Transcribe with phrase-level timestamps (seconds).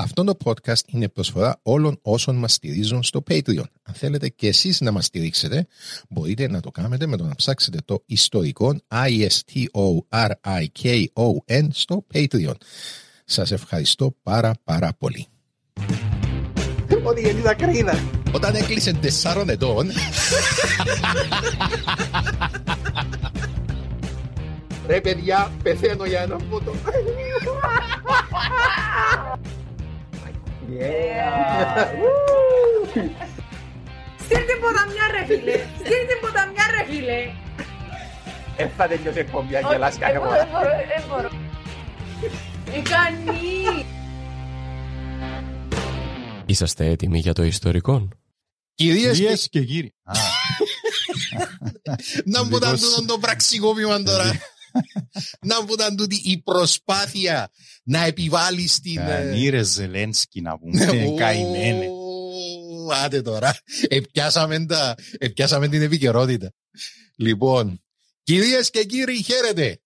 [0.00, 3.64] Αυτό το podcast είναι προσφορά όλων όσων μας στηρίζουν στο Patreon.
[3.82, 5.66] Αν θέλετε και εσείς να μας στηρίξετε,
[6.08, 9.68] μπορείτε να το κάνετε με το να ψάξετε το ιστορικό I-S-T-O-R-I-K-O-N
[11.70, 12.54] στο Patreon.
[13.24, 15.26] Σας ευχαριστώ πάρα πάρα πολύ.
[17.02, 18.02] Ότι γεννήσα κρίνα.
[18.32, 19.90] Όταν έκλεισε τεσσάρων ετών,
[24.86, 26.72] Ρε παιδιά, πεθαίνω για ένα φώτο.
[34.24, 35.52] Στείλ την ποταμιά ρε φίλε.
[35.78, 37.20] Στείλ την ποταμιά ρε φίλε.
[38.56, 40.44] Ε, θα τελειώσει η εκπομπή, αν Όχι, γελάς κάθε δεν μπορώ, φορά.
[40.44, 41.30] δεν μπορώ, δεν μπορώ.
[42.64, 43.84] Τι κάνει.
[46.46, 48.08] Είσαστε έτοιμοι για το ιστορικό;
[48.74, 49.94] κυρίες και Κυρίες και κύριοι.
[50.02, 50.12] Α,
[52.24, 54.24] να μου ήταν Δικός- τούτο το πραξικόπημα τώρα.
[55.46, 57.50] Να μου ήταν τούτη η προσπάθεια
[57.84, 58.98] να επιβάλλει την...
[58.98, 60.84] ε, Κανήρε Ζελένσκι να πούμε.
[61.06, 61.88] Ω, Καημένε.
[63.04, 63.58] Άντε τώρα.
[63.88, 66.52] Επιάσαμε, τα, επιάσαμε την επικαιρότητα.
[67.16, 67.84] Λοιπόν,
[68.22, 69.80] κυρίες και κύριοι, χαίρετε.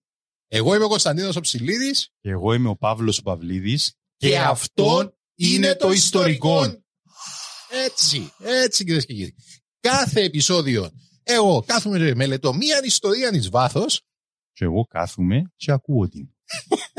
[0.48, 3.94] Εγώ είμαι ο Κωνσταντίνος Οψηλίδης Και Εγώ είμαι ο Παύλος Παυλίδης.
[4.16, 6.82] και αυτό είναι το ιστορικό.
[7.86, 9.34] Έτσι, έτσι κυρίες και κύριοι.
[9.80, 10.90] Κάθε επεισόδιο
[11.22, 14.00] εγώ κάθομαι και μελετώ μία ιστορίας εις βάθος
[14.52, 16.28] Και εγώ κάθομαι και ακούω την.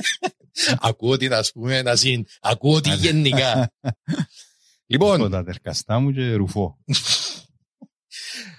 [0.79, 3.73] Ακούω την ας πούμε να συν, ακούω την γενικά.
[4.91, 6.77] λοιπόν, Έχω τα τερκαστά μου και ρουφώ.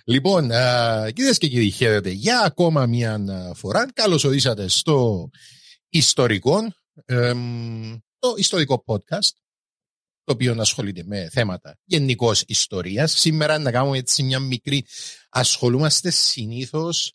[0.06, 0.50] Λοιπόν,
[1.12, 3.93] κυρίες και κύριοι, χαίρετε για ακόμα μια α, φορά.
[3.93, 5.28] Καλώς ορίσατε στο
[5.88, 6.59] ιστορικό,
[7.05, 9.32] εμ, το ιστορικό podcast,
[10.25, 13.12] το οποίο ασχολείται με θέματα γενικώς ιστορίας.
[13.12, 14.87] Σήμερα να κάνουμε έτσι μια μικρή.
[15.28, 17.12] Ασχολούμαστε συνήθως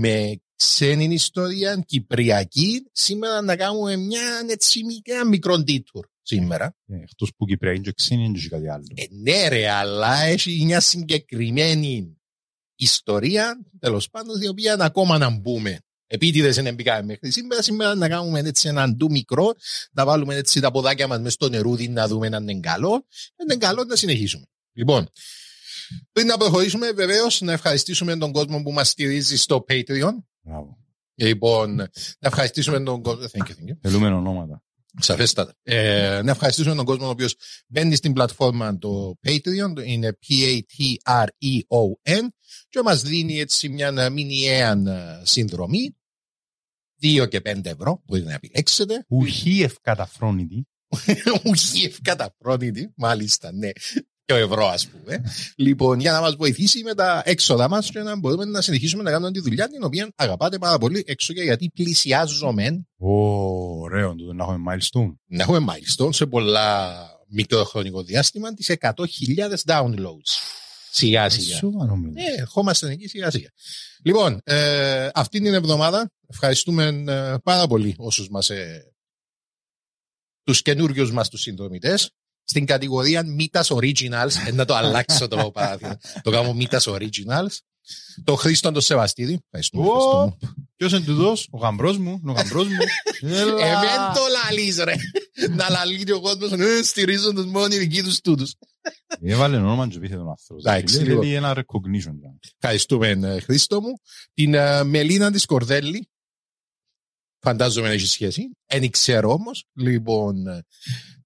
[0.00, 2.86] με ξένη ιστορία, κυπριακή.
[2.92, 6.76] Σήμερα να κάνουμε μια έτσι μια μικρό detour σήμερα.
[6.86, 8.84] Ε, Εκτός που Κυπριακή και ξένη είναι και κάτι άλλο.
[8.94, 12.18] Ε, ναι, ρε, αλλά έχει μια συγκεκριμένη
[12.76, 15.78] ιστορία, τέλος πάντων, η οποία ακόμα να μπούμε.
[16.06, 17.62] Επίτηδες δεν μπήκαμε μέχρι σήμερα.
[17.62, 19.54] Σήμερα να κάνουμε έτσι έναν ντου μικρό,
[19.92, 22.92] να βάλουμε έτσι τα ποδάκια μας μέσα στο νερούδι, να δούμε αν είναι καλό.
[23.36, 24.44] Αν είναι καλό, να συνεχίσουμε.
[24.72, 25.08] Λοιπόν,
[26.12, 30.12] πριν να προχωρήσουμε, βεβαίως να ευχαριστήσουμε τον κόσμο που μας στηρίζει στο Patreon.
[30.44, 30.78] Μπράβο.
[31.14, 31.88] Λοιπόν, να
[32.18, 33.22] ευχαριστήσουμε τον κόσμο.
[33.22, 33.76] Thank you, thank you.
[33.80, 34.62] Θέλουμε ονόματα.
[35.00, 35.54] Σαφέστατα.
[35.62, 41.28] Ε, να ευχαριστήσουμε τον κόσμο ο οποίος μπαίνει στην πλατφόρμα το Patreon, είναι P-A-T-R-E-O-N
[42.68, 45.96] και μας δίνει έτσι μια μηνιαία ε, συνδρομή
[47.02, 49.04] 2 και 5 ευρώ, μπορείτε να επιλέξετε.
[49.08, 50.66] Ουχή ευκαταφρόνητη.
[51.44, 53.70] Ουχή ευκαταφρόνητη, μάλιστα, ναι.
[54.26, 55.22] Και ο ευρώ, ας πούμε.
[55.56, 59.10] λοιπόν, για να μας βοηθήσει με τα έξοδα μας και να μπορούμε να συνεχίσουμε να
[59.10, 63.10] κάνουμε τη δουλειά την οποία αγαπάτε πάρα πολύ έξω και γιατί πλησιάζομαι Ω,
[63.80, 65.14] ωραίο τούτο να έχουμε milestone.
[65.26, 66.96] να έχουμε milestone σε πολλά
[67.28, 68.90] μικρό χρονικό διάστημα τις 100.000
[69.66, 70.32] downloads.
[70.90, 71.56] Σιγά σιγά.
[71.56, 72.14] Σοβαρό μιλάς.
[72.14, 73.48] Ναι, ερχόμαστε εκεί σιγά σιγά.
[74.04, 78.92] Λοιπόν, ε, αυτή την εβδομάδα ευχαριστούμε ε, πάρα πολύ όσους μας ε,
[80.42, 82.10] τους καινούριους μας τους συνδρομητές
[82.44, 87.56] στην κατηγορία Μήτας Originals ε, να το αλλάξω το παράδειγμα το κάνω Μήτας Originals
[88.24, 90.56] το Χρήστον το Σεβαστίδη ευχαριστούμε, Χρήστο μου.
[90.76, 92.78] Ποιος είναι τούτος, ο γαμπρός μου, είναι ο γαμπρός μου.
[93.20, 93.66] Έλα.
[93.66, 94.94] Εμένα το λαλείς ρε
[95.50, 98.54] να λαλεί και ο κόσμος ε, στηρίζουν τους μόνο οι δικοί τους τούτους
[99.20, 100.68] Έβαλε όνομα και πήθε τον άνθρωπο.
[100.68, 101.20] Εντάξει, Λέει, λίγο.
[101.20, 102.14] Θέλει ένα recognition.
[102.58, 103.92] Ευχαριστούμε, ε, Χρήστο μου.
[104.34, 106.08] Την ε, Μελίνα της Κορδέλη.
[107.40, 108.50] Φαντάζομαι να έχεις σχέση.
[108.66, 109.64] Δεν ξέρω όμως.
[109.74, 110.64] Λοιπόν, ε,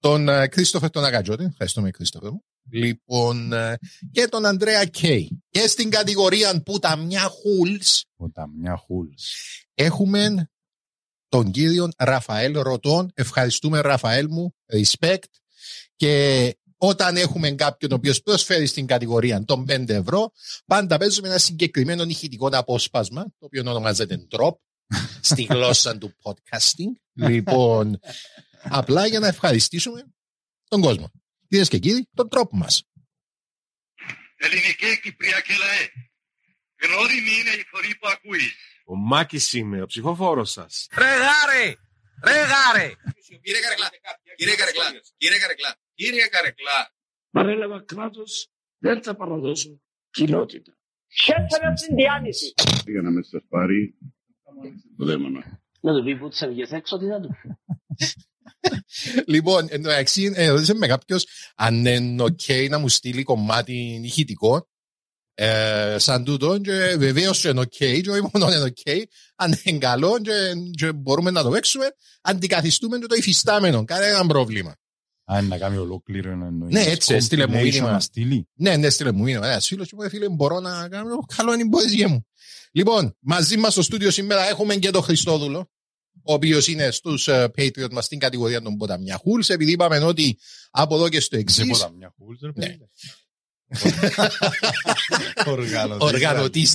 [0.00, 1.44] τον ε, Κρίστοφερ τον Αγκατζώτη.
[1.44, 2.44] Ευχαριστούμε, Κρίστοφερ μου.
[2.70, 3.78] Λοιπόν, ε,
[4.12, 5.42] και τον Αντρέα Κέι.
[5.48, 9.32] Και στην κατηγορία που τα μια χούλς Ποταμιά χούλς.
[9.74, 10.50] έχουμε
[11.28, 13.10] τον κύριο Ραφαέλ Ρωτών.
[13.14, 15.22] Ευχαριστούμε Ραφαέλ μου, respect.
[15.96, 20.32] Και όταν έχουμε κάποιον ο οποίος προσφέρει στην κατηγορία των 5 ευρώ,
[20.66, 24.52] πάντα παίζουμε ένα συγκεκριμένο ηχητικό απόσπασμα, το οποίο ονομάζεται drop,
[25.20, 26.92] στη γλώσσα του podcasting.
[27.28, 27.98] λοιπόν,
[28.62, 30.04] απλά για να ευχαριστήσουμε
[30.68, 31.10] τον κόσμο.
[31.48, 32.82] Κυρίες και κύριοι, τον τρόπο μας.
[34.36, 35.88] Ελληνική Κυπριακή λαέ.
[36.82, 38.54] Γνώριμη είναι η φωνή που ακούεις.
[38.84, 40.86] Ο Μάκης είμαι, ο ψηφοφόρος σας.
[40.98, 41.74] Ρε γάρε!
[42.24, 42.92] Ρε γάρε!
[43.42, 43.88] Κύριε Καρεκλά,
[44.36, 44.84] κύριε Καρεκλά,
[45.16, 46.92] κύριε Καρεκλά, κύριε Καρεκλά.
[47.30, 50.78] παρέλαβα κράτος, δεν θα παραδώσω κοινότητα.
[51.22, 52.54] Χαίρετε στην διάνυση.
[52.86, 53.94] Για να με σας πάρει
[54.96, 55.60] το δαίμονα.
[55.80, 57.48] Να του πει που τις έβγες έξω, τι θα του πει.
[59.26, 64.00] Λοιπόν, εν τω μεταξύ, ε, ρώτησε με κάποιος αν είναι ok να μου στείλει κομμάτι
[64.04, 64.68] ηχητικό.
[65.34, 69.02] Ε, σαν τούτο, και βεβαίως είναι ok, και όχι μόνο είναι ok,
[69.36, 70.32] αν είναι καλό και,
[70.70, 71.84] και μπορούμε να το παίξουμε,
[72.20, 73.84] αντικαθιστούμε και το υφιστάμενο.
[73.84, 74.76] Κανένα πρόβλημα.
[75.24, 76.74] Αν να κάνει ολόκληρο να εννοείς.
[76.74, 77.90] Ναι, έτσι, έστειλε μου Compilation μήνυμα.
[77.90, 78.48] να στείλει.
[78.54, 79.48] Ναι, ναι, στείλε μου μήνυμα.
[79.48, 82.26] Ένα φίλο και μου είπε, φίλε, μπορώ να κάνω καλό ανυμπόδισμα μου.
[82.72, 85.70] Λοιπόν, μαζί μας στο στούντιο σήμερα έχουμε και τον Χριστόδουλο,
[86.28, 90.38] ο οποίος είναι στους uh, Patreon μας στην κατηγορία των Ποταμιά Χούλς, επειδή είπαμε ότι
[90.70, 91.66] από εδώ και στο Σε εξή.
[91.66, 92.66] ποταμιά χούλς, ρε Ναι.
[92.66, 92.88] παιδί.
[95.46, 96.06] Οργανωτής.
[96.12, 96.66] οργανωτή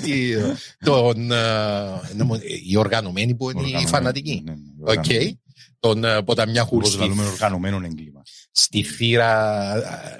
[0.79, 1.31] των.
[1.31, 2.39] ε, νομο-
[2.69, 4.41] οι οργανωμένοι που είναι οι Οργανωμένοι, φανατικοί.
[4.45, 4.87] ναι, ναι, Οκ.
[4.89, 5.41] οργανωμένοι.
[5.79, 8.21] Τον ε, Ποταμιά Χούλς Όπως λέμε οργανωμένο έγκλημα.
[8.51, 9.73] στη θύρα,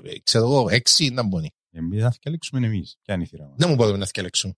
[0.04, 1.50] ε, ξέρω εγώ, έξι να μπώνει.
[1.72, 2.98] Εμείς θα διαλέξουμε εμείς.
[3.02, 4.58] Ποια είναι η θύρα μας; Δεν μου μπορούμε να θυκαλέξουν.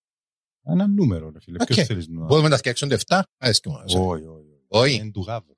[0.68, 1.58] Ένα νούμερο, ρε φίλε.
[1.62, 1.66] Οκ.
[1.68, 2.26] Ποιος θέλεις να...
[2.26, 3.20] Μπορούμε να θυκαλέξουν το 7.
[3.38, 3.84] Αρέσει και μόνο.
[3.88, 4.45] Όχι, όχι.
[4.68, 4.84] Όχι.
[4.92, 4.96] Όχι.
[5.02, 5.56] Είναι του γάβρου.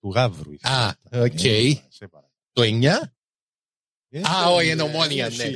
[0.00, 0.52] Του γάβρου.
[0.52, 0.72] η θύρα.
[0.72, 1.44] Α, οκ.
[1.44, 2.32] Ε, σε παρακαλώ.
[2.52, 3.12] Το 9.
[4.14, 5.50] Ε, Α, όχι, είναι ομόνια, ναι.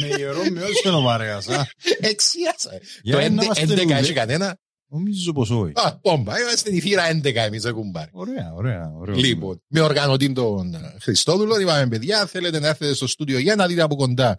[0.00, 1.66] Με ιερό με όσοι είναι βαρέας, α.
[2.00, 2.80] Εξιάσα.
[3.02, 3.94] Για Το να 11 είμαστε 11 λούδε.
[3.94, 4.58] έχει κανένα;
[4.90, 5.72] Νομίζω πως όχι.
[5.74, 6.40] Α, πόμπα.
[6.40, 8.10] Είμαστε η θύρα 11 εμείς, δεν κουμπάρε.
[8.12, 8.92] Ωραία, ωραία.
[8.96, 13.54] ωραίο Λοιπόν, με οργανωτή τον ε, Χριστόδουλο, είπαμε παιδιά, θέλετε να έρθετε στο στούντιο για
[13.54, 14.38] να δείτε από κοντά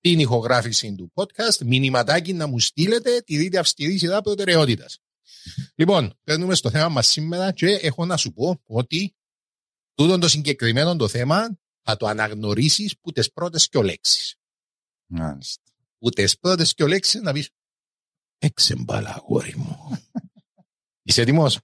[0.00, 4.98] την ηχογράφηση του podcast, μηνυματάκι να μου στείλετε, τη δείτε αυστηρή σειρά προτεραιότητας.
[5.74, 9.16] Λοιπόν, παίρνουμε στο θέμα μας σήμερα και έχω να σου πω ότι
[9.94, 14.36] τούτο το συγκεκριμένο το θέμα θα το αναγνωρίσεις που τις πρώτες και λέξεις.
[15.06, 15.62] Μάλιστα.
[15.98, 17.48] Που τις πρώτες και λέξεις να πεις
[18.38, 19.76] Έξεμπαλα, αγόρι μου.
[21.02, 21.58] Είσαι έτοιμος;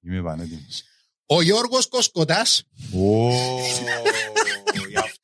[0.00, 0.82] Είμαι πανέτοιμος.
[1.26, 2.62] Ο Γιώργος Κοσκοτάς
[2.94, 3.30] Ω,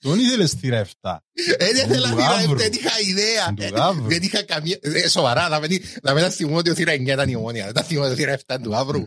[0.05, 1.17] Γι' αυτόν ήθελες θύρα 7.
[1.33, 2.57] Ε, δεν Είναι ήθελα του να γάβρου.
[2.57, 3.47] δεν είχα ιδέα.
[3.49, 4.05] Είναι του Ε, γάβρου.
[4.09, 4.79] Δεν είχα καμία.
[4.81, 7.65] ε, Σοβαρά, να μην, να μην θυμώ ότι ο θύρα 9 ήταν η ομόνια.
[7.65, 9.03] Δεν τα θυμώ ότι ο θύρα 7 ήταν του γάβρου.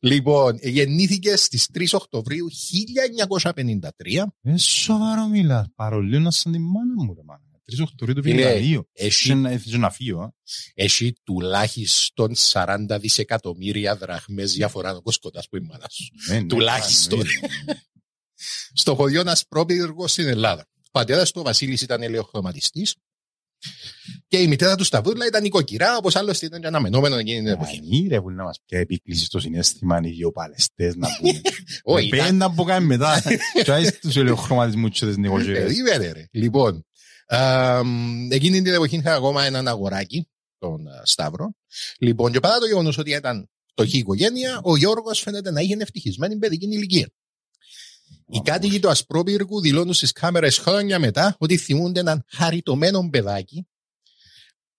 [0.00, 2.46] Λοιπόν, γεννήθηκε στις 3 Οκτωβρίου
[3.40, 3.88] 1953.
[4.42, 5.66] Ε, σοβαρό μιλάς.
[5.74, 7.40] Παρολίγο να σαν τη μάνα μου, ρε μάνα.
[7.64, 8.80] Τρεις Οκτωβρίου του Φίλε, 52.
[8.92, 10.28] Έχει, Είχε να ήθελε να φύγω, α.
[10.74, 16.32] έχει τουλάχιστον 40 δισεκατομμύρια δραχμές διαφορά ο Κοσκοτάς που είναι η μάνα σου.
[16.34, 17.22] Ε, ναι, Τουλάχιστον.
[18.42, 18.72] Εννοείται.
[18.72, 20.66] Στο χωριό ένας πρόπυργος στην Ελλάδα.
[20.78, 22.94] Ο πατέρας του ο Βασίλης ήταν ελαιοχρωματιστής
[24.28, 27.80] και η μητέρα του Σταυρούλα ήταν νοικοκυρά, όπως άλλωστε ήταν και αναμενόμενο εκείνη την εποχή.
[27.80, 31.40] Μανί, ρε, που να μας πια επίκληση στο συνέστημα οι δύο παλαιστές να πούμε.
[31.82, 33.22] Όχι, Με ήταν- πέντα που κάνουμε μετά.
[33.64, 35.62] Και άις τους ελαιοχρωματισμούς και τις νοικοκυρές.
[35.62, 36.24] Περίμενε, ρε.
[36.30, 36.86] Λοιπόν,
[37.26, 40.28] αμ, εκείνη την εποχή είχα ακόμα έναν αγοράκι,
[40.58, 41.54] τον α, Σταύρο.
[41.98, 46.36] Λοιπόν, και παρά το γεγονός ότι ήταν φτωχή οικογένεια, ο Γιώργος φαίνεται να είχε ευτυχισμένη
[46.36, 47.08] παιδική ηλικία.
[48.32, 53.66] Οι κάτοικοι του Ασπρόπυργου δηλώνουν στις κάμερες χρόνια μετά ότι θυμούνται έναν χαριτωμένο παιδάκι,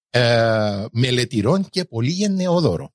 [0.10, 2.94] ε, μελετηρών και πολύ γενναιόδωρο.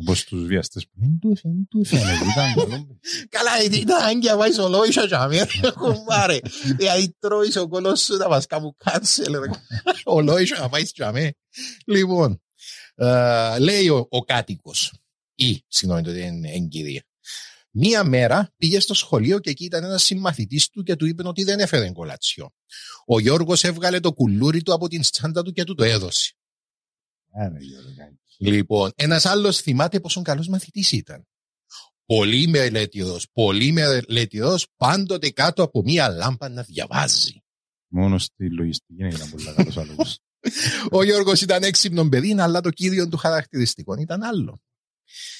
[0.00, 2.12] Όπως τους βιαστές που δεν του έφερε, δεν του έφερε.
[2.12, 2.98] Ήταν καλό.
[3.28, 6.38] Καλά, ήταν άγκια πάει στο λόγος τζαμί, ρε κουμπάρε.
[6.76, 9.50] Δηλαδή τρώεις ο κόλος σου να μας κάνουν cancel, ρε.
[10.04, 11.32] Ο λόγος να πάει τζαμί.
[11.86, 12.42] Λοιπόν,
[12.94, 14.92] ε, λέει ο, ο κάτοικος,
[15.34, 17.02] ή, συγγνώμη, το δεν είναι εγκυρία.
[17.70, 21.44] Μία μέρα πήγε στο σχολείο και εκεί ήταν ένας συμμαθητής του και του είπε ότι
[21.44, 22.50] δεν έφερε κολατσιό.
[23.06, 26.32] Ο Γιώργος έβγαλε το κουλούρι του από την τσάντα του και του το έδωσε.
[27.32, 27.90] Άρα, Γιώργο.
[28.38, 31.26] Λοιπόν, ένας άλλος θυμάται πόσο καλός μαθητής ήταν.
[32.06, 37.42] Πολύ μελετηρός, πολύ μελετηρός, πάντοτε κάτω από μία λάμπα να διαβάζει.
[37.88, 40.18] Μόνο στη λογιστική δεν ήταν πολύ καλός άλλος.
[40.90, 44.62] Ο Γιώργος ήταν έξυπνο παιδί, αλλά το κύριο του χαρακτηριστικό ήταν άλλο.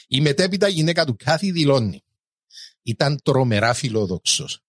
[0.06, 2.02] Η μετέπειτα γυναίκα του Κάθη δηλώνει.
[2.88, 4.60] Ήταν τρομερά φιλόδοξος.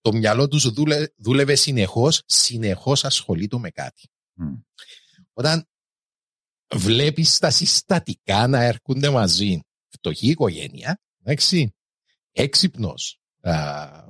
[0.00, 4.08] Το μυαλό τους δούλε, δούλευε συνεχώς, συνεχώς ασχολείται με κάτι.
[4.34, 4.54] Μμ.
[5.32, 5.68] Όταν
[6.74, 11.74] βλέπεις τα συστατικά να έρχονται μαζί, φτωχή οικογένεια, εντάξει,
[12.32, 13.54] έξυπνος α,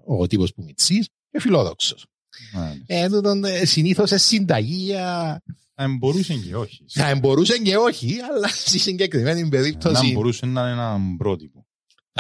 [0.05, 2.07] ο τύπος που μητσής και φιλόδοξος.
[2.53, 2.95] Μάλιστα.
[2.95, 5.43] Ε, τούτον, ε, συνήθως είναι συνταγή για...
[5.75, 6.85] Αν μπορούσε και όχι.
[6.89, 11.68] Θα μπορούσε και όχι, αλλά στη συγκεκριμένη Να περίπτωση μπορούσε να είναι ένα πρότυπο.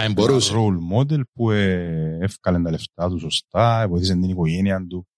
[0.03, 0.53] Θα μπορούσε.
[0.53, 5.09] Ένα role model που ε, εύκαλε τα λεφτά του σωστά, βοήθησε την οικογένεια του.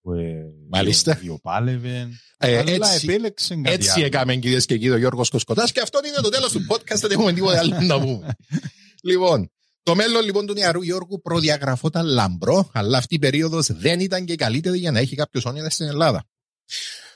[0.00, 0.34] Που, ε,
[0.70, 1.14] Μάλιστα.
[1.14, 2.08] Βιοπάλευε.
[2.38, 4.04] Ε, αλλά έτσι- επέλεξε κάτι Έτσι άλλο.
[4.04, 6.98] έκαμε κυρίες και κύριοι ο Γιώργος Κοσκοτάς και αυτό είναι το τέλος του podcast.
[7.00, 8.34] Δεν έχουμε τίποτα άλλο να πούμε.
[9.08, 9.50] λοιπόν,
[9.82, 14.32] το μέλλον λοιπόν του νεαρού Γιώργου προδιαγραφόταν λαμπρό, αλλά αυτή η περίοδος δεν ήταν και
[14.32, 16.24] η καλύτερη για να έχει κάποιος όνειρας στην Ελλάδα.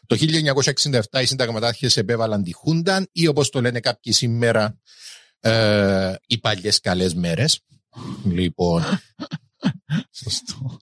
[0.07, 4.79] Το 1967 οι συνταγματάρχες επέβαλαν τη Χούνταν ή όπως το λένε κάποιοι σήμερα
[5.41, 7.61] ε, οι παλιές καλές μέρες.
[8.25, 8.83] Λοιπόν,
[10.23, 10.79] Σωστό.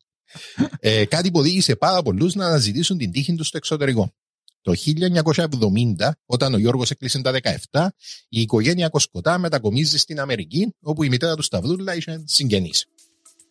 [0.80, 4.12] ε, κάτι που οδήγησε πάρα πολλούς να αναζητήσουν την τύχη τους στο εξωτερικό.
[4.60, 7.32] Το 1970, όταν ο Γιώργος έκλεισε τα
[7.70, 7.86] 17,
[8.28, 12.86] η οικογένεια Κοσκοτά μετακομίζει στην Αμερική, όπου η μητέρα του Σταυρούλα είχε συγγενείς.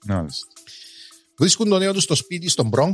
[0.05, 0.47] Μάλιστα.
[1.37, 2.93] Βρίσκουν το νέο τους στο σπίτι στον Bronx.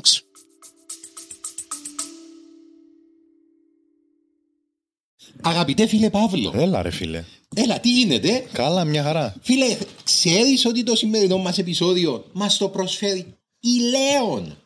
[5.41, 7.23] Αγαπητέ φίλε Παύλο, Έλα ρε φίλε.
[7.53, 9.35] Έλα τι γίνεται; Καλά, μια χαρά.
[9.41, 13.25] Φίλε, ξέρεις ότι το σημερινό μας επεισόδιο μας το προσφέρει
[13.59, 14.57] η Λέων;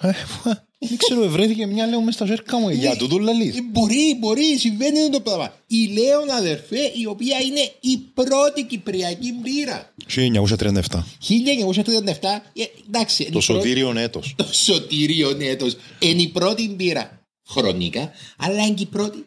[0.00, 0.10] Ε,
[0.88, 2.68] Δεν ξέρω, βρέθηκε μια λέω μες στα ζέρκα μου.
[2.70, 3.56] Για τούτο λαλείς.
[3.56, 5.54] Ε, Μπορεί, μπορεί, συμβαίνει το πράγμα.
[5.66, 9.94] Η Λέων αδερφέ, η οποία είναι η πρώτη κυπριακή μπύρα.
[10.06, 11.04] 1937.
[11.18, 13.22] 1937, ε, εντάξει.
[13.22, 14.34] είναι Το η πρώτη- σωτήριον έτος.
[14.36, 15.76] Το σωτήριο έτος.
[15.98, 19.26] Είναι η πρώτη μπύρα χρονικά, αλλά είναι και η πρώτη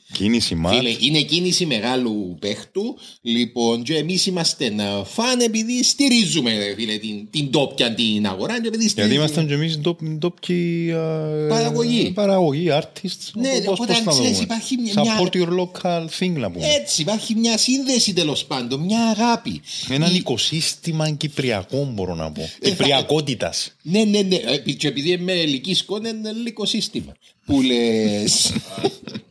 [0.13, 0.77] Κίνηση μάτς.
[0.77, 2.97] Φίλε, είναι κίνηση μεγάλου παίχτου.
[3.21, 8.53] Λοιπόν, και εμείς είμαστε ένα φαν επειδή στηρίζουμε ρε φίλε, την, την τόπια την αγορά.
[8.61, 12.11] Και επειδή Γιατί στηρίζουμε- ήμασταν και εμείς ντόπ- ντόπιοι α, Παραγωγή.
[12.11, 13.29] Παραγωγή, artists.
[13.33, 14.43] Ναι, Πώς- οπότε πώς να ξέρεις, δούμε.
[14.43, 16.65] υπάρχει μια- Ε, Support your local thing να πούμε.
[16.67, 19.61] Έτσι, υπάρχει μια σύνδεση τέλος πάντων, μια αγάπη.
[19.89, 22.41] Έναν Η- οικοσύστημα κυπριακό μπορώ να πω.
[22.41, 23.75] θα- Κυπριακότητας.
[23.81, 24.35] Ναι, ναι, ναι.
[24.35, 27.11] Ε, Και επειδή είμαι ελική σκόνη, είναι ελληνικό σύστημα.
[27.45, 28.51] Που λες.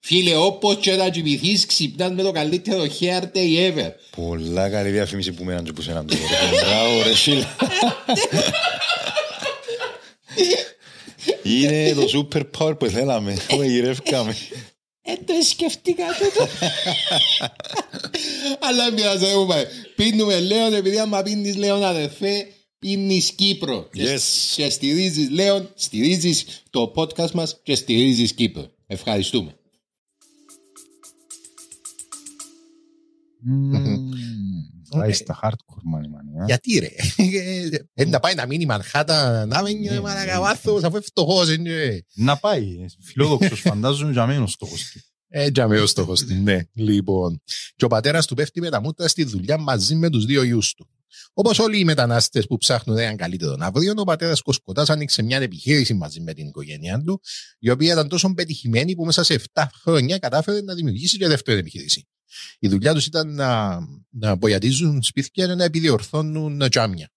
[0.00, 3.90] Φίλε, όπως και να κοιμηθείς, ξυπνάς με το καλύτερο hair day ever.
[4.16, 6.20] Πολλά καλή διαφήμιση που μέναν και που σέναν τώρα.
[6.64, 7.46] Μπράβο ρε φίλε.
[11.42, 13.36] Είναι το super power που θέλαμε.
[13.48, 14.36] Το γυρεύκαμε.
[15.02, 16.48] Ε, το σκεφτήκα τούτο.
[18.60, 19.64] Αλλά μοιάζει, δεν μου πάει.
[19.96, 22.46] Πίνουμε Λέον, επειδή άμα πίνεις Λέον αδερφέ,
[22.78, 23.88] πίνεις Κύπρο.
[23.92, 24.20] Και- Yes.
[24.56, 28.70] Και στηρίζεις Λέον, στηρίζεις το podcast μας και στηρίζεις Κύπρο.
[28.86, 29.54] Ευχαριστούμε.
[34.90, 36.30] Πάει στα hardcore μάνι μάνι.
[36.40, 36.44] α.
[36.46, 36.88] Γιατί ρε;
[37.94, 41.54] Δεν να πάει να μείνει η Μανχάτα να μείνει μαλακαβάθος αφού είναι φτωχός.
[41.54, 42.04] είναι.
[42.14, 42.76] Να πάει.
[43.02, 45.00] Φιλόδοξος φαντάζομαι για μένα ο στόχος του.
[45.28, 46.34] Έτσι αμέ ο στόχος του.
[46.34, 46.60] Ναι.
[46.74, 47.42] Λοιπόν.
[47.76, 50.74] Και ο πατέρας του πέφτει με τα μούτρα στη δουλειά μαζί με τους δύο γιους
[50.74, 50.88] του.
[51.32, 55.94] Όπως όλοι οι μετανάστες που ψάχνουν έναν καλύτερο αύριο, ο πατέρας Κοσκοτάς άνοιξε μια επιχείρηση
[55.94, 57.20] μαζί με την οικογένειά του,
[57.58, 61.58] η οποία ήταν τόσο πετυχημένη που μέσα σε 7 χρόνια κατάφερε να δημιουργήσει και δεύτερη
[61.58, 62.08] επιχείρηση.
[62.58, 63.78] Η δουλειά τους ήταν να,
[64.10, 67.10] να μποιατίζουν σπίτια και να επιδιορθώνουν τζάμια.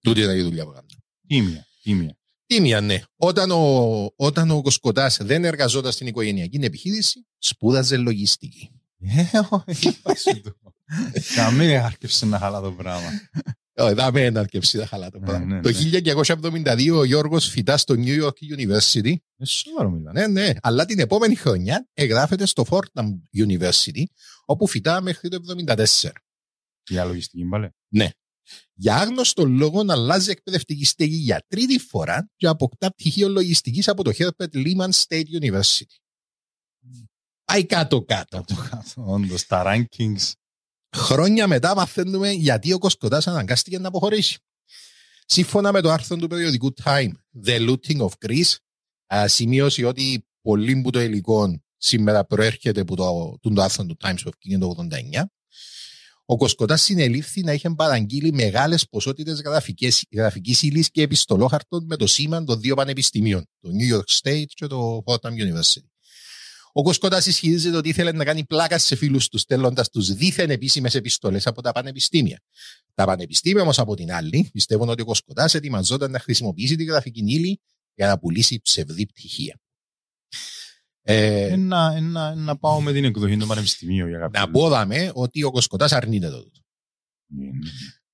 [0.00, 0.86] Τούτη ήταν η δουλειά που έκαναν.
[1.26, 1.66] Τίμια.
[1.82, 2.16] Τίμια.
[2.46, 3.02] Τίμια, ναι.
[3.16, 8.70] Όταν ο, όταν ο Κοσκοτάς δεν εργαζόταν στην οικογενειακή επιχείρηση, σπούδαζε λογιστική.
[9.00, 10.56] Ε, όχι, είπα σου το.
[11.34, 13.10] Καμία άρκευσε να χαλά το πράγμα.
[13.78, 15.46] Όχι, δεν με έναρκευση, δεν χαλά το Ναι, πράγμα.
[15.46, 16.00] ναι, Το ναι.
[16.74, 19.14] 1972 ο Γιώργος φυτά στο New York University.
[19.36, 20.26] Ε, σοβαρό μιλάνε.
[20.26, 20.52] Ναι, ναι.
[20.62, 23.06] Αλλά την επόμενη χρονιά εγγράφεται στο Fordham
[23.36, 24.02] University,
[24.44, 26.10] όπου φυτά μέχρι το 1974.
[26.88, 27.70] Για λογιστική μπαλέ.
[28.74, 34.04] Για άγνωστο λόγο να αλλάζει εκπαιδευτική στέγη για τρίτη φορά και αποκτά πτυχίο λογιστικής από
[34.04, 35.96] το Herbert Lehman State University.
[37.44, 38.36] Πάει κάτω-κάτω.
[38.36, 39.04] Κάτω κάτω.
[39.12, 40.32] Όντως, τα rankings.
[40.96, 44.38] Χρόνια μετά μαθαίνουμε γιατί ο Κοσκοτάς αναγκάστηκε να αποχωρήσει.
[45.26, 47.10] Σύμφωνα με το άρθρο του περιοδικού Time,
[47.44, 48.56] The Looting of Greece,
[49.14, 53.96] α, σημείωσε ότι πολύ που το υλικό σήμερα προέρχεται από το, το, το άρθρο του
[54.00, 55.22] Times που βγήκε το 89.
[56.24, 62.06] Ο Κοσκοτάς συνελήφθη να είχε παραγγείλει μεγάλες ποσότητες γραφικής, γραφικής ύλης και επιστολόχαρτων με το
[62.06, 65.86] σήμα των δύο πανεπιστημίων, το New York State και το Fordham University.
[66.72, 70.94] Ο Κοσκοτάς ισχυρίζεται ότι ήθελε να κάνει πλάκας σε φίλους τους, στέλνοντας τους δίθεν επίσημες
[70.94, 72.42] επιστολές από τα πανεπιστήμια.
[72.94, 77.20] Τα πανεπιστήμια όμως από την άλλη πιστεύουν ότι ο Κοσκοτάς ετοιμαζόταν να χρησιμοποιήσει τη γραφική
[77.26, 77.60] ύλη
[77.94, 79.60] για να πουλήσει ψευδή πτυχία.
[81.02, 85.10] Ε, Ένα, ένα, να πάω με την εκδοχή του Πανεπιστημίου για κάποιο να πω δαμε
[85.14, 86.42] ότι ο Κοσκοτάς αρνείται το.
[86.42, 86.60] τούτο.
[87.28, 87.52] λόγο.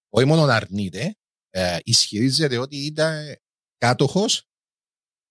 [0.08, 1.16] Όχι μόνο αρνείται,
[1.50, 3.36] ε, ισχυρίζεται ότι ήταν
[3.78, 4.48] κάτοχος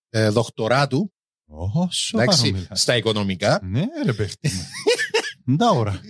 [0.10, 1.13] ε, δοκτοράτου
[1.56, 2.82] Ω, σοβαρό εντάξει, μιλάς.
[2.82, 3.60] στα οικονομικά.
[3.64, 4.68] Ναι, ρε παίχτη μου.
[5.58, 6.02] Τα ώρα.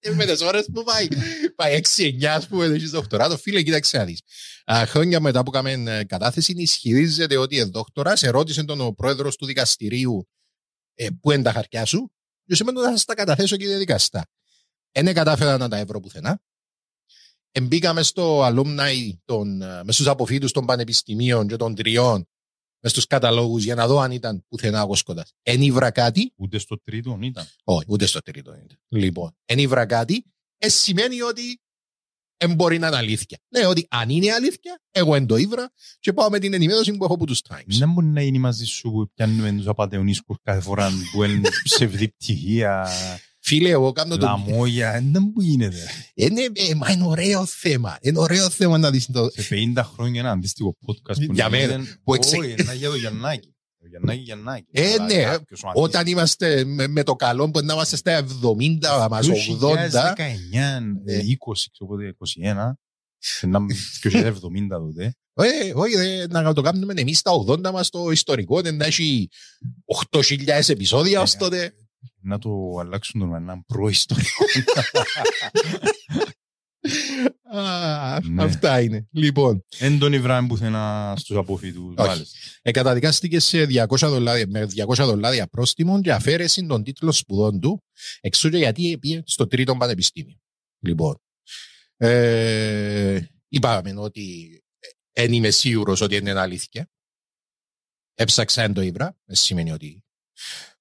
[0.00, 1.08] Ε, με τις ώρες που πάει.
[1.54, 3.36] Πάει 6-9 ας πούμε, έχεις δοκτοράτο.
[3.36, 4.20] Φίλε, κοίταξε να δεις.
[4.64, 8.22] Α, χρόνια μετά που έκαμε ε, κατάθεση, ισχυρίζεται ότι είναι δόκτορας.
[8.22, 10.28] Ερώτησε τον ο πρόεδρος του δικαστηρίου
[10.94, 12.12] ε, πού είναι τα χαρτιά σου.
[12.46, 14.26] Και σημαίνει ότι θα σας τα καταθέσω και διαδικαστά.
[14.92, 16.40] Δεν κατάφερα να τα ευρώ πουθενά.
[17.52, 22.28] Εμπήκαμε στο alumni, των, ε, μες στους αποφύτους των πανεπιστημίων και των τριών,
[22.84, 25.32] μες στους καταλόγους για να δω αν ήταν πουθενά ο Κοσκοτάς.
[25.42, 27.46] Εν ήβρα κάτι, Ούτε στο τρίτο ήταν.
[27.64, 28.78] όχι, ούτε στο τρίτο είναι.
[28.88, 30.24] Λοιπόν, εν ήβρα κάτι,
[30.58, 31.60] ε, σημαίνει ότι
[32.36, 33.38] δεν μπορεί να είναι αλήθεια.
[33.48, 37.04] Ναι, ότι αν είναι αλήθεια, εγώ εν το ήβρα και πάω με την ενημέρωση που
[37.04, 37.64] έχω από τους Times.
[37.66, 42.08] Δεν μπορεί να γίνει μαζί σου που πιάνουμε τους απατεωνίσκους κάθε φορά που είναι ψευδή
[42.08, 42.88] πτυχία,
[43.46, 44.26] Φίλε, εγώ κάνω το...
[44.26, 44.92] λαμόγια.
[45.12, 45.76] Δεν που γίνεται.
[46.14, 47.98] Είναι, ε, μα είναι ωραίο θέμα.
[48.00, 49.28] Είναι ωραίο θέμα να δεις το...
[49.32, 49.46] Σε
[49.76, 52.88] 50 χρόνια ένα αντίστοιχο podcast που Για να μένα, γίνεται, που εξε- Όχι, είναι για
[52.90, 53.54] το Γιαννάκη.
[53.78, 54.66] Το Γιαννάκη, Γιαννάκη.
[54.70, 58.24] Ε, Αλλά ναι, κάποιος ο Όταν είμαστε με, με το καλό που να είμαστε στα
[58.42, 62.72] 70 μας, 80, 2019, ε, 20, οπότε 21,
[63.40, 65.14] και να είμαι 2070 τότε.
[65.34, 69.28] ε, όχι, ε, να το κάνουμε εμείς στα 80 μας το ιστορικό, δεν να έχει
[70.10, 71.74] 8.000 επεισόδια ως Ε, τότε.
[72.24, 74.44] Να το αλλάξουν το να είναι προϊστορικό.
[77.56, 78.42] Α, Ναι.
[78.42, 79.08] Αυτά είναι.
[79.10, 81.94] Λοιπόν, Εν τον υβράμε πουθενά στους αποφύτους.
[81.96, 82.08] Όχι.
[82.08, 82.38] μάλιστα.
[82.62, 87.84] εκαταδικάστηκε σε 200 δολάρια, με 200 δολάρια πρόστιμο και αφαίρεση των τίτλων σπουδών του,
[88.20, 90.36] εξού και γιατί πήγε στο τρίτο πανεπιστήμιο.
[90.84, 91.18] Λοιπόν,
[91.96, 94.58] ε, είπαμε ότι
[95.12, 96.88] δεν είμαι σίγουρος ότι είναι αλήθεια.
[98.14, 100.04] Έψαξα εν το ήβρα, δεν σημαίνει ότι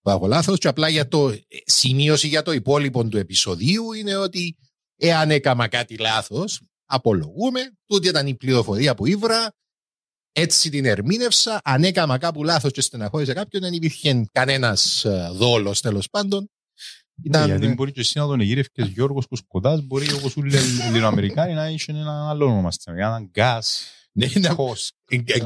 [0.03, 1.35] πάω λάθος και απλά για το
[1.65, 4.57] σημείωση για το υπόλοιπο του επεισοδίου είναι ότι
[4.97, 9.53] εάν έκαμα κάτι λάθος, απολογούμε, τούτη ήταν η πληροφορία που ήβρα,
[10.31, 11.59] έτσι την ερμήνευσα.
[11.63, 16.49] Αν έκανα κάπου λάθος και στεναχώρησε κάποιον, δεν υπήρχε κανένας δόλος τέλος πάντων.
[17.23, 21.53] Ήταν, Γιατί μπορεί και εσύ να τον εγείρευκες Γιώργος Κουσκοτάς, μπορεί όπως όλοι οι Ελληνοαμερικάνοι
[21.53, 24.91] να είχε ένα άλλο όνομα στην Ελλάδα, έναν γκάς, Ναι, είναι κος,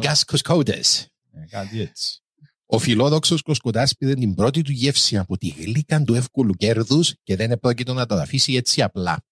[0.01, 1.01] gas κοσκότες.
[1.33, 2.21] ε, κάτι έτσι.
[2.69, 7.36] Ο φιλόδοξος Κοσκοτά πήρε την πρώτη του γεύση από τη γλύκα του εύκολου κέρδους και
[7.36, 9.25] δεν επρόκειτο να τα αφήσει έτσι απλά.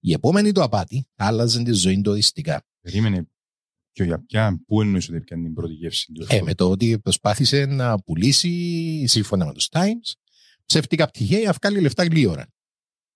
[0.00, 2.66] Η επόμενη του απάτη άλλαζε τη ζωή του οριστικά.
[2.80, 3.28] Περίμενε
[3.92, 6.26] και για ποια, πού εννοείς ότι έπιανε την πρώτη γεύση του.
[6.28, 10.12] Ε, με το ότι προσπάθησε να πουλήσει, σύμφωνα με τους Times,
[10.66, 12.46] ψεύτικα πτυχία για να βγάλει λεφτά γλύωρα.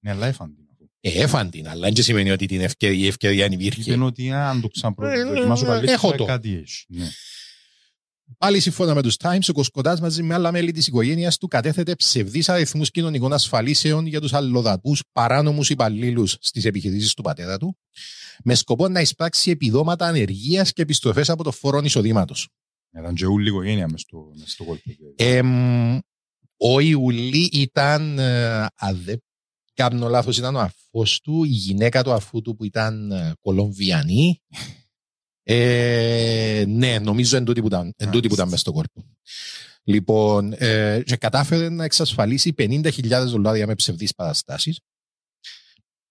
[0.05, 0.65] Ναι, αλλά έφαν την.
[1.03, 3.91] Ε, έφαν την, αλλά δεν σημαίνει ότι την ευκαιρία, η ευκαιρία αν υπήρχε.
[3.91, 6.25] Είπαν ότι αν το ξαναπροδοκιμάσω Ε, έχω καλύτερα το.
[6.25, 6.85] κάτι έχει.
[6.89, 7.09] Ναι.
[8.39, 11.95] Πάλι σύμφωνα με τους Times, ο Κοσκοτά μαζί με άλλα μέλη της οικογένειας του κατέθετε
[11.95, 17.77] ψευδείς αριθμούς κοινωνικών ασφαλίσεων για τους αλλοδαπούς παράνομους υπαλλήλους στις επιχειρήσεις του πατέρα του,
[18.45, 22.49] με σκοπό να εισπράξει επιδόματα ανεργίας και επιστροφές από το φόρο εισοδήματος.
[22.99, 24.83] Ήταν και όλη η οικογένεια μες στο, μες στο κόλπο.
[25.17, 25.99] Εμ,
[26.57, 29.23] ο Ιουλή ήταν, ε, αν δεν
[29.75, 34.41] κάνω λάθος, ήταν ο αφός του, η γυναίκα του αφού του που ήταν ε, Κολομβιανή.
[35.53, 39.05] Ε, ναι, νομίζω εν τούτη που ήταν, εν τούτη που ήταν μες στο κόρπο.
[39.85, 44.81] Λοιπόν, ε, και κατάφερε να εξασφαλίσει 50.000 δολάρια με ψευδείς παραστάσεις,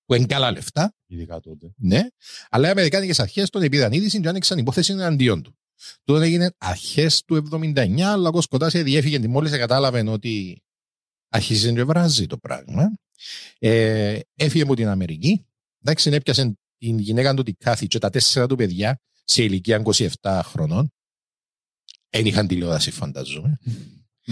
[0.06, 1.74] που είναι καλά λεφτά, Ειδικά τότε.
[1.78, 2.08] ναι,
[2.50, 5.58] αλλά οι Αμερικάνικες αρχές τον επίδαν είδηση και άνοιξαν υπόθεση εναντίον του.
[6.04, 10.64] Τότε έγινε αρχές του 79, αλλά ο Κοσκοτά διέφυγε τη μόλις κατάλαβε ότι
[11.30, 12.94] αρχίζει να βράζει το πράγμα.
[13.60, 15.46] Ε, έφυγε από την Αμερική.
[15.84, 19.00] Εντάξει, έπιασε την γυναίκα του την Κάθη και τα τέσσερα του παιδιά
[19.30, 19.82] σε ηλικία
[20.22, 20.94] 27 χρονών.
[22.10, 23.58] Δεν είχαν τηλεόραση, φανταζόμαι.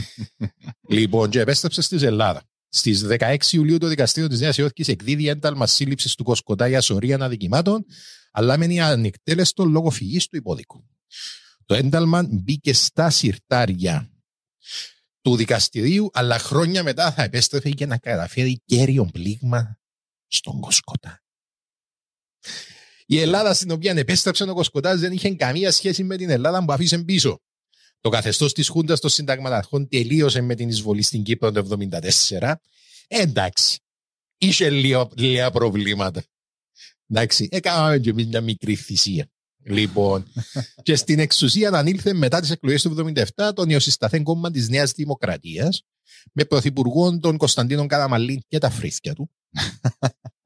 [0.89, 2.43] λοιπόν, και επέστρεψε στη Ελλάδα.
[2.69, 7.17] Στις 16 Ιουλίου το δικαστήριο της Νέας Υόρκης εκδίδει ένταλμα σύλληψης του Κοσκοτά για σωρία
[7.21, 7.85] αδικημάτων,
[8.31, 10.85] αλλά μένει ανεκτέλεστο λόγω φυγής του υπόδικου.
[11.65, 14.11] Το ένταλμα μπήκε στα συρτάρια
[15.21, 19.79] του δικαστηρίου, αλλά χρόνια μετά θα επέστρεφε για να καταφέρει κέριο πλήγμα
[20.27, 21.21] στον Κοσκοτά.
[23.09, 26.73] Η Ελλάδα στην οποία επέστρεψε ο Κοσκοτά δεν είχε καμία σχέση με την Ελλάδα που
[26.73, 27.41] αφήσε πίσω.
[28.01, 31.77] Το καθεστώς της Χούντας των Συνταγματαρχών τελείωσε με την εισβολή στην Κύπρο το
[32.29, 32.53] 1974.
[33.07, 33.79] Εντάξει,
[34.37, 36.23] είχε λίγα, λίγα προβλήματα.
[37.09, 39.27] Εντάξει, έκαναμε και εμείς μια μικρή θυσία.
[39.63, 40.25] Λοιπόν,
[40.83, 45.83] και στην εξουσία ανήλθε μετά τις εκλογές του 1977 το νεοσυσταθέν κόμμα της Νέας Δημοκρατίας
[46.33, 49.31] με πρωθυπουργό τον Κωνσταντίνο Καραμαλή και τα φρίσκια του.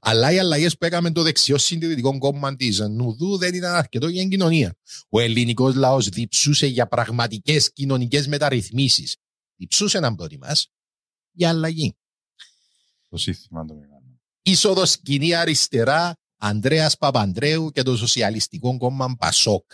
[0.00, 4.20] Αλλά οι αλλαγές που έκαμε το δεξιό συντηρητικό κόμμα της Νουδού δεν ήταν αρκετό για
[4.20, 4.76] την κοινωνία.
[5.08, 9.16] Ο ελληνικός λαός διψούσε για πραγματικές κοινωνικές μεταρρυθμίσεις.
[9.56, 10.56] Διψούσε να προτιμά
[11.30, 11.96] για αλλαγή.
[13.08, 14.20] Το σύστημα το μεγάλο.
[14.42, 19.72] Είσοδος σκηνή αριστερά Ανδρέας Παπαντρέου και το Σοσιαλιστικό Κόμμα Πασόκ.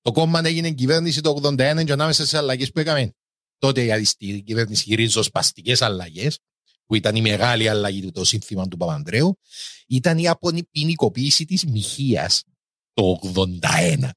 [0.00, 3.12] Το κόμμα έγινε κυβέρνηση το 81 και ανάμεσα στις αλλαγές που έκαμε.
[3.58, 6.38] Τότε η αριστερή κυβέρνηση ριζοσπαστικέ αλλαγές,
[6.88, 9.38] που ήταν η μεγάλη αλλαγή του το σύνθημα του Παπαντρέου,
[9.86, 12.44] ήταν η αποποινικοποίηση της μοιχείας
[12.92, 14.08] το 81.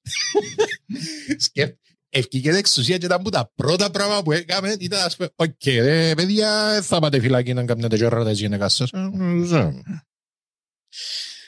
[1.37, 1.79] Σκέφτε,
[2.09, 6.13] ευκήκε εξουσία και ήταν που τα πρώτα πράγματα που έκαμε ήταν ας πούμε, οκ, ρε
[6.13, 8.89] παιδιά, δεν θα πάτε φυλακή να κάνετε τέτοια της γυναικάς σας.
[8.91, 9.09] Ε,
[9.45, 9.73] ζω».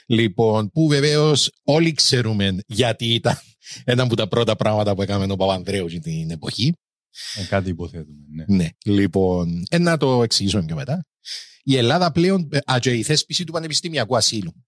[0.06, 3.38] Λοιπόν, που βεβαίως όλοι ξέρουμε γιατί ήταν
[3.84, 6.74] ένα από τα πρώτα πράγματα που έκαμε ο Παπανδρέου την εποχή.
[7.36, 8.18] Ε, κάτι υποθέτουμε.
[8.30, 8.46] Ναι.
[8.48, 11.06] Ναι, λοιπόν, ε, να το εξηγήσουμε πιο μετά.
[11.64, 14.66] Η Ελλάδα πλέον, ε, α, και η θέσπιση του πανεπιστημιακού ασύλου.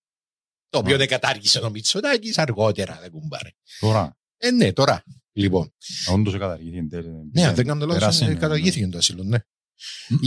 [0.70, 0.98] Το οποίο Α.
[0.98, 3.50] δεν κατάργησε ο Μητσοτάκης αργότερα, δεν κουμπάρε.
[3.80, 5.04] Τώρα, Ε, ναι, τώρα.
[5.34, 5.74] Λοιπόν,
[6.12, 7.10] όντως καταργήθηκε εν τέλει.
[7.32, 8.40] ναι, αν δεν κάνω λάθος, Περάσανε, ε, ναι.
[8.40, 9.38] καταργήθηκε το ασύλο, ναι.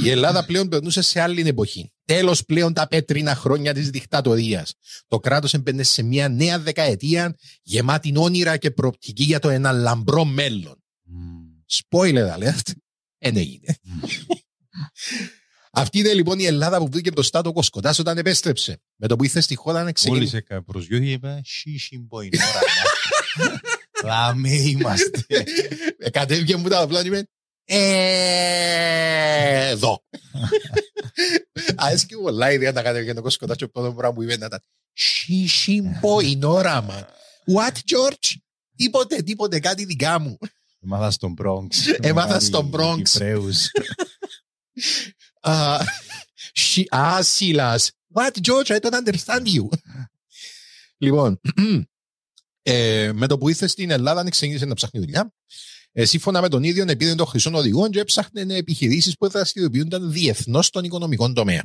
[0.04, 1.92] Η Ελλάδα πλέον περνούσε σε άλλη εποχή.
[2.04, 4.74] Τέλος πλέον τα πέτρινα χρόνια της δικτατορίας.
[5.07, 10.24] Το κράτος έμπαινε σε μια νέα δεκαετία γεμάτη όνειρα και προοπτική για το ένα λαμπρό
[10.24, 10.83] μέλλον.
[11.02, 11.46] Μμμ.
[11.70, 12.70] Spoiler alert.
[13.18, 13.76] Ε, ναι, είναι.
[15.72, 18.81] Αυτή είναι λοιπόν η Ελλάδα που βρήκε μπροστά το Κοσκοτά όταν επέστρεψε.
[18.96, 20.20] Με το που ήρθε στη χώρα να ξεκινήσει.
[20.24, 22.61] Μόλις έκα- προσγειώθηκε είπε «Σίσι μπορεί τώρα».
[24.04, 25.24] Λάμε είμαστε.
[25.98, 27.28] Ε, Κατέβηκε μου τα απλά και είπε
[27.64, 30.02] «Ε, εδώ.
[31.76, 34.37] Αρέσκει μου πολλά η ιδέα να κατέβηκε το Κοσκοτά και το πρώτο πράγμα που είπε
[34.37, 34.61] να ήταν
[34.92, 37.07] «Σίσιμπο είναι όραμα».
[37.54, 38.37] What, George?
[38.76, 40.38] Τίποτε, τίποτε, κάτι δικά μου.
[40.85, 41.66] Έμαθα στον Bronx.
[42.00, 43.02] Έμαθα Κάτι στον Bronx.
[45.42, 45.59] Κυπραίους.
[45.59, 45.85] Α,
[46.55, 47.90] she- Α, Σίλας.
[48.14, 49.68] What, George, I don't understand you.
[50.98, 51.40] λοιπόν,
[52.62, 55.33] ε, με το που ήρθες στην Ελλάδα, ξεκίνησε να ψάχνει δουλειά.
[55.92, 60.66] Ε, σύμφωνα με τον ίδιο, επίδε των χρυσών οδηγών και έψαχνε επιχειρήσεις που δραστηριοποιούνταν διεθνώς
[60.66, 61.64] στον οικονομικό τομέα.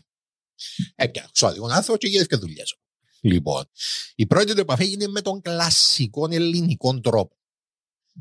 [0.96, 2.64] Έπια, ξόδικον άνθρωπο και γίνεται και δουλειά.
[3.22, 3.64] Λοιπόν,
[4.16, 7.38] η πρώτη του επαφή έγινε με τον κλασικό ελληνικό τρόπο.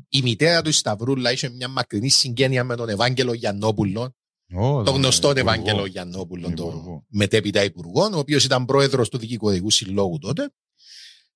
[0.09, 4.15] Η μητέρα του η Σταυρούλα είχε μια μακρινή συγγένεια με τον Ευάγγελο Γιαννόπουλο,
[4.55, 5.49] Ω, το ναι, γνωστό υπουργό.
[5.49, 7.05] Ευάγγελο Γιαννόπουλο, το Υπουργό.
[7.07, 10.49] μετέπειτα υπουργό, ο οποίος ήταν πρόεδρος του Δικηγορικού Συλλόγου τότε.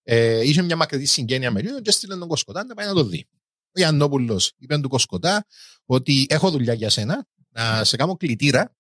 [0.04, 3.04] Ε, είχε μια μακρινή συγγένεια με εκείνον και έστειλε τον Κοσκοτά να πάει να το
[3.04, 3.28] δει.
[3.66, 5.46] Ο Γιαννόπουλος είπε του Κοσκοτά
[5.86, 8.76] ότι έχω δουλειά για σένα, να σε κάνω κλητήρα.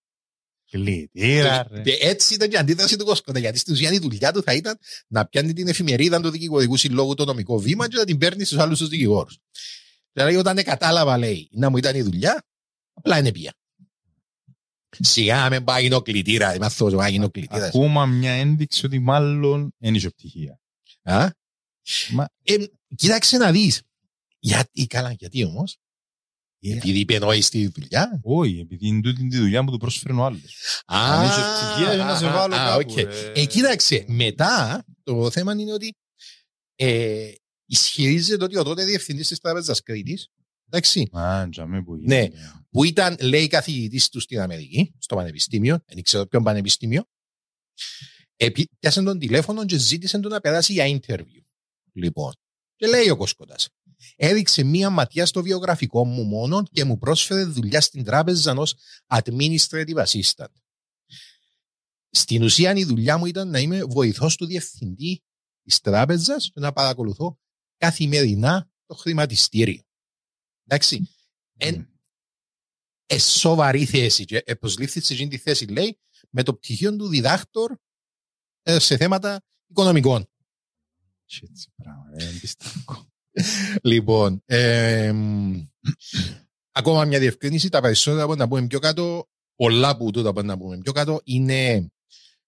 [0.71, 1.81] Κλητήρα, ρε.
[1.81, 3.39] Και έτσι ήταν και η αντίδραση του Κοσκοτά.
[3.39, 7.13] Γιατί στην ουσία η δουλειά του θα ήταν να πιάνει την εφημερίδα του Δικηγορικού Συλλόγου
[7.13, 9.37] το νομικό βήμα και να την παίρνει στους άλλους τους δικηγόρους.
[10.11, 12.43] Δηλαδή, όταν κατάλαβα, λέει, να μου ήταν η δουλειά,
[12.93, 13.56] απλά είναι πια.
[14.99, 17.65] Σιγά με πάει ο κλητήρα, είμαι αυτός ο πάει ο κλητήρα.
[17.65, 20.59] Ακόμα μια ένδειξη ότι μάλλον δεν είχε πτυχία.
[21.03, 21.29] Α;
[22.11, 22.55] Μα- Ε,
[22.95, 23.81] κοίταξε να δεις.
[24.39, 25.77] Γιατί, καλά, γιατί όμως;
[26.59, 26.73] Ε.
[26.75, 28.19] Επειδή υπενόεις τη δουλειά.
[28.23, 30.83] Όχι, επειδή είναι τούτη τη δουλειά που του πρόσφερε ο άλλος.
[30.85, 32.97] Α, Αν είσαι πτυχία, να σε α, βάλω α, κάπου, οκ.
[32.97, 33.31] ε.
[33.35, 35.95] Ε, κοίταξε, μετά το θέμα είναι ότι
[36.75, 37.31] ε,
[37.65, 40.27] ισχυρίζεται ότι ο τότε διευθυντής της Τράπεζας Κρήτης,
[40.69, 42.21] εντάξει, Α, τζαμέ που Ναι.
[42.21, 42.63] γίνεται.
[42.69, 47.03] που ήταν, λέει, καθηγητής του στην Αμερική, στο πανεπιστήμιο, δεν ξέρω ποιον πανεπιστήμιο,
[48.35, 51.41] επί, πιάσε τον τηλέφωνο και ζήτησε τον να περάσει για interview.
[51.93, 52.33] Λοιπόν,
[52.75, 53.69] και λέει ο Κοσκοτάς,
[54.15, 58.75] έδειξε μία ματιά στο βιογραφικό μου μόνο και μου πρόσφερε δουλειά στην τράπεζα ως
[59.07, 60.53] administrative assistant.
[62.09, 65.23] Στην ουσία η δουλειά μου ήταν να είμαι βοηθός του διευθυντή
[65.61, 67.39] της τράπεζας και να παρακολουθώ
[67.77, 69.81] καθημερινά το χρηματιστήριο.
[70.67, 71.09] Εντάξει,
[71.57, 71.89] εν,
[73.05, 75.99] ε, σοβαρή θέση και ε, προσλήφθη σε εκείνη τη θέση λέει
[76.29, 77.75] με το πτυχίο του διδάκτορ
[78.63, 80.27] ε, σε θέματα οικονομικών.
[81.41, 83.07] Έτσι, πράγμα, ε, εμπιστευτικό.
[83.81, 85.67] Λοιπόν, εμ,
[86.71, 90.57] ακόμα μια διευκρίνηση, τα περισσότερα που να πούμε πιο κάτω, πολλά που τούτα που να
[90.57, 91.91] πούμε πιο κάτω, είναι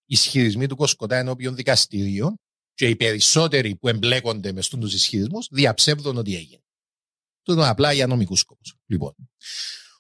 [0.06, 2.40] ισχυρισμοί του Κοσκοτά ενώπιον δικαστηρίων
[2.74, 6.64] και οι περισσότεροι που εμπλέκονται μες στου ισχυρισμούς διαψεύδουν ότι έγινε.
[7.50, 8.76] Τούτο είναι απλά για νομικούς σκοπούς.
[8.86, 9.16] Λοιπόν,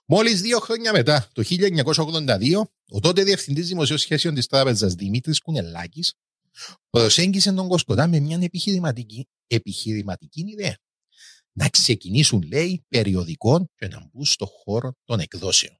[0.05, 6.13] μόλις δύο χρόνια μετά, το 1982, ο τότε διευθυντής δημοσίων σχέσεων της τράπεζας Δημήτρης Κουνελάκης
[6.89, 10.77] προσέγγισε τον Κοσκοτά με μια επιχειρηματική, επιχειρηματική ιδέα.
[11.51, 15.77] Να ξεκινήσουν, λέει, περιοδικών και να μπουν στο χώρο των εκδόσεων.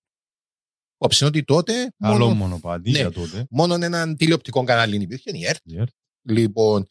[0.97, 2.97] Όψε ότι τότε Άλλο μόνο, μονοπάτι Ναι.
[2.97, 3.45] για τότε.
[3.49, 5.59] μόνο έναν τηλεοπτικό κανάλι υπήρχε, η ΕΡΤ.
[5.63, 5.89] Η ΕΡΤ.
[6.21, 6.87] Λοιπόν,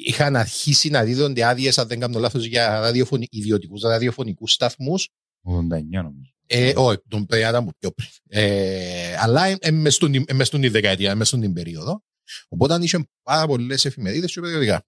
[0.00, 3.26] είχαν αρχίσει να δίδονται άδειες, αν δεν κάνω λάθος, για ραδιοφωνι...
[3.30, 5.08] ιδιωτικούς ραδιοφωνικούς σταθμούς.
[5.44, 5.50] 89
[5.90, 6.32] νομίζω.
[6.46, 8.08] Ε, όχι, τον παιδιά ήταν πιο πριν.
[8.28, 12.02] Ε, αλλά ε, ε, μες στον- ε, μες στον τη δεκαετία, μες στον την περίοδο.
[12.48, 14.84] Οπότε είχε πάρα πολλές εφημερίδες και περιοδικά.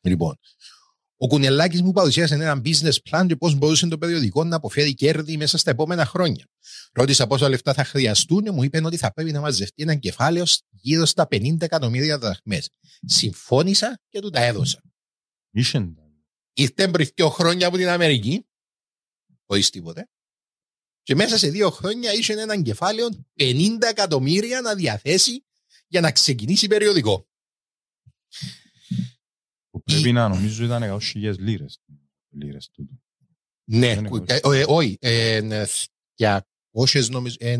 [0.00, 0.38] Λοιπόν,
[1.16, 5.36] ο Κουνελάκη μου παρουσίασε ένα business plan και πώς μπορούσε το περιοδικό να αποφέρει κέρδη
[5.36, 6.46] μέσα στα επόμενα χρόνια.
[6.92, 10.44] Ρώτησα πόσα λεφτά θα χρειαστούν και μου είπε ότι θα πρέπει να μαζευτεί ένα κεφάλαιο
[10.70, 12.70] γύρω στα 50 εκατομμύρια δραχμές.
[13.06, 14.82] Συμφώνησα και του τα έδωσα.
[15.50, 15.98] Ήσεν.
[16.52, 18.46] Ήρθε πριν δύο χρόνια από την Αμερική,
[19.46, 20.08] χωρίς τίποτε,
[21.02, 25.44] και μέσα σε δύο χρόνια είχε έναν κεφάλαιο 50 εκατομμύρια να διαθέσει
[25.86, 27.28] για να ξεκινήσει περιοδικό.
[29.74, 31.80] Που πρέπει να νομίζω ήταν 100.000 λίρες.
[32.30, 32.92] Λίρες τούτο.
[33.64, 35.66] Ναι, Δεν που- είναι ε, ε, όχι, ε, ε,
[36.72, 37.58] 200 νομίζω, ε,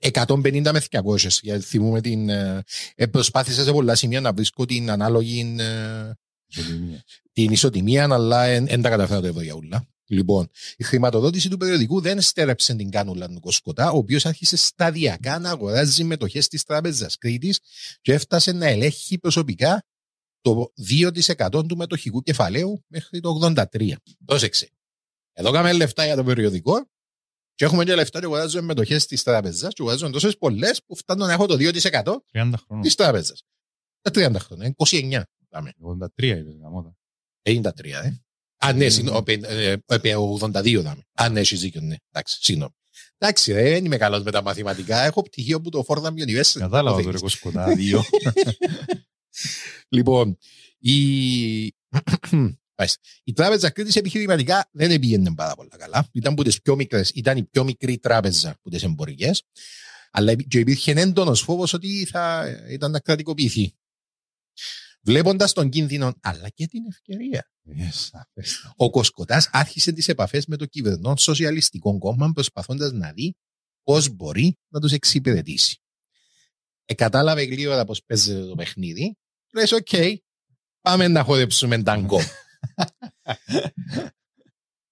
[0.00, 2.62] 150 με 200, γιατί θυμούμε την, ε,
[2.94, 6.10] ε, προσπάθησα σε πολλά σημεία να βρίσκω την ανάλογη ε,
[6.46, 7.04] Ισοτιμία.
[7.32, 9.86] την ισοτιμία, αλλά δεν τα καταφέρω το εδώ για ούλα.
[10.08, 15.38] Λοιπόν, η χρηματοδότηση του περιοδικού δεν στέρεψε την κάνουλα του Κοσκοτά, ο οποίος άρχισε σταδιακά
[15.38, 17.60] να αγοράζει μετοχέ της Τράπεζα Κρήτης
[18.00, 19.84] και έφτασε να ελέγχει προσωπικά
[20.46, 20.72] το
[21.54, 23.92] 2% του μετοχικού κεφαλαίου μέχρι το 83.
[24.24, 24.68] Πρόσεξε.
[25.32, 26.88] Εδώ κάνουμε λεφτά για το περιοδικό
[27.54, 31.26] και έχουμε και λεφτά και αγοράζουμε μετοχές τη Τράπεζα και αγοράζουμε τόσες πολλές που φτάνουν
[31.26, 32.82] να έχω το 2% 30 χρόνων.
[32.82, 33.34] τη Τράπεζα.
[34.00, 35.22] Τα 30 χρόνια, 29.
[35.48, 35.72] Πάμε.
[36.16, 36.96] 83 είπες γαμώτα.
[37.42, 38.20] 53, ε.
[38.58, 41.02] Α, ναι, συγγνώμη, ε, ε, ε, 82 δάμε.
[41.14, 41.96] Α, ναι, έχεις δίκιο, ναι.
[42.12, 42.72] Εντάξει, συγγνώμη.
[43.18, 45.00] Εντάξει, ρε, δεν είμαι καλός με τα μαθηματικά.
[45.04, 46.58] Έχω πτυχίο από το Fordham University.
[46.58, 47.20] Κατάλαβα Το το ρε δείχνεις.
[47.20, 48.02] κοσκοτά δύο.
[49.88, 50.38] Λοιπόν,
[50.78, 50.94] η...
[52.78, 53.00] Μάλιστα.
[53.24, 56.08] η τράπεζα Κρήτη επιχειρηματικά δεν πήγαινε πάρα πολλά καλά.
[56.12, 59.42] Ήταν από τις πιο μικρές, ήταν η πιο μικρή τράπεζα από τις εμπορικές.
[60.10, 63.74] Αλλά υπή- και υπήρχε έντονος φόβος ότι θα ήταν να κρατικοποιηθεί.
[65.02, 67.50] Βλέποντας τον κίνδυνο, αλλά και την ευκαιρία.
[67.68, 68.72] Yes, αφέστα.
[68.76, 73.34] Ο Κοσκοτάς άρχισε τις επαφές με το κυβερνών Σοσιαλιστικό Κόμμα προσπαθώντας να δει
[73.82, 75.80] πώς μπορεί να τους εξυπηρετήσει.
[76.84, 79.16] Ε, κατάλαβε γλήορα πώς παίζεται το παιχνίδι.
[79.52, 79.88] Λες, οκ,
[80.80, 82.20] πάμε να χορέψουμε ταγκό.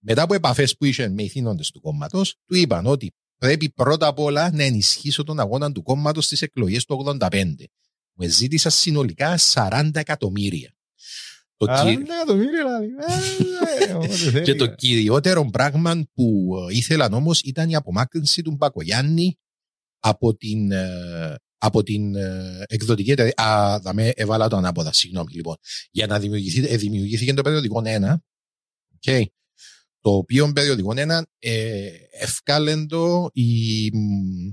[0.06, 4.18] Μετά από επαφές που είχε με ιθύνοντες του κόμματος, του είπαν ότι πρέπει πρώτα απ'
[4.18, 7.68] όλα να ενισχύσω τον αγώνα του κόμματος στις εκλογές του 85.
[8.16, 10.74] Μου ζήτησα συνολικά 40 εκατομμύρια.
[11.56, 12.88] Το Α, κυ- ναι, εκατομμύρια, δηλαδή.
[13.80, 14.44] Ε, ε, όποτε θέλει.
[14.44, 19.38] και το κυριότερο πράγμα που ε, ήθελαν όμως ήταν η απομάκρυνση του Μπακογιάννη
[19.98, 21.34] από την, ε,
[21.64, 23.32] από την ε, εκδοτική εταιρεία.
[23.36, 25.56] Α, δαμέ, έβαλα το ανάποδα, συγγνώμη λοιπόν.
[25.90, 28.14] Για να δημιουργηθεί, ε, δημιουργήθηκε το περιοδικό 1.
[29.06, 29.24] Okay.
[30.00, 34.52] Το οποίο περιοδικό 1 ε, ευκάλεντο η, μ,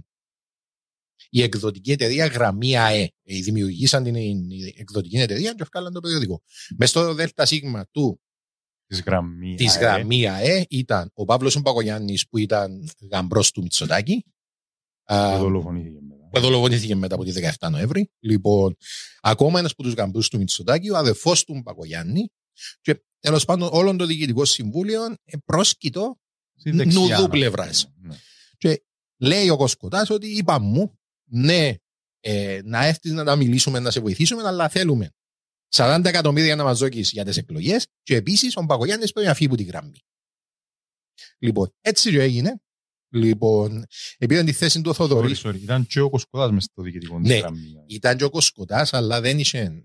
[1.30, 3.10] η εκδοτική εταιρεία γραμμή ΑΕ.
[3.24, 6.42] Ε, δημιουργήσαν την η εκδοτική εταιρεία και ευκάλαν το περιοδικό.
[6.78, 7.34] Μες στο ΔΣ
[7.92, 8.22] του
[8.88, 9.56] Της γραμμή.
[9.56, 9.84] της ΑΕ.
[9.84, 14.26] γραμμή ΑΕ ήταν ο Παύλος Μπακογιάννης που ήταν γαμπρός του Μητσοτάκη.
[15.04, 16.11] Α, Που δολοφονήθηκε μετά.
[16.32, 18.12] Που δολοφονήθηκε μετά από τη 17 Νοέμβρη.
[18.20, 18.76] Λοιπόν,
[19.22, 22.30] ακόμα ένας από τους γαμπρού του Μητσοτάκη, ο αδερφός του Μπακογιάννη.
[22.82, 26.20] Και τέλος πάντων, όλο το διοικητικό συμβούλιο ε, πρόσκειτο
[26.56, 27.92] Στη δεξιά, νουδού να πλευράς.
[27.94, 28.18] πούμε,
[28.62, 28.76] ναι.
[29.18, 31.76] λέει ο Κοσκοτάς ότι είπα μου, ναι,
[32.20, 35.12] ε, να έρθεις να τα μιλήσουμε, να σε βοηθήσουμε, αλλά θέλουμε
[35.76, 39.48] 40 εκατομμύρια να μας δώσει για τις εκλογές και επίσης ο Μπακογιάννη πρέπει να φύγει
[39.48, 40.00] από τη γραμμή.
[41.40, 42.62] Λοιπόν, έτσι και έγινε.
[43.14, 43.86] Λοιπόν,
[44.18, 45.56] επειδή τη θέση του Sorry, Θοδωρής sorry.
[45.62, 47.38] Ήταν και ο Κοσκοτάς μες στο διοικητικό της Ναι.
[47.38, 47.60] γραμμή.
[47.88, 49.84] ήταν και ο Κοσκοτάς, αλλά δεν είχε,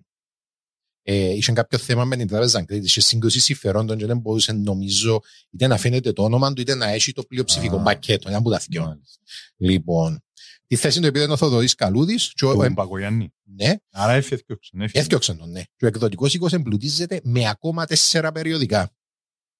[1.02, 2.86] ε, είχε κάποιο θέμα με την τράπεζα Κρήτη.
[2.86, 6.86] Είχε σύγκρουση συμφερόντων και δεν μπορούσε, νομίζω, είτε να φαίνεται το όνομα του, είτε να
[6.88, 7.82] έχει το πλειοψηφικό Α.
[7.82, 8.28] πακέτο.
[8.28, 8.82] Ένα από τα δυο.
[8.84, 9.20] Μάλιστα.
[9.56, 10.20] Λοιπόν,
[10.66, 13.32] τη θέση του επειδή ο Θοδωρής Καλούδης, Του ε, Μπακογιάννη.
[13.42, 14.46] ναι, Άρα έφτιαξε.
[14.92, 15.62] έφτιαξε τον, ναι.
[15.76, 18.90] Και ο εκδοτικός οίκος εμπλουτίζεται με ακόμα τέσσερα περιοδικά.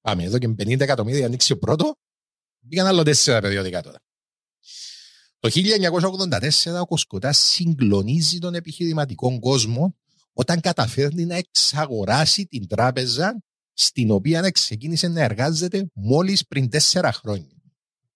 [0.00, 1.96] Πάμε εδώ και με 50 εκατομμύρια ανοίξει ο πρώτο,
[2.68, 3.98] πήγαν άλλο τέσσερα περιοδικά τώρα.
[5.38, 9.96] Το 1984 ο Κοσκοτά συγκλονίζει τον επιχειρηματικό κόσμο
[10.32, 17.54] όταν καταφέρνει να εξαγοράσει την τράπεζα στην οποία ξεκίνησε να εργάζεται μόλις πριν τέσσερα χρόνια.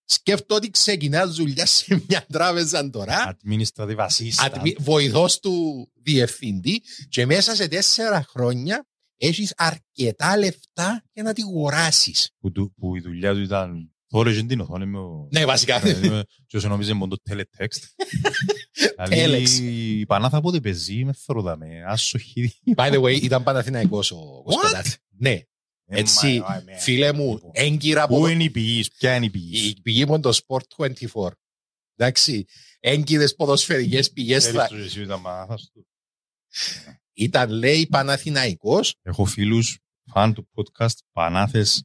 [0.05, 4.73] Σκέφτομαι ότι ξεκινά δουλειά σε μια τράπεζα τώρα Administrative assistant.
[4.79, 8.87] βοηθός του διευθυντή και μέσα σε τέσσερα χρόνια
[9.17, 12.13] έχεις αρκετά λεφτά για να τη αγοράσει.
[12.39, 15.29] Που, του- που η δουλειά του ήταν Τώρα και την οθόνη με ο...
[15.33, 15.87] Ναι, βασικά.
[15.87, 17.79] Ε, Και όσο νομίζει μόνο το teletext.
[19.09, 19.51] Τέλεξ.
[19.59, 21.85] Δηλαδή, η Πανάθα πότε παίζει, με θωροδαμε.
[21.87, 22.53] Άσο χειρί.
[22.77, 24.97] By the way, ήταν Παναθηναϊκός ο Κοσκοτάς.
[25.19, 25.41] Ναι,
[25.85, 26.43] έτσι,
[26.79, 29.69] φίλε μου, έγκυρα από Πού το- είναι η πηγή, ποια είναι η πηγή.
[29.69, 31.29] η πηγή μου είναι το Sport 24.
[31.97, 32.45] Εντάξει,
[32.81, 34.51] έγκυρες ποδοσφαιρικές πηγές θα...
[34.51, 35.87] Θέλεις το εσύ ήταν Πανάθας του.
[37.13, 38.95] Ήταν, λέει, Παναθηναϊκός.
[39.03, 41.85] Έχω φίλους φαν του podcast Πανάθες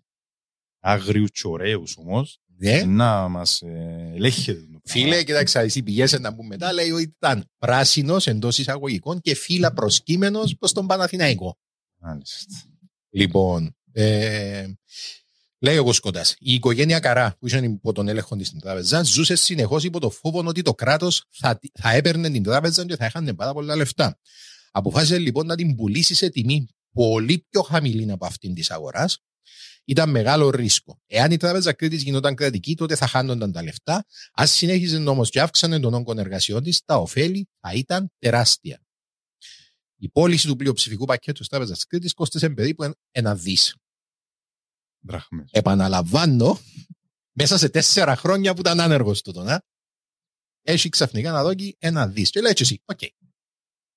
[0.86, 2.40] άγριους και ωραίους όμως.
[2.58, 2.84] Ναι.
[2.84, 4.60] Να μας ε, ελέγχεται.
[4.60, 4.82] το πράγμα.
[4.84, 9.74] Φίλε, κοίταξα, εσύ πηγέσαι να πούμε μετά, λέει ότι ήταν πράσινος εντός εισαγωγικών και φύλλα
[9.74, 11.58] προσκύμενος προς τον Παναθηναϊκό.
[12.00, 12.38] Μάλιστα.
[13.10, 14.66] Λοιπόν, ε,
[15.60, 19.84] λέει ο Κοσκοτά, η οικογένεια Καρά που ήταν υπό τον έλεγχο της τράπεζας ζούσε συνεχώς
[19.84, 23.54] υπό το φόβο ότι το κράτος θα, θα έπαιρνε την τράπεζα και θα έχανε πάρα
[23.54, 24.20] πολλά λεφτά.
[24.72, 29.20] Αποφάσισε λοιπόν να την πουλήσει σε τιμή πολύ πιο χαμηλή από αυτήν της αγοράς.
[29.86, 31.02] Ήταν μεγάλο ρίσκο.
[31.06, 34.06] Εάν η τράπεζα Κρήτης γινόταν κρατική, τότε θα χάνονταν τα λεφτά.
[34.34, 38.80] Αν συνέχιζε όμω και αύξανε τον όγκο εργασιών της, τα ωφέλη θα ήταν τεράστια.
[39.96, 43.76] Η πώληση του πλειοψηφικού πακέτου της Τράπεζας Κρήτης κόστησε περίπου ένα δις.
[45.00, 45.50] Δραχμές.
[45.52, 46.60] Επαναλαμβάνω,
[47.32, 49.48] μέσα σε τέσσερα χρόνια που ήταν άνεργος του τον,
[50.62, 52.30] έχει ξαφνικά να δώσει ένα δις.
[52.30, 53.00] Και λέει έτσι εσύ, οκ.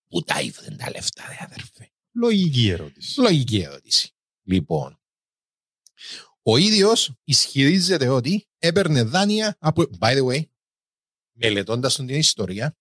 [0.09, 1.93] Πού τα είδαν τα λεφτά, ρε αδερφέ.
[2.13, 3.21] Λογική ερώτηση.
[3.21, 4.15] Λογική ερώτηση.
[4.43, 5.01] Λοιπόν,
[6.43, 9.85] ο ίδιος ισχυρίζεται ότι έπαιρνε δάνεια από.
[9.99, 10.43] By the way,
[11.33, 12.77] μελετώντας την ιστορία,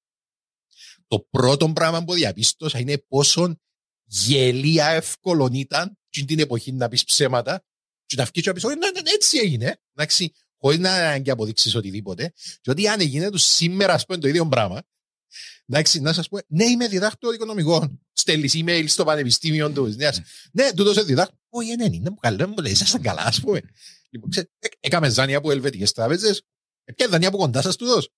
[1.07, 3.59] το πρώτο πράγμα που διαπίστωσα είναι πόσο
[4.03, 7.65] γελία εύκολο ήταν και την εποχή να πεις ψέματα
[8.05, 9.81] και να βγει και να πεις: «Όχι, ναι, ναι, ναι, έτσι έγινε.
[9.93, 12.33] Εντάξει, χωρίς να ανάγκη αποδείξει οτιδήποτε.
[12.61, 14.81] Και ότι αν έγινε του σήμερα, ας πούμε, το ίδιο πράγμα,
[15.65, 18.01] Εντάξει, να σας πω, ναι, είμαι διδάκτωρο οικονομικών.
[18.13, 20.13] Στέλνεις email στο πανεπιστήμιο τους Νέα.
[20.51, 21.37] Ναι, τούτος σε διδάκτωρο.
[21.49, 23.61] Όχι, δεν είναι, μου καλό, μου λέει, ήσασταν καλά, ας πούμε.
[24.09, 26.43] Λοιπόν, ξέρετε, ε- έκαμε δάνεια από ελβετικές τράπεζες.
[26.95, 28.09] Ποια δάνεια από κοντά σας τούτος;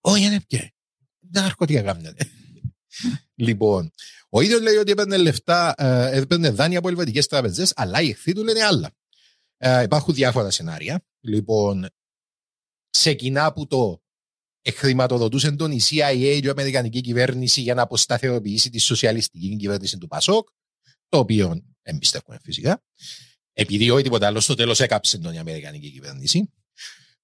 [0.00, 0.70] Όχι, είναι πια.
[1.32, 2.30] Τα ναρκωτικά κάνετε.
[3.34, 3.90] λοιπόν,
[4.28, 8.32] ο ίδιος λέει ότι έπαιρνε λεφτά, ε, έπαιρνε δάνεια από ελβετικές τράπεζες, αλλά οι εχθροί
[8.32, 8.90] του λένε άλλα.
[9.56, 11.04] Ε, υπάρχουν διάφορα σενάρια.
[11.20, 11.88] Λοιπόν,
[12.90, 13.99] ξεκινά από το
[14.68, 20.06] χρηματοδοτούσε τον η CIA και η Αμερικανική κυβέρνηση για να αποσταθεροποιήσει τη σοσιαλιστική κυβέρνηση του
[20.06, 20.48] Πασόκ,
[21.08, 22.82] το οποίο εμπιστεύουμε φυσικά.
[23.52, 26.52] Επειδή όχι τίποτα άλλο, στο τέλος έκαψε τον η Αμερικανική κυβέρνηση.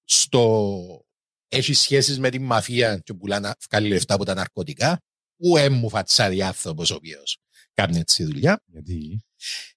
[0.03, 1.01] Στο...
[1.49, 5.01] Έχει σχέσεις με τη μαφία και πουλάνε βγάλει λεφτά από τα ναρκωτικά.
[5.37, 7.37] Που έμμου φατσάρει άνθρωπος ο οποίος
[7.73, 8.63] κάνει έτσι δουλειά.
[8.65, 9.21] Γιατί;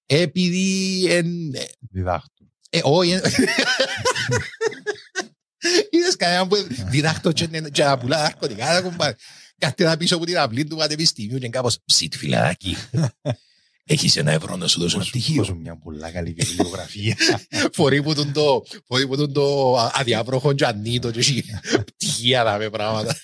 [0.05, 1.05] Επειδή.
[1.09, 2.45] εν- διδάκτω.
[2.69, 3.11] ε, όχι.
[5.61, 5.97] ε.
[5.97, 6.55] Είδες κανέναν που
[6.89, 8.73] διδάκτω και να- και να πουλά ναρκωτικά.
[8.73, 9.15] να κουμπάρει.
[9.57, 12.75] Κάτι να πίσω από την αυλή του πανεπιστημίου και κάπως ψητ φιλαράκι.
[13.85, 15.35] Έχεις ένα ευρώ να σου δώσω ένα πτυχίο.
[15.35, 17.15] Πόσο μια πολλά καλή βιβλιογραφία.
[17.73, 21.43] Φορεί που τον το, φορεί που τον το αδιάβροχο και ανήτο και έχει
[21.85, 23.15] πτυχία να με πράγματα.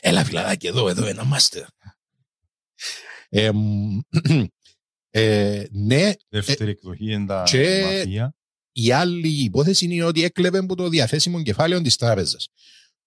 [0.00, 1.64] Έλα φιλαράκι εδώ, εδώ ένα μάστερ.
[3.28, 3.56] Εμ,
[5.10, 8.34] ε, ναι, Δεύτερη εκδοχή είναι τα και- μαφία.
[8.76, 12.48] Η άλλη υπόθεση είναι ότι έκλεβε από το διαθέσιμο κεφάλαιο της τράπεζας.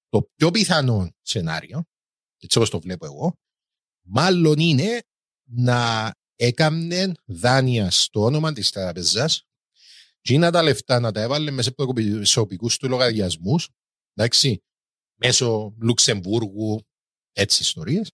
[0.10, 1.84] Το πιο πιθανό σενάριο,
[2.38, 3.38] έτσι όπως το βλέπω εγώ,
[4.02, 5.02] μάλλον είναι
[5.44, 9.44] να έκαμνε δάνεια στο όνομα της τράπεζας
[10.22, 13.70] και να τα λεφτά να τα έβαλε μέσα από προσωπικούς του λογαριασμούς,
[14.14, 14.64] εντάξει,
[15.16, 16.86] μέσω Λουξεμβούργου,
[17.32, 18.12] έτσι ιστορίες.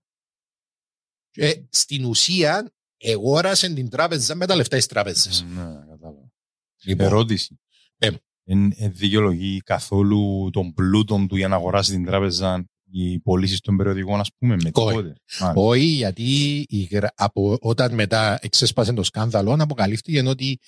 [1.29, 5.43] Και στην ουσία εγόρασε την τράπεζα με τα λεφτά της τράπεζας.
[5.43, 5.92] Ναι, κατάλαβα.
[6.83, 7.59] Λοιπόν, Ερώτηση.
[7.97, 8.09] Ε.
[8.45, 13.77] Εν, εν δικαιολογεί καθόλου τον πλούτο του για να αγοράσει την τράπεζα οι πωλήσεις των
[13.77, 14.87] περιοδικών, ας πούμε, με Όχι.
[14.87, 15.15] τίποτε.
[15.39, 15.53] Μάλιστα.
[15.55, 16.23] Όχι, γιατί
[16.69, 20.59] η γρα- από, όταν μετά εξέσπασε το σκάνδαλο, αποκαλύφθηκε ότι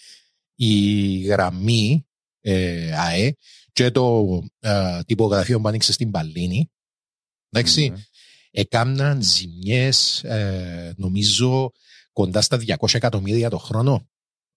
[0.55, 2.05] η γραμμή
[2.41, 3.33] ε, ΑΕ
[3.71, 4.25] και το
[4.59, 6.71] ε, τυπογραφείο που άνοιξε στην Παλίνη,
[7.49, 7.97] εντάξει, Ναι.
[8.51, 11.71] έκαναν ζημιές, ε, νομίζω,
[12.11, 14.07] κοντά στα 200 εκατομμύρια το χρόνο.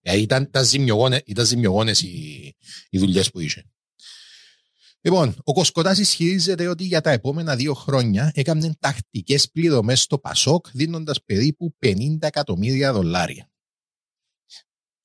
[0.01, 2.55] Ε, ήταν, ήταν ζημιογόνες, ήταν ζημιογόνες οι,
[2.91, 3.65] οι δουλειές που είχε.
[5.01, 10.67] Λοιπόν, ο Κοσκοτάς ισχυρίζεται ότι για τα επόμενα δύο χρόνια έκανε τακτικές πληρωμές στο Πασόκ
[10.73, 13.51] δίνοντας περίπου 50 εκατομμύρια δολάρια.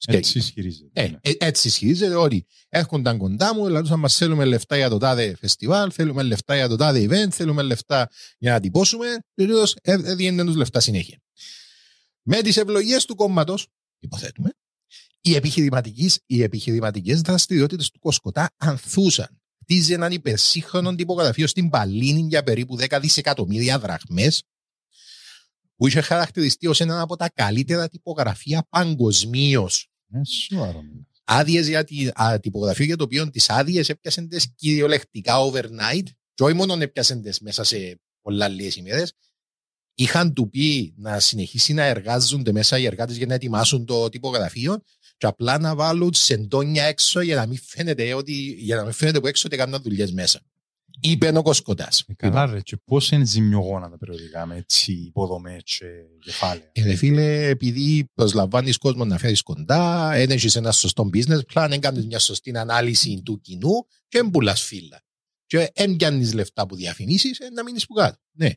[0.08, 0.90] Έτσι ισχυρίζεται.
[0.94, 1.18] Ε, ναι.
[1.22, 5.92] ε, έτσι ισχυρίζεται ότι έρχονταν κοντά μου, δηλαδή μας θέλουμε λεφτά για το τάδε φεστιβάλ,
[5.94, 9.08] θέλουμε λεφτά για το τάδε event, θέλουμε λεφτά για να τυπώσουμε.
[9.36, 11.22] Και ο έδινε τους λεφτά συνέχεια.
[12.22, 13.68] Με τις ευλογίες του κόμματος,
[14.00, 14.50] υποθέτουμε,
[15.26, 19.42] οι επιχειρηματικές, οι επιχειρηματικές δραστηριότητες του Κοσκοτά ανθούσαν.
[19.62, 24.44] Χτίζε έναν υπερσύγχρονο τυπογραφείο στην Παλίνη για περίπου 10 δισεκατομμύρια δραχμές
[25.76, 29.90] που είχε χαρακτηριστεί ως ένα από τα καλύτερα τυπογραφία παγκοσμίως.
[30.12, 30.82] Ε, σοβαρό.
[30.82, 31.08] μιλάς.
[31.24, 36.44] Άδειες για τη α, τυπογραφείο για το οποίο τις άδειες έπιασαν τι κυριολεκτικά overnight, και
[36.44, 39.14] όχι μόνο έπιασαν τις μέσα σε πολλά λίγες ημέρες.
[39.96, 44.84] Είχαν του πει να συνεχίσει να εργάζονται μέσα οι εργάτες για να ετοιμάσουν το τυπογραφείο
[45.24, 49.20] και απλά να βάλουν σεντόνια έξω για να μην φαίνεται, ότι, για να μην φαίνεται
[49.20, 50.42] που έξω ότι κάνουν δουλειές μέσα.
[51.00, 52.04] Είπε ο Κοσκοτάς.
[52.08, 55.86] Ε, Καλά ρε, και πώς είναι ζημιογόνα τα περιοδικά με έτσι υποδομές και
[56.24, 56.70] κεφάλαια.
[56.72, 61.66] Ε, ρε φίλε, επειδή προσλαμβάνεις κόσμο να φέρεις κοντά, δεν έχεις ένα σωστό business plan,
[61.70, 65.04] δεν κάνεις μια σωστή ανάλυση του κοινού και δεν πουλάς φύλλα.
[65.46, 68.18] Και δεν πιάνεις λεφτά που διαφημίσεις, ε, να μείνεις που κάτω.
[68.32, 68.50] Ναι.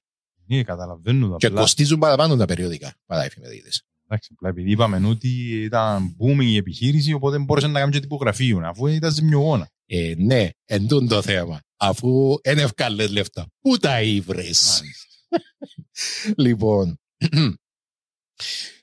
[0.47, 1.37] Ναι, καταλαβαίνω.
[1.37, 3.83] Και απλά- κοστίζουν παραπάνω τα περιοδικά, παρά οι εφημερίδες.
[4.09, 8.61] Εντάξει, απλά επειδή είπαμε ότι ήταν booming η επιχείρηση, οπότε μπορούσε να κάνει και τυπογραφείο,
[8.65, 9.69] αφού ήταν ζημιογόνα.
[9.87, 11.61] Ε, ναι, εν τούτο το θέμα.
[11.77, 13.47] Αφού δεν ευκάλες λεφτά.
[13.61, 14.83] Πού τα ήβρες;
[16.45, 16.99] λοιπόν,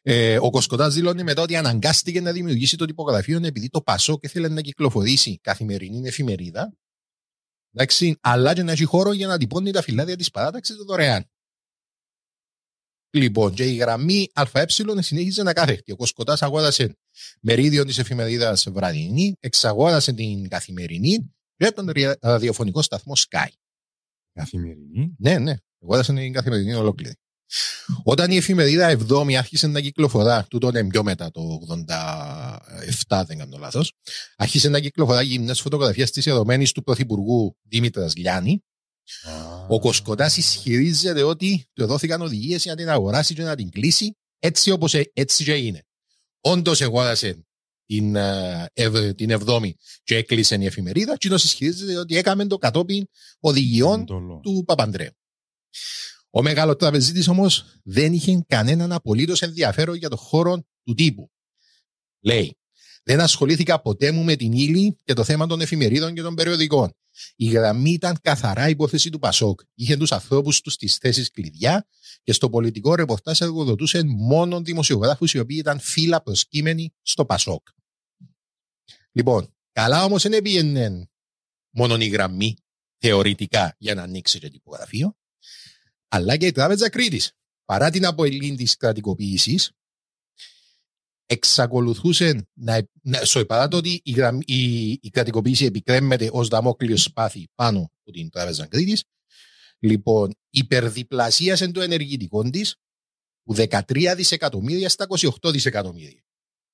[0.01, 4.47] ε, ο Κοσκοτάς δηλώνει μετά ότι αναγκάστηκε να δημιουργήσει το τυπογραφείο επειδή το Πασόκ ήθελε
[4.47, 6.73] να κυκλοφορήσει καθημερινή εφημερίδα.
[7.75, 11.25] Εντάξει, αλλά και να έχει χώρο για να τυπώνει τα φυλάδια της παράταξης δωρεάν.
[13.15, 14.65] Λοιπόν, και η γραμμή ΑΕ
[14.99, 15.91] συνέχιζε να κάθεται.
[15.91, 16.97] Ο Κοσκοτάς αγόρασε
[17.41, 23.47] μερίδιο της εφημερίδας βραδινή, εξαγόρασε την καθημερινή και τον ρια- ραδιοφωνικό σταθμό Sky.
[24.33, 25.53] Καθημερινή; Ναι, ναι.
[25.79, 27.15] Εγώ έδωσα την καθημερινή ολόκληρη.
[28.03, 31.59] Όταν η εφημερίδα 7η άρχισε να κυκλοφορά, τούτο είναι πιο μετά το
[33.07, 33.93] 87, δεν κάνω λάθος,
[34.37, 38.63] άρχισε να κυκλοφορά γυμνές φωτογραφίες της ερωμένης του Πρωθυπουργού Δήμητρας Λιάννη.
[39.67, 44.17] Ο Κοσκοτά ισχυρίζεται ότι του δόθηκαν οδηγίες για να την αγοράσει και να την κλείσει
[44.39, 45.83] έτσι όπως έτσι και είναι.
[46.41, 47.45] Όντως αγόρασε
[47.85, 49.71] την, ε, ευ- την 7η
[50.03, 53.05] και έκλεισε η εφημερίδα, και ισχυρίζεται ότι έκαμε το κατόπιν
[53.39, 54.39] οδηγιών Εντολό.
[54.43, 55.11] του Παπαντρέου.
[56.29, 61.31] Ο μεγάλος τραπεζίτης όμως δεν είχε κανέναν απολύτως ενδιαφέρον για το χώρο του τύπου.
[62.23, 62.57] Λέει,
[63.03, 66.93] δεν ασχολήθηκα ποτέ μου με την ύλη και το θέμα των εφημερίδων και των περιοδικών.
[67.35, 69.61] Η γραμμή ήταν καθαρά υπόθεση του Πασόκ.
[69.73, 71.87] Είχε τους ανθρώπους τους στις θέσεις κλειδιά
[72.23, 77.67] και στο πολιτικό ρεπορτάζ εργοδοτούσε μόνο δημοσιογράφους οι οποίοι ήταν φύλλα προσκύμενοι στο Πασόκ.
[79.11, 81.09] Λοιπόν, καλά όμως δεν πήγαινε
[81.69, 82.55] μόνο η γραμμή
[82.97, 85.17] θεωρητικά για να ανοίξει το τυπογραφείο,
[86.07, 87.31] αλλά και η Τράπεζα Κρήτης.
[87.65, 89.71] Παρά την αποελή της κρατικοποίησης,
[91.25, 96.97] εξακολουθούσε να, να στο παρά το ότι η, γραμμή- η, η κρατικοποίηση επικρέμεται ως δαμόκλειο
[96.97, 99.03] σπάθη πάνω από την Τράπεζα Κρήτης.
[99.79, 102.75] Λοιπόν, υπερδιπλασίασε το ενεργητικό της
[103.43, 105.07] που 13 δισεκατομμύρια στα
[105.41, 106.23] 28 δισεκατομμύρια.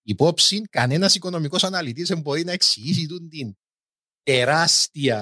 [0.03, 3.57] Υπόψη, κανένας οικονομικός αναλυτής δεν μπορεί να εξηγήσει τούτη την
[4.23, 5.21] τεράστια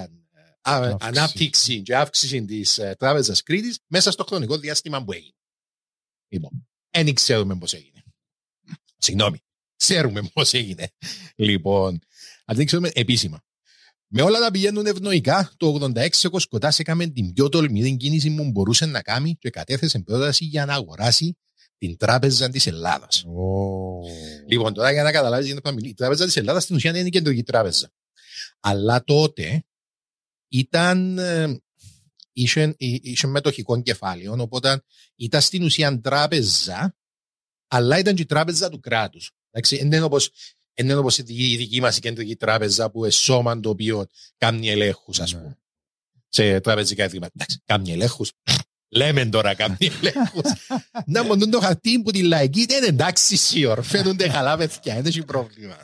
[0.62, 0.98] α, Αύξηση.
[1.00, 5.36] ανάπτυξη και αύξηση της Τράπεζας Κρήτης μέσα στο χρονικό διάστημα που έγινε.
[6.28, 7.97] Λοιπόν, δεν ξέρουμε πώς έγινε.
[8.98, 9.38] Συγγνώμη,
[9.76, 10.88] ξέρουμε πώς έγινε.
[11.36, 12.00] Λοιπόν,
[12.46, 13.42] αν δεν ξέρουμε επίσημα.
[14.08, 18.52] Με όλα τα πηγαίνουν ευνοϊκά, το 86 ο Κοσκοτάς έκαμε την πιο τολμηρή κίνηση που
[18.52, 21.38] μπορούσε να κάνει και κατέθεσε πρόταση για να αγοράσει
[21.78, 23.26] την Τράπεζα της Ελλάδας.
[24.48, 25.92] Λοιπόν, τώρα για να καταλάβεις γιατί θα μιλήσεις.
[25.92, 27.92] Η Τράπεζα της Ελλάδας στην ουσία είναι η κεντρική τράπεζα.
[28.60, 29.66] Αλλά τότε
[30.48, 31.18] ήταν.
[31.18, 31.62] ε,
[32.34, 34.84] είχε, είχε μετοχικό κεφάλαιο, οπότε
[35.16, 36.96] ήταν στην ουσία τράπεζα,
[37.68, 39.32] αλλά ήταν και η τράπεζα του κράτους.
[39.52, 40.18] Δεν είναι όπω
[40.76, 44.06] είναι όπως η δική- η δική μας η κεντρική τράπεζα που εσώμαν το οποίο
[44.38, 45.58] κάνει ελέγχους, ας πούμε.
[46.30, 47.32] Σε τραπεζικά ιδρύματα.
[47.36, 48.32] Εντάξει, κάνει ελέγχους.
[48.90, 50.52] Λέμε τώρα κάνει ελέγχους.
[51.06, 53.84] Να μόνο το χαρτί που τη λαϊκή είναι εντάξει σιωρ.
[53.84, 55.78] Φαίνονται καλά παιδιά, δεν έχει πρόβλημα.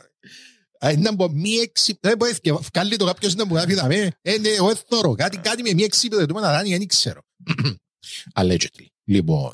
[0.78, 3.86] Α, Να μπω μη έξι, δεν μπορεί και βγάλει το κάποιος να μου γράφει να
[3.86, 7.20] με, ε, ναι, εγώ θωρώ, κάτι, κάτι με μη εξυπηρετούμενα δάνεια, δεν ξέρω.
[8.40, 8.86] Allegedly.
[9.04, 9.52] Λοιπόν,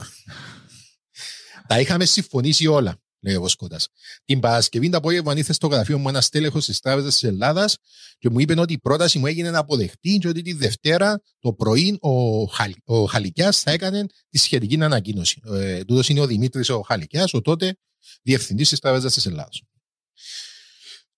[1.70, 3.88] τα είχαμε συμφωνήσει όλα, λέει ο Βοσκότας.
[4.24, 7.76] Την Παρασκευή το απόγευμα ήρθες στο γραφείο μου ένας στέλεχο της Τράπεζας της Ελλάδας
[8.18, 11.52] και μου είπε ότι η πρόταση μου έγινε να αποδεχτεί και ότι τη Δευτέρα το
[11.52, 15.40] πρωί ο, Χαλ, ο Χαλικιάς θα έκανε τη σχετική ανακοίνωση.
[15.44, 17.76] Ε, Τούτος είναι ο Δημήτρης ο Χαλικιάς, ο τότε
[18.22, 19.62] διευθυντής της Τράπεζας της Ελλάδας.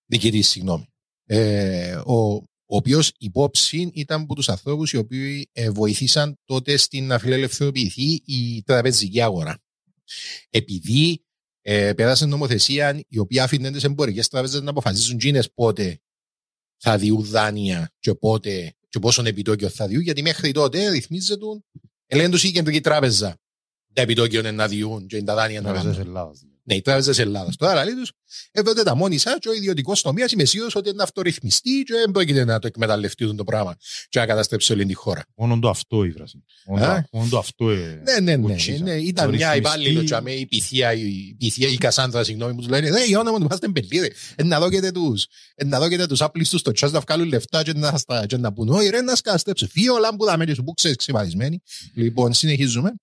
[0.05, 0.85] Διοικητή, συγγνώμη.
[1.25, 2.13] Ε, ο,
[2.65, 8.21] ο οποίος υπόψη ήταν από τους ανθρώπους οι οποίοι ε, βοηθήσαν τότε στην να φιλελευθερωποιηθεί
[8.25, 9.62] η τραπεζική αγορά.
[10.49, 11.23] Επειδή
[11.61, 15.99] ε, πέρασε νομοθεσία η οποία άφηνε τις εμπορικές τράπεζες να αποφασίσουν τζίνε πότε
[16.77, 21.45] θα διούν δάνεια και πότε και πόσο επιτόκιο θα διούν, γιατί μέχρι τότε ρυθμίζεται
[22.05, 23.37] ελέγχουν τους η κεντρική τράπεζα
[23.93, 26.07] τα επιτόκια είναι να διούν και τα δάνεια να Τράπεζας κάνουν.
[26.07, 26.45] Ελλάδας.
[26.65, 27.55] Ναι, οι τράπεζες Ελλάδας.
[27.55, 28.07] Τώρα λέει του,
[28.51, 32.11] έβγαλε τα μόνοι σας και ο ιδιωτικός τομέας είμαι σίγουρος ότι είναι αυτορυθμιστή και δεν
[32.11, 33.77] πρόκειται να το εκμεταλλευτεί το πράγμα
[34.09, 35.25] και να καταστρέψει όλη τη χώρα.
[35.35, 36.43] Μόνο το αυτό ήβρασε.
[36.65, 38.37] Μόνο Α; το- Μόνο το αυτό ε, Ναι, ναι, ναι.
[38.47, 38.83] κουτσίζα.
[38.83, 38.93] ναι.
[38.93, 42.69] Ήταν Το μια ρυθμιστή- υπάλληλο τσαμέ, η Πυθία, η, Πυθία, η Κασάνδρα, συγγνώμη, που τους
[42.69, 46.21] λένε «Ε, η όνομα του πάστε μπελίδε, ε, να δώκετε τους, ε, να δώκετε τους
[46.21, 49.15] άπλιστους στο τσάς να βγάλουν λεφτά και να, στα- και να πούν «Όχι ρε, να
[49.15, 51.61] σκαστέψει, φύγε ο λάμπου δάμε και σου που ξέρεις ξεβαδισμένοι».
[51.93, 52.93] Λοιπόν, συνεχίζουμε.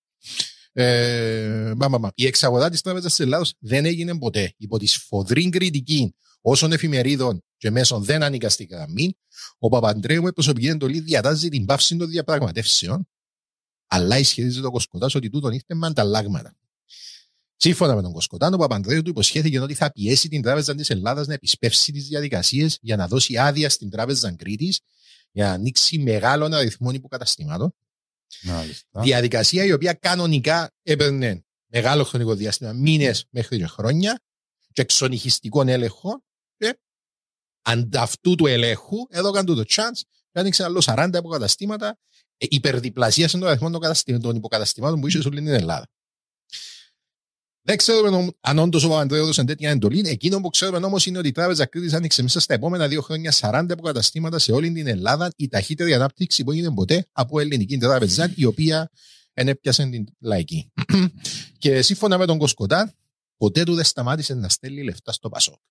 [0.73, 2.09] Ε, μπα, μπα, μπα.
[2.15, 4.53] Η εξαγορά της Τράπεζας της Ελλάδος δεν έγινε ποτέ.
[4.57, 9.17] Υπό τη σφοδρή κριτική όσων εφημερίδων και μέσων δεν ανήκαστη γραμμή,
[9.57, 13.07] ο Παπαντρέου με προσωπική εντολή διατάζει την πάυση των διαπραγματεύσεων,
[13.87, 16.55] αλλά ισχυρίζεται ο Κοσκοτάς ότι τούτον ήρθε με ανταλλάγματα.
[17.55, 21.27] Σύμφωνα με τον Κοσκοτάν, ο Παπανδρέου του υποσχέθηκε ότι θα πιέσει την Τράπεζα της Ελλάδας
[21.27, 24.79] να επισπεύσει τις διαδικασίες για να δώσει άδεια στην Τράπεζα Κρήτης
[25.31, 27.75] για να ανοίξει μεγάλων αριθμών υποκαταστημάτων.
[28.43, 29.01] Μάλιστα.
[29.01, 34.21] Διαδικασία η οποία κανονικά έπαιρνε μεγάλο χρονικό διάστημα, μήνες μέχρι και χρόνια,
[34.73, 36.23] και εξονυχιστικών έλεγχων.
[36.57, 36.79] Και
[37.61, 40.01] ανταυτού του ελέγχου έδωκαν του το chance
[40.31, 41.97] και άνοιξε άλλο 40 υποκαταστήματα,
[42.37, 45.87] ε, υπερδιπλασίασαν τον αριθμό των καταστη- των υποκαταστημάτων που είχε σε όλη την Ελλάδα.
[47.63, 50.09] Δεν ξέρουμε νομ- αν όντως ο Παπαντρέου έδωσε τέτοια εντολή.
[50.09, 53.31] Εκείνο που ξέρουμε όμως είναι ότι η Τράπεζα Κρήτης άνοιξε μέσα στα επόμενα δύο χρόνια
[53.35, 58.33] 40 υποκαταστήματα σε όλη την Ελλάδα, η ταχύτερη ανάπτυξη που έγινε ποτέ από ελληνική τράπεζα,
[58.35, 58.89] η οποία
[59.33, 60.71] ενέπιασε την λαϊκή.
[61.57, 62.93] και σύμφωνα με τον Κοσκοτά,
[63.37, 65.61] ποτέ του δεν σταμάτησε να στέλνει λεφτά στο Πασό.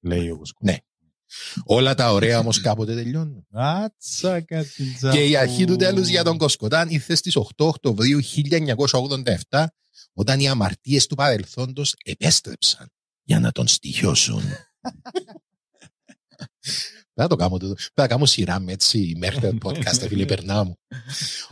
[0.00, 0.70] Λέει ο Κοσκοτά.
[0.72, 0.78] Ναι.
[1.64, 3.46] Όλα τα ωραία όμως κάποτε τελειώνουν.
[3.52, 8.20] Άτσα κάτι Και η αρχή του τέλους για τον Κοσκοτάν ήρθες στις 8 Οκτωβρίου
[9.50, 9.64] 1987,
[10.12, 12.88] όταν οι αμαρτίες του παρελθόντος επέστρεψαν
[13.22, 14.42] για να τον στοιχιώσουν.
[17.16, 17.74] Δεν θα το κάνω τούτο.
[17.94, 20.78] Θα κάνω σειρά με έτσι μέχρι podcast, φίλε, περνά μου.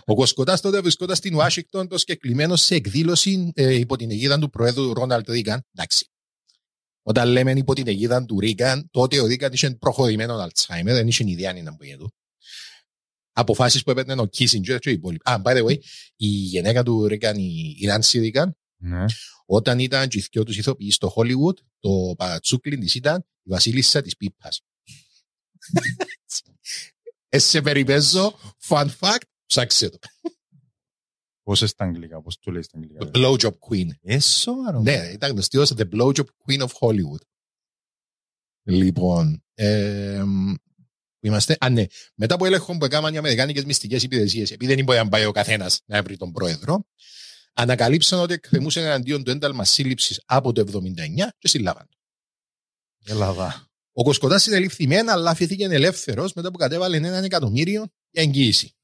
[0.04, 4.50] Ο Κοσκοτάς τότε βρισκόταν στην Ουάσιγκτον το συγκεκριμένο σε εκδήλωση ε, υπό την αιγίδα του
[4.50, 5.62] Προέδρου Ρόναλτ Ρίγκαν.
[5.74, 6.06] Εντάξει.
[7.02, 11.24] Όταν λέμε υπό την αιγίδα του Ρίγκαν, τότε ο Ρίγκαν είχε προχωρημένο Αλτσχάιμερ, δεν είχε
[11.26, 12.04] ιδέα αν που γίνεται.
[13.32, 15.30] Αποφάσεις που έπαιρνε ο Κίσιντζερ και οι υπόλοιποι.
[15.30, 15.76] Α, by the way,
[16.16, 19.04] η γυναίκα του Ρίγκαν, η η Νάνσι Ρίγκαν, Ναι.
[19.46, 24.02] όταν ήταν και οι δυο τους ηθοποιοί στο Hollywood, το παρατσούκλιν της ήταν η βασίλισσα
[24.02, 24.60] της πίπας.
[27.28, 28.38] Εσέ περιπέζω,
[28.68, 29.98] fun fact, ψάξε το.
[31.42, 33.10] Πώς είναι στα αγγλικά, πώς το λέει στα αγγλικά.
[33.12, 33.88] The blowjob queen.
[34.02, 34.80] Ε, σοβαρό.
[34.80, 37.22] Ναι, ήταν γνωστή ως the blowjob queen of Hollywood.
[38.62, 40.22] Λοιπόν, ε,
[41.18, 41.84] που είμαστε, α ναι,
[42.14, 45.32] μετά από έλεγχο που έκαναν οι Αμερικάνικες μυστικές υπηρεσίες, επειδή δεν μπορεί να πάει ο
[45.32, 46.86] καθένας να βρει τον πρόεδρο,
[47.52, 51.88] ανακαλύψαν ότι εκκρεμούσε εναντίον του ένταλμα σύλληψης από το 79 και συλλάβαν.
[51.88, 51.98] το.
[53.12, 53.66] Ελλάδα.
[53.92, 58.76] Ο Κοσκοτάς συνελήφθη μεν, αλλά αφήθηκε ελεύθερος μετά που κατέβαλε έναν εκατομμύριο για εγγύηση.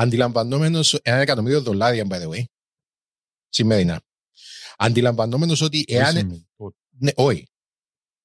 [0.00, 2.42] Αντιλαμβανόμενος ένα εκατομμύριο δολάρια, by the way,
[3.48, 4.00] σημερινά.
[4.76, 6.06] Αντιλαμβανόμενος ότι εάν.
[6.06, 6.76] σημαίνει, τότε.
[6.98, 7.44] Ναι, όχι.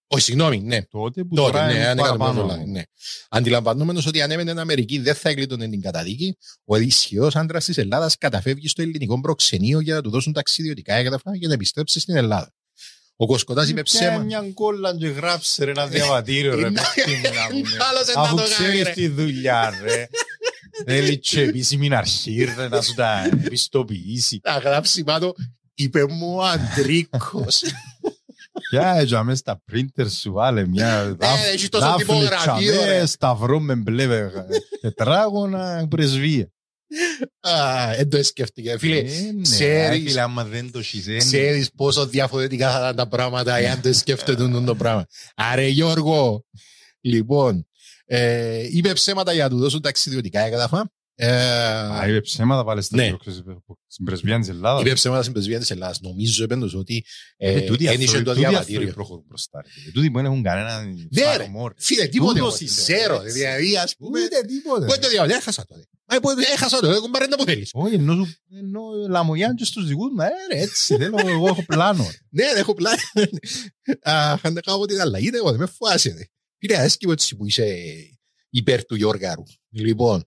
[0.07, 0.81] Όχι, συγγνώμη, ναι.
[0.83, 2.41] Τότε που Τότε, τώρα ναι, είναι ένα εκατομμύριο παραπάνω.
[2.41, 2.65] δολάρια.
[2.71, 2.81] Ναι.
[3.29, 8.17] Αντιλαμβανόμενος ότι αν έμενε Αμερική δεν θα έκλειτον την καταδίκη, ο ισχυρός άντρας της Ελλάδας
[8.17, 12.53] καταφεύγει στο ελληνικό προξενείο για να του δώσουν ταξιδιωτικά έγγραφα για να επιστρέψει στην Ελλάδα.
[13.15, 14.23] Ο Κοσκοτάς είπε Πιάνε ψέμα.
[14.23, 16.67] μια κόλλα και γράψε ρε ένα διαβατήριο ρε.
[16.67, 17.77] Είναι- παιδί μου, να πούμε.
[17.89, 18.71] Άλλος δεν θα Αφού το κάνει, ρε.
[18.71, 20.07] ξέρεις τη δουλειά ρε.
[20.85, 24.39] Θέλει και επίσημη αρχή ρε να σου τα επιστοποιήσει.
[24.43, 25.33] Θα γράψει πάνω,
[25.73, 27.63] είπε μου ο Αντρίκος.
[28.69, 33.05] Ποια έτσι αμέσως στα printer σου βάλε μια Ε, έχει τόσο τυπογραφείο, ρε.
[33.05, 34.31] σταυρό με μπλε ε,
[34.81, 36.49] τετράγωνα πρεσβεία.
[37.97, 38.77] Δεν το σκέφτηκε.
[38.77, 41.17] Φίλε, Ε, ναι, ξέρεις- φίλε, άμα δεν το χειζένει.
[41.19, 45.05] ξέρεις πόσο διαφορετικά θα ήταν τα πράγματα εάν το σκέφτεται το πράγμα.
[45.35, 46.45] Άρε Γιώργο,
[47.01, 47.67] λοιπόν,
[48.05, 50.89] ε, είπε ψέματα για να του δώσουν ταξιδιωτικά έγγραφα.
[51.17, 53.13] Ε, Α, είπε ψέματα πάλι στα Ναι.
[53.87, 54.81] στην πρεσβεία της Ελλάδας.
[54.85, 55.99] είπε ψέματα στην πρεσβεία της Ελλάδας.
[56.01, 57.05] Νομίζω επέντος ότι
[57.37, 58.79] Ε, ε, τούτοι ένιξε άνθρωποι- το τούτοι διαβατήριο.
[58.79, 59.91] άνθρωποι προχωρούν μπροστά, ρε φίλε.
[59.91, 61.25] Τούτοι που δεν έχουν κανένα Ναι, ρε.
[61.27, 61.73] φάρμο, ρε.
[61.77, 62.39] Φίλε, τίποτε.
[62.39, 63.19] Τούτος εγώ, είσαι, Zero.
[63.23, 63.31] έτσι.
[63.31, 64.85] Δηλαδή, ας πούμε, Ούτε τίποτε.
[64.85, 65.75] πού είναι το διαβατήριο, έχασα το.
[65.75, 65.81] ρε.
[66.11, 67.69] Μα, πού- Έχασα το, έχουν πάρει να που θέλεις.
[67.73, 68.27] Όχι, ενώ σου
[68.59, 72.03] ενώ λαμογιάν και στους δικούς μου, ε, ρε, έτσι, θέλω, εγώ έχω πλάνο.
[72.03, 72.43] ρε.
[72.43, 72.97] Ναι, δεν έχω πλάνο.
[74.01, 76.29] Αχ, αν δεν κάνω την αλλαγή, εγώ δεν με φοβάσαι.
[76.67, 76.73] Ρε.
[76.73, 77.75] Φίλε, έσκυβε έτσι που είσαι
[78.49, 79.43] υπέρ του Γιώργαρου.
[79.69, 80.23] Λοιπόν,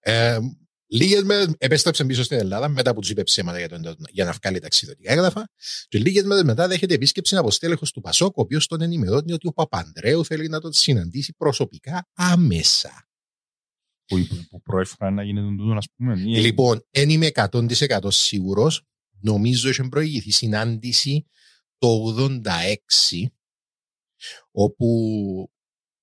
[0.00, 0.38] ε,
[0.86, 4.32] λίγες μέρες επέστρεψε πίσω στην Ελλάδα μετά που τους είπε ψέματα για, τον, για να
[4.32, 5.48] βγάλει ταξιδιωτικά έγγραφα.
[5.88, 9.46] Και λίγες μέρες μετά δέχεται επίσκεψη από στέλεχο του Πασόκ, ο οποίος τον ενημερώνει ότι
[9.46, 13.08] ο Παπανδρέου θέλει να τον συναντήσει προσωπικά άμεσα.
[14.06, 16.20] Που, που, που προέφερα να γίνεται τούτο, ας πούμε.
[16.20, 18.82] ή- Λοιπόν, δεν είμαι 100% σίγουρος.
[19.22, 21.26] Νομίζω είχε προηγηθεί συνάντηση
[21.78, 23.26] το 86
[24.50, 25.50] όπου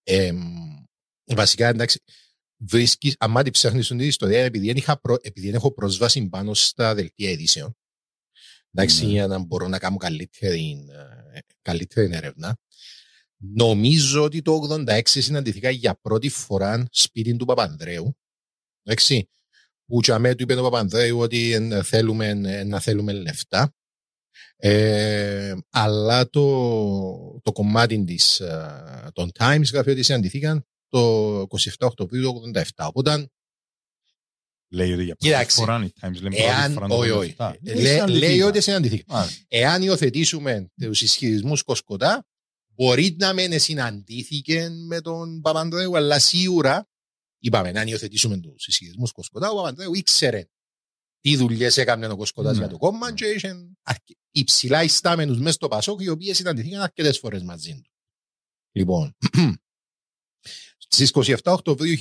[0.10, 0.38] εμ,
[1.26, 2.00] βασικά εντάξει
[2.58, 6.54] βρίσκεις, άμα τη ψάχνεις την ιστορία επειδή, δεν είχα προ, επειδή δεν έχω πρόσβαση πάνω
[6.54, 7.78] στα δελτία ειδήσεων
[8.72, 9.12] εντάξει, Ναι.
[9.12, 10.86] για να μπορώ να κάνω καλύτερη,
[11.34, 12.58] ε, καλύτερη έρευνα
[13.38, 18.18] νομίζω ότι το 86 συναντηθήκα για πρώτη φορά σπίτι του Παπανδρέου
[18.84, 19.30] εντάξει,
[19.86, 23.76] που και αμέ του είπε ο Παπανδρέου ότι ε, θέλουμε, ε, να θέλουμε λεφτά.
[24.58, 31.46] Ε, αλλά το, το κομμάτι της, ε, των Times γράφει ότι συναντηθήκαν το 27
[31.80, 32.62] Οκτωβρίου του 87.
[32.88, 33.30] Οπότε
[34.70, 35.60] Λέει ότι για πρώτη Κοίταξε.
[35.60, 37.28] φορά η Times λέει πρώτη Εάν, φορά το όχι, πρώτο όχι.
[37.28, 37.50] λεφτά.
[37.54, 38.28] Ε, Δεν λέ- συναντηθήκα.
[38.28, 39.14] Λέει ότι συναντηθήκα.
[39.14, 39.44] Μάλιστα.
[39.48, 42.26] Εάν υιοθετήσουμε τους ισχυρισμούς Κοσκοτά,
[42.76, 46.88] μπορεί να μην συναντήθηκε με τον Παπανδρέου, αλλά σίγουρα
[47.40, 49.50] είπαμε να υιοθετήσουμε τους ισχυρισμούς Κοσκοτά.
[49.50, 50.46] Ο Παπανδρέου ήξερε
[51.22, 52.58] τι δουλειές έκανε ο Κοσκοτάς Ναι.
[52.60, 57.20] για το κόμμα και είχε αρκε- υψηλά ιστάμενους μέσα στο Πασόκ, οι οποίοι συναντηθήκαν αρκετές
[57.20, 57.92] φορές μαζί του.
[58.72, 59.16] Λοιπόν,
[60.90, 61.96] Στις 27 Οκτωβρίου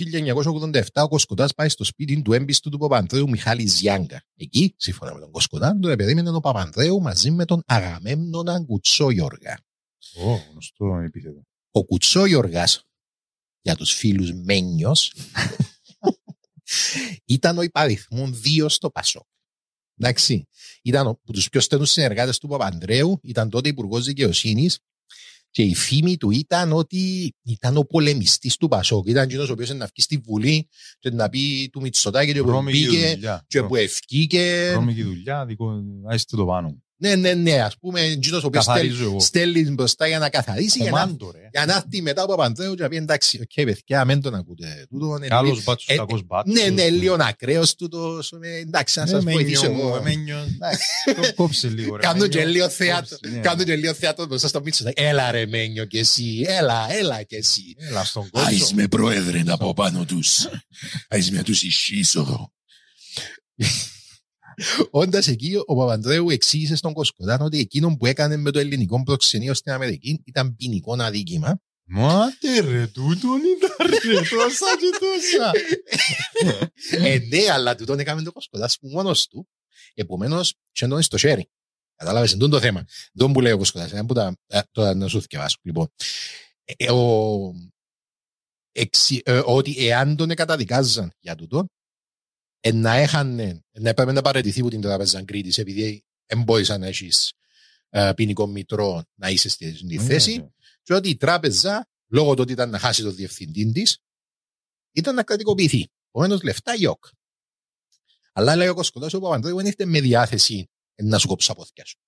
[0.62, 4.22] 1987, ο Κοσκοτάς πάει στο σπίτι του έμπιστου του Παπανδρέου Μιχάλης Ζιάγκα.
[4.36, 9.60] Εκεί, σύμφωνα με τον Κοσκοτά, τον περίμενε ο Παπανδρέου μαζί με τον Αγαμέμνονα Κουτσόγιοργα.
[10.14, 11.42] Ω, γνωστό επίθετο.
[11.70, 12.64] Ο Κουτσόγιοργα,
[13.60, 15.12] για τους φίλους Μένιος,
[17.24, 19.26] ήταν ο υπ' αριθμόν δύο στο Πασόκ.
[19.98, 20.48] Εντάξει.
[20.82, 24.78] Ήταν από τους πιο στενούς συνεργάτες του Παπανδρέου, ήταν τότε υπουργός δικαιοσύνης
[25.50, 29.06] και η φήμη του ήταν ότι ήταν ο πολεμιστής του Πασόκ.
[29.06, 30.68] Ήταν εκείνος ο οποίος να βγει στη Βουλή
[30.98, 33.44] και να πει του Μητσοτάκη και που Βρώμικη μπήκε δουλειά.
[33.48, 34.68] και που ευκήκε.
[34.72, 36.84] Βρώμικη δουλειά, δικό, αφήστε το πάνω μου.
[36.98, 37.60] Ναι, ναι, ναι.
[37.60, 39.20] Α πούμε, εκείνο ο οποίος Καθαρίζω εγώ.
[39.20, 40.82] στέλνει μπροστά για να καθαρίσει.
[40.82, 41.48] Για να, Κομμάντο, ρε.
[41.52, 44.86] για να έρθει μετά ο Παπανδρέου και να πει εντάξει, οκ, παιδιά, μην τον ακούτε.
[44.90, 46.54] Τούτο είναι Καλός λίγο- μπάτσος, ε, κακός μπάτσος.
[46.54, 48.32] Ναι, ναι, λίγο ακραίος τούτος.
[48.42, 49.96] ε, Εντάξει, να Ε, σας μένιο βοηθήσω μου, εγώ.
[49.96, 50.36] ε, μένιο.
[50.54, 52.02] Εντάξει, το Κόψε λίγο, ρε.
[52.02, 52.38] Κάνω μένιο.
[52.38, 53.16] και λίγο θέατρο.
[53.20, 53.40] Κόψε, ναι.
[53.42, 54.84] Κάνω και λίγο θέατρο μπροστά στο Μίτσο.
[54.94, 56.44] Έλα ρε Μένιο και εσύ.
[56.46, 57.62] Έλα, έλα και εσύ.
[57.78, 58.74] Έλα στον Άις κότσο.
[58.74, 60.48] με πρόεδρε από πάνω τους.
[61.08, 62.52] Άις με τους ισχύσω.
[64.90, 69.54] Όντας εκεί, ο Παπανδρέου εξήγησε στον Κοσκοτάν ότι εκείνο που έκανε με το ελληνικό προξενείο
[69.54, 71.60] στην Αμερική ήταν ποινικό αδίκημα.
[71.88, 75.50] Μάτε ρε, τούτον ήταν ρε, τόσα και τόσα.
[76.90, 79.48] ε, ναι, αλλά του τον έκαμε το Κοσκοτάς που μόνος του.
[79.94, 81.50] Επομένως, και τον στο χέρι.
[81.96, 82.84] Κατάλαβες, εντούν το θέμα.
[83.12, 83.92] Τον που λέει ο Κοσκοτάς.
[83.92, 85.58] Ένα που τα, ε, τώρα να σου θυκευάσω.
[85.62, 85.88] Λοιπόν,
[86.64, 87.52] ε, ο,
[88.72, 91.64] εξι, ε, ότι εάν τον καταδικάζαν για τούτο, ε,
[92.72, 97.32] να έχανε, να έπρεπε να παραιτηθεί από την τράπεζα Κρήτης επειδή δεν μπορείς να έχεις
[97.88, 100.48] ε, ποινικό μητρό να είσαι στη, στη θέση Ναι,
[100.82, 103.98] και ότι η τράπεζα, λόγω του ότι ήταν να χάσει το διευθυντή της,
[104.92, 105.88] ήταν να κρατικοποιηθεί.
[106.08, 107.04] Επομένως, λεφτά γιοκ.
[108.32, 110.70] Αλλά λέει ο Κοσκοτάς ο Παπανδρέου δεν έχετε με διάθεση
[111.02, 111.98] να σου κόψω από σου.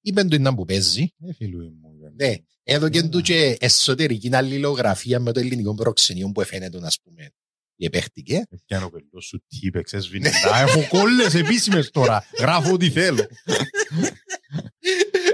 [0.00, 1.14] Είπε του είναι που παίζει.
[1.18, 1.92] Ε, φίλου μου.
[2.16, 7.30] Ναι, έδωκε του και εσωτερική αλληλογραφία με το ελληνικό προξενείο που εφαίνεται, να πούμε,
[7.76, 8.46] επέχτηκε.
[8.66, 10.30] Πιάνω πελό σου τύπεξ, έσβηνε.
[10.50, 12.24] Τα έχω κόλλες επίσημες τώρα.
[12.38, 13.26] Γράφω ό,τι θέλω.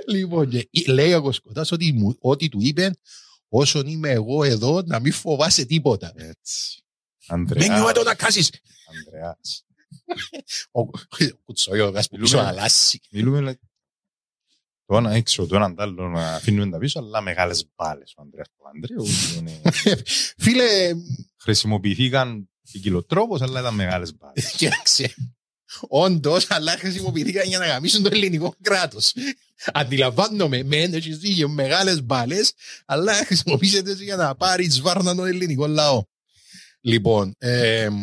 [0.06, 2.90] λοιπόν, και λέει ο Κοσκοτάς ότι, μου- ότι του είπε
[3.48, 6.12] όσον είμαι εγώ εδώ να μην φοβάσαι τίποτα.
[6.16, 6.82] Έτσι.
[7.30, 7.68] Μην Ανδρεάς.
[7.80, 8.50] νιώθω να κάσεις.
[8.96, 9.64] Ανδρεάς.
[10.70, 10.84] Ο
[11.44, 13.00] κουτσόγιοργας που πίσω Μιλούμε- αλλάσει.
[13.10, 13.67] Μιλούμε like,
[14.88, 18.22] το ένα έξω, το έναν τ' άλλο να αφήνουμε τα πίσω, αλλά μεγάλες μπάλες ο
[18.22, 19.04] Ανδρέας Παπανδρέου.
[19.38, 19.60] είναι-
[20.44, 20.92] Φίλε,
[21.40, 24.50] Χρησιμοποιηθήκαν ποικιλοτρόπως, αλλά ήταν μεγάλες μπάλες.
[24.56, 25.14] κοίταξε.
[25.88, 29.12] Όντως, αλλά χρησιμοποιήθηκαν για να γαμίσουν το ελληνικό κράτος.
[29.72, 32.52] Αντιλαμβάνομαι, μεν έχει δίκιο μεγάλες μπάλες,
[32.86, 36.02] αλλά χρησιμοποιήσετε για να πάρει βάρνα τον ελληνικό λαό.
[36.80, 37.94] Λοιπόν, εμ,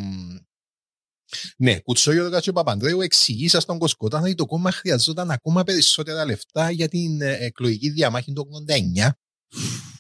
[1.58, 6.88] ναι, Κουτσόγιο και Παπανδρέου εξηγήσα στον Κοσκοτάν ότι το κόμμα χρειαζόταν ακόμα περισσότερα λεφτά για
[6.88, 8.48] την ε, εκλογική διαμάχη του
[9.06, 9.10] 89.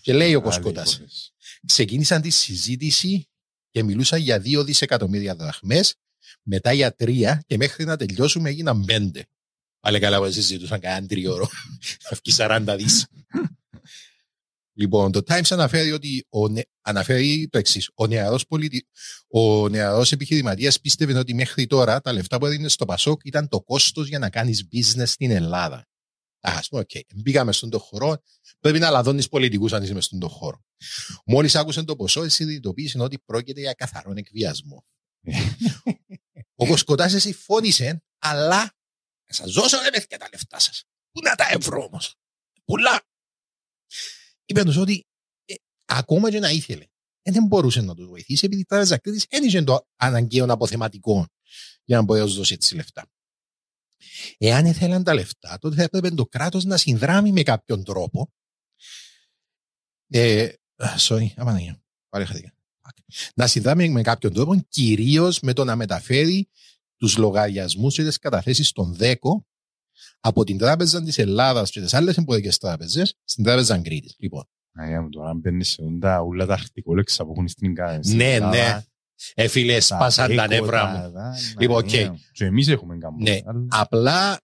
[0.02, 1.32] Και λέει ο Κοσκοτάς υπόθεση.
[1.66, 3.30] ξεκίνησαν τη συζήτηση
[3.72, 5.96] και μιλούσαν για δύο δισεκατομμύρια δραχμές,
[6.44, 9.26] μετά για τρία και μέχρι να τελειώσουμε έγιναν πέντε.
[9.80, 11.50] Πάλι καλά που συζητούσαν κανένα τριώρο.
[12.10, 13.08] Θα βγει 40 δις.
[14.76, 17.90] Λοιπόν, το Times αναφέρει ότι ο, νε- αναφέρει το εξής.
[17.96, 18.88] Ο νεαρός, πολιτι...
[19.28, 23.62] ο νεαρός επιχειρηματίας πίστευε ότι μέχρι τώρα τα λεφτά που έδινε στο Πασόκ ήταν το
[23.62, 25.88] κόστος για να κάνεις business στην Ελλάδα.
[26.40, 28.18] Α πούμε, οκ, μπήκαμε στον το χώρο,
[28.60, 30.64] πρέπει να λαδώνεις πολιτικούς αν είσαι μες στον το χώρο.
[31.26, 34.86] Μόλις άκουσε το ποσό, συνειδητοποίησε ότι πρόκειται για καθαρόν εκβιασμό.
[36.58, 38.74] Ο Κοσκοτάς συμφώνησε, αλλά
[39.24, 40.84] θα σας δώσω ρε παιδιά τα λεφτά σας.
[41.12, 42.16] Πού να τα ευρώ όμως;
[42.66, 43.02] Πουλά.
[44.46, 45.06] Είπε τους ότι
[45.46, 45.54] ε,
[45.86, 46.86] ακόμα και να ήθελε,
[47.22, 51.28] ε, δεν μπορούσε να τους βοηθήσει επειδή η τράπεζα Κρήτη δεν είχε το αναγκαίο αποθεματικό
[51.84, 53.10] για να μπορεί να τους δώσει έτσι λεφτά.
[54.38, 58.34] Εάν ήθελαν τα λεφτά, τότε θα έπρεπε το κράτος να συνδράμει με κάποιον τρόπο.
[60.08, 61.84] Ε, α, sorry, αμανία.
[62.10, 62.54] Πάλι χαθήκα.
[63.36, 66.50] Να συνδράμει με κάποιον τρόπο, κυρίως με το να μεταφέρει
[66.98, 69.46] τους λογαριασμούς και τις καταθέσεις των ΔΕΚΟ
[70.20, 74.16] από την Τράπεζα της Ελλάδας και τις άλλες εμπορικές τράπεζες στην Τράπεζα Κρήτη.
[74.18, 74.44] Λοιπόν,
[74.78, 78.34] Αγία μου, τώρα μπαίνεις σε όντα όλα τα αρχιτικόλεξα που έχουν στην κα- στην ναι,
[78.34, 78.84] Ελλάδα, ναι.
[79.34, 81.12] Ε, φίλε, τα σπάσαν τα έκο, νεύρα τα- μου.
[81.14, 82.10] τα- Λοιπόν, ναι, οκ.
[82.12, 82.18] ναι.
[82.32, 83.24] Και εμείς έχουμε καμπό.
[83.24, 83.40] Ναι.
[83.46, 84.40] αλλά- Απλά,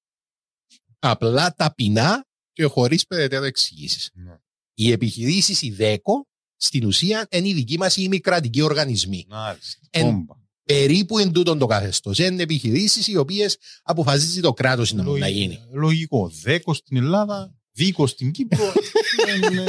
[0.99, 4.09] απλά ταπεινά και χωρίς περαιτέρω εξηγήσεις.
[4.13, 4.35] Ναι.
[4.73, 6.25] Οι επιχειρήσεις, η ΔΕΚΟ,
[6.55, 9.25] στην ουσία είναι οι δικοί μας οι μη κρατικοί οργανισμοί.
[9.29, 9.79] Μάλιστα.
[9.89, 10.33] Εν- Μπόμπα.
[10.71, 12.17] Περίπου εν τούτον το καθεστώς.
[12.19, 15.59] Είναι επιχειρήσεις οι οποίες αποφασίζει το κράτος να, να γίνει.
[15.71, 16.29] Λογικό.
[16.41, 18.73] Δέκος στην Ελλάδα, δίκος στην Κύπρο.
[19.51, 19.65] είναι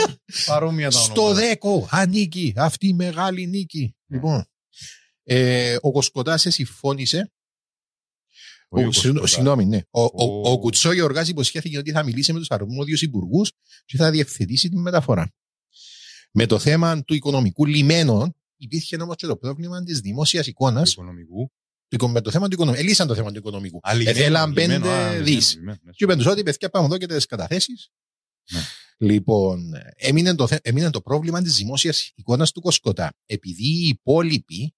[0.47, 1.47] παρόμοια τα Στο ονόματα.
[1.47, 3.95] δέκο ανήκει αυτή η μεγάλη νίκη.
[4.07, 4.45] Λοιπόν,
[5.23, 7.33] ε, ο Κοσκοτάς συμφώνησε
[8.69, 9.31] Όχι Ο, ο συγγνώ- Κοσκοτάς.
[9.31, 9.81] Συγγνώμη, ναι.
[9.91, 13.53] Ο, ο, Ο- ο Κουτσό Γεωργάς υποσχέθηκε ότι θα μιλήσει με τους αρμόδιους υπουργούς
[13.85, 15.33] και θα διευθετήσει την μεταφορά.
[16.33, 20.93] Με το θέμα του οικονομικού λιμένων υπήρχε όμως και το πρόβλημα της δημόσιας εικόνας.
[20.93, 21.51] Οικονομικού.
[21.89, 22.83] του οικο- Με το θέμα του οικονομικού.
[22.83, 23.79] Ελύσαν το θέμα του οικονομικού.
[23.83, 25.55] Α, λιμένο, Έθελαν λιμένο, α, πέντε λιμένο, δις.
[25.55, 25.91] λιμένο, ναι.
[25.93, 27.91] Και είπαν τους ότι παιδιά πάμε εδώ και τις καταθέσεις.
[28.53, 28.61] Ναι.
[28.99, 33.13] Λοιπόν, έμεινε το, θε- έμεινε το πρόβλημα της δημόσιας εικόνας του Κοσκοτά.
[33.27, 34.75] Επειδή οι υπόλοιποι,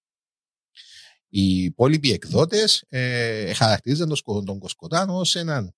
[1.28, 5.72] οι υπόλοιποι εκδότες ε, χαρακτηρίζαν τον, Σκο- τον Κοσκοτά ως έναν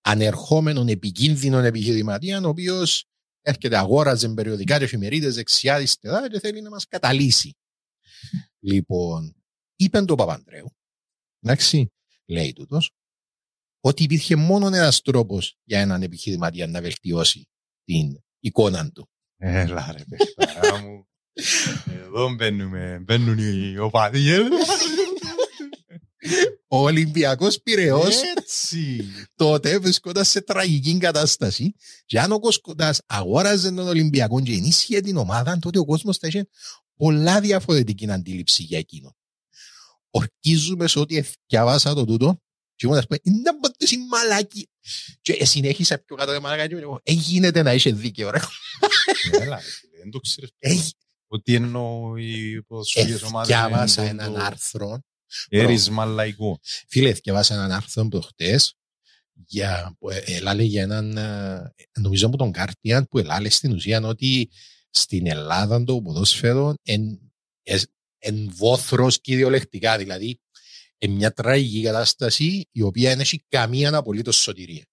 [0.00, 3.04] ανερχόμενον επικίνδυνο επιχειρηματία ο οποίος
[3.44, 7.56] έρχεται αγόραζε περιοδικά και εφημερίδες δεξιά αριστερά και θέλει να μας καταλύσει.
[8.60, 9.34] Λοιπόν,
[9.76, 10.76] είπε το Παπαντρέου,
[11.40, 11.92] εντάξει,
[12.26, 12.90] λέει τούτος,
[13.80, 17.48] ότι υπήρχε μόνο ένας τρόπος για έναν επιχειρηματία να βελτιώσει
[17.84, 19.08] την εικόνα του.
[19.36, 21.08] Έλα ρε παιχταρά μου.
[22.02, 24.30] Εδώ μπαίνουμε, μπαίνουν οι οπαδοί.
[26.74, 29.04] Ο Ολυμπιακός Πυραιός Έτσι.
[29.34, 35.16] τότε βρισκόταν σε τραγική κατάσταση και αν ο Κοσκοτάς αγόραζε τον Ολυμπιακό και ενίσχυε την
[35.16, 36.48] ομάδα, τότε ο κόσμος θα είχε
[36.96, 39.16] πολλά διαφορετική αντίληψη για εκείνο.
[40.10, 42.40] Ορκίζουμε σε ότι διαβάσα το τούτο
[42.74, 44.68] και ήμουν ας πούμε, είναι να μπω η μαλάκι.
[45.20, 48.38] Και συνέχισα πιο κάτω de μαλάκα και λέω, «Ε, γίνεται να είσαι δίκαιο ρε.
[49.30, 50.50] Έλα ρε φίλε, δεν το ξέρεις.
[50.58, 50.74] Ε,
[51.26, 53.48] Ότι εννοώ οι ποδοσφαιρικές ομάδες.
[53.48, 55.02] Διάβασα είναι έναν το άρθρο
[55.48, 56.58] Έρισμα λαϊκό.
[56.88, 58.74] Φίλε, διαβάσα έναν άρθρο προχτές
[59.46, 64.00] για, που ε, ελάλε για έναν, ε, νομίζω από τον Κάρτιαν, που ελάλε στην ουσία
[64.00, 64.50] ότι
[64.90, 67.32] στην Ελλάδα το ποδόσφαιρο εν,
[67.62, 67.80] εν,
[68.18, 70.40] εν βόθρος κυριολεκτικά, δηλαδή
[70.98, 74.84] εν μια τραγική κατάσταση η οποία δεν έχει καμία απολύτως σωτηρία.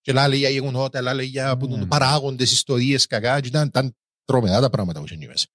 [0.00, 1.82] Και λέει για γεγονότα, λέει για Mm.
[1.82, 1.88] mm.
[1.88, 5.46] παράγοντες, ιστορίες κακά, και ήταν, ήταν τρομερά τα πράγματα που είχε μέσα.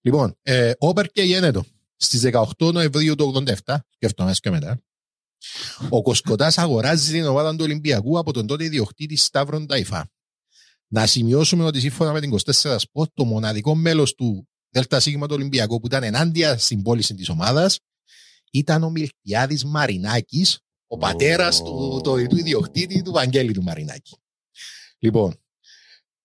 [0.00, 1.64] Λοιπόν, ε, όπερ και γένετο.
[1.96, 2.22] Στις
[2.58, 4.82] 18 Νοεμβρίου του 87, και αυτό μέσα και μετά,
[5.88, 10.10] ο Κοσκοτάς αγοράζει την ομάδα του Ολυμπιακού από τον τότε ιδιοκτήτη Σταύρον Ταϊφά.
[10.88, 15.80] Να σημειώσουμε ότι σύμφωνα με την 24 Sport, το μοναδικό μέλος του ΔΣ του Ολυμπιακού
[15.80, 17.78] που ήταν ενάντια στην πώληση της ομάδας
[18.50, 24.16] ήταν ο Μιλτιάδης Μαρινάκης, ο πατέρας του, του, του ιδιοκτήτη του Βαγγέλη του Μαρινάκη.
[24.98, 25.40] Λοιπόν,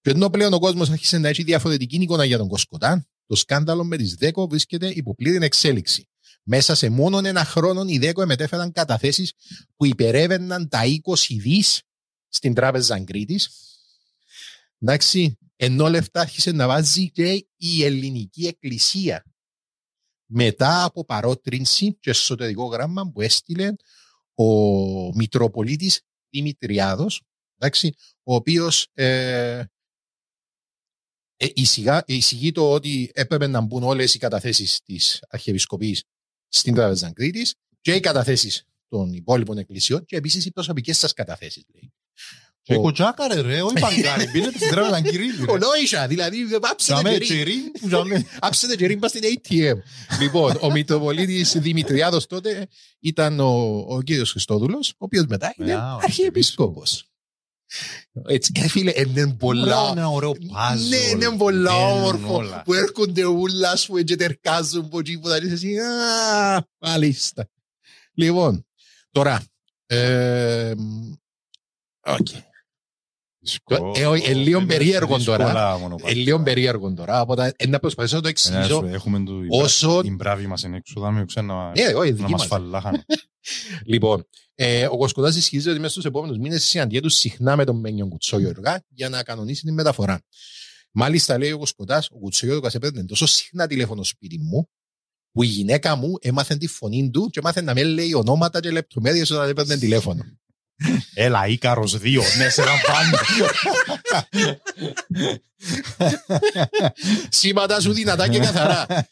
[0.01, 3.84] και ενώ πλέον ο κόσμος άρχισε να έχει διαφορετική εικόνα για τον Κοσκοτά, το σκάνδαλο
[3.84, 6.08] με τις ΔΕΚΟ βρίσκεται υπό πλήρη εξέλιξη.
[6.44, 9.34] Μέσα σε μόνο ένα χρόνο οι ΔΕΚΟ μετέφεραν καταθέσεις
[9.76, 11.82] που υπερεύαιναν τα 20 δις
[12.28, 13.50] στην τράπεζα Κρήτης.
[14.80, 19.24] Εντάξει, ενώ λεφτά άρχισε να βάζει και η ελληνική εκκλησία.
[20.26, 23.74] Μετά από παρότρινση και εσωτερικό γράμμα που έστειλε
[24.34, 24.46] ο
[25.16, 27.22] Μητροπολίτης Δημητριάδος,
[27.58, 29.64] εντάξει, ο οποίος ε,
[31.44, 36.04] ε, εισηγά- εισηγεί το ότι έπρεπε να μπουν όλες οι καταθέσεις της Αρχιεπισκοπής
[36.48, 41.64] στην Τράπεζα Κρήτης και οι καταθέσεις των υπόλοιπων εκκλησιών και επίσης οι προσωπικές σας καταθέσεις.
[41.74, 41.94] Λέει.
[42.64, 44.26] Και Ο- κοτσάκαρε ρε, όχι παγκάρι.
[44.34, 45.46] Μπαίνετε στην τράπεζα Κυρίλη.
[45.50, 48.26] Ο Νόησα, δηλαδή άψετε Ζαμέ και τσιρί, που ζαμέ.
[48.39, 49.74] Άψετε και ρίμπα στην ATM.
[50.20, 52.68] λοιπόν, ο Μητροπολίτης Δημητριάδος τότε
[53.00, 57.06] ήταν ο, ο κύριος Χριστόδουλος, ο οποίος μετά είναι Α, ο αρχιεπίσκοπος.
[58.28, 59.38] Έτσι, ε, φίλε, είναι Πολλά,
[59.76, 59.91] πολλά...
[59.91, 60.88] ένα ωραίο puzzle.
[60.89, 62.61] Ναι, είναι πολλά Μπαίνουν όμορφο όλα.
[62.65, 67.49] που έρχονται ούλα σου και τερκάζουν από εκεί που θα λες εσύ «Α, μάλιστα».
[68.13, 68.65] Λοιπόν,
[69.11, 69.43] τώρα,
[69.86, 70.74] ε,
[72.05, 72.28] οκ.
[73.43, 73.93] Δύσκολο.
[73.97, 75.43] Ε, όχι, ε, λίγο Είναι περίεργο τώρα.
[75.45, 76.09] δύσκολα μονοπάτια.
[76.11, 79.34] Ε, λίγο περίεργο τώρα, οπότε ε, να προσπαθήσω να το Ε, εξηγήσω σου, Έχουμε το
[79.49, 80.01] όσο...
[80.01, 82.45] την μπράβη μας εν έξω, δάμε ξανά Ε, όχι, να δική μας μας.
[82.47, 83.05] φαλάχανε.
[83.86, 84.28] Λοιπόν,
[84.64, 88.84] ε, ο Κοσκοτάς ισχύζει ότι μέσα στους επόμενους μήνες συναντιέται συχνά με τον Μένιον Κουτσόγιοργα
[88.89, 90.22] για να κανονίσει την μεταφορά.
[90.91, 94.70] Μάλιστα, λέει ο Κοσκοτάς, ο Κουτσόγιοργας έπαιρνε τόσο συχνά τηλέφωνο σπίτι μου,
[95.32, 98.72] που η γυναίκα μου έμαθε τη φωνή του και έμαθε να με λέει ονόματα και
[98.72, 100.24] λεπτομέρειες όταν έπαιρνε τηλέφωνο.
[101.14, 103.18] Έλα, Ίκαρος 2, ναι, σε ένα πάνω.
[107.39, 109.07] Σήματα σου δυνατά και καθαρά.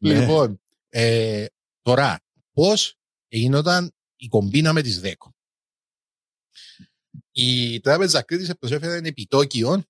[0.00, 1.44] λοιπόν, ε,
[1.82, 2.20] τώρα,
[2.52, 2.96] πώς
[3.38, 5.12] γίνονταν η κομπίνα με τις 10.
[7.32, 9.82] Η Τράπεζα Κρήτης προσέφερε ένα επιτόκιο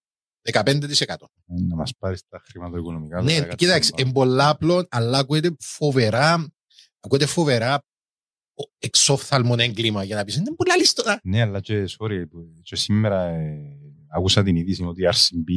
[0.53, 1.29] 15%.
[1.45, 3.23] Να μας πάρεις τα χρηματοοικονομικά.
[3.23, 6.53] Ναι, τώρα, κοίταξε, κάτσε να είναι πολλά απλό, αλλά ακούγεται φοβερά,
[7.01, 7.75] ακούγεται φοβερά
[8.55, 11.21] ο- εξόφθαλμον έγκλημα για να πεις, είναι πολλά λίστορα.
[11.23, 13.79] Ναι, αλλά και, sorry, που- και σήμερα ε,
[14.09, 15.51] άκουσα την είδηση ότι η RCB,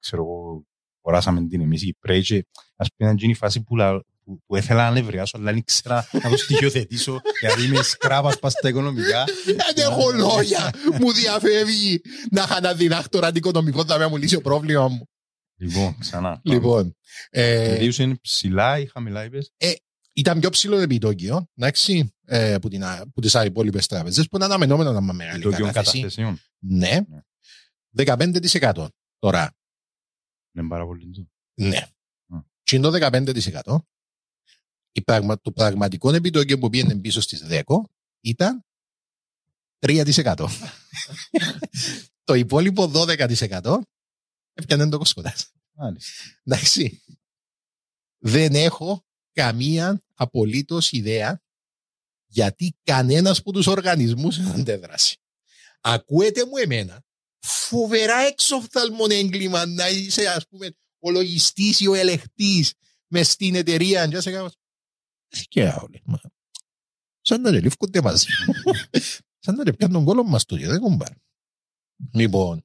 [0.00, 0.66] ξέρω εγώ,
[1.02, 4.42] χωράσαμε την εμείς οι Κυπρέοι και ας πούμε είναι η φάση που, λα, που που,
[4.46, 8.68] που ήθελα να νευριάσω, αλλά δεν ήξερα να το στοιχειοθετήσω, γιατί είμαι σκράπας πας στα
[8.68, 9.24] οικονομικά.
[9.44, 10.70] Δεν έχω λόγια.
[11.00, 12.00] Μου διαφεύγει
[12.30, 15.08] να είχα ένα διδάκτορα αντικονομικό να μου λύσει το πρόβλημα μου.
[15.56, 16.40] Λοιπόν, ξανά.
[16.44, 16.96] Λοιπόν,
[17.30, 19.52] ε, Ιδίως είναι ψηλά ή χαμηλά, είπες.
[20.14, 24.44] ήταν πιο ψηλό το επιτόκιο, εντάξει, ε, που, την, που τις υπόλοιπες τράπεζες, που είναι
[24.44, 25.96] αναμενόμενο να είμαι μεγάλη Το κύριο κατάθεση.
[25.96, 26.40] καταθέσεων.
[26.58, 26.98] Ναι,
[27.96, 28.86] 15%.
[29.18, 29.52] Τώρα,
[30.56, 31.26] Είναι πάρα πολύ το.
[31.54, 31.86] ναι.
[32.26, 32.38] Μμ.
[32.62, 33.08] Και είναι το
[33.64, 33.78] 15%.
[34.92, 37.62] Η πραγμα, το πραγματικό επιτόκιο που πήγαινε πίσω στις 10
[38.20, 38.64] ήταν
[39.78, 40.34] 3%.
[42.24, 43.78] το υπόλοιπο 12%
[44.52, 45.52] έπιανε το κοσκοτάς.
[45.72, 46.12] Μάλιστα.
[46.44, 47.02] Εντάξει.
[48.18, 51.42] Δεν έχω καμία απολύτως ιδέα
[52.26, 55.16] γιατί κανένας από τους οργανισμούς δεν αντέδρασε.
[55.80, 57.04] Ακούετε μου εμένα
[57.40, 62.74] φοβερά εξοφθαλμον έγκλημα να είσαι ας πούμε ο λογιστής ή ο ελεκτής
[63.06, 64.50] μες στην εταιρεία και σε κάνω
[65.48, 66.20] και όλοι μα
[67.20, 68.26] σαν να ρελίφκονται μαζί
[69.44, 71.12] σαν να ρε πιάνουν κόλλο μας το δεν κουμπάρ
[72.12, 72.64] λοιπόν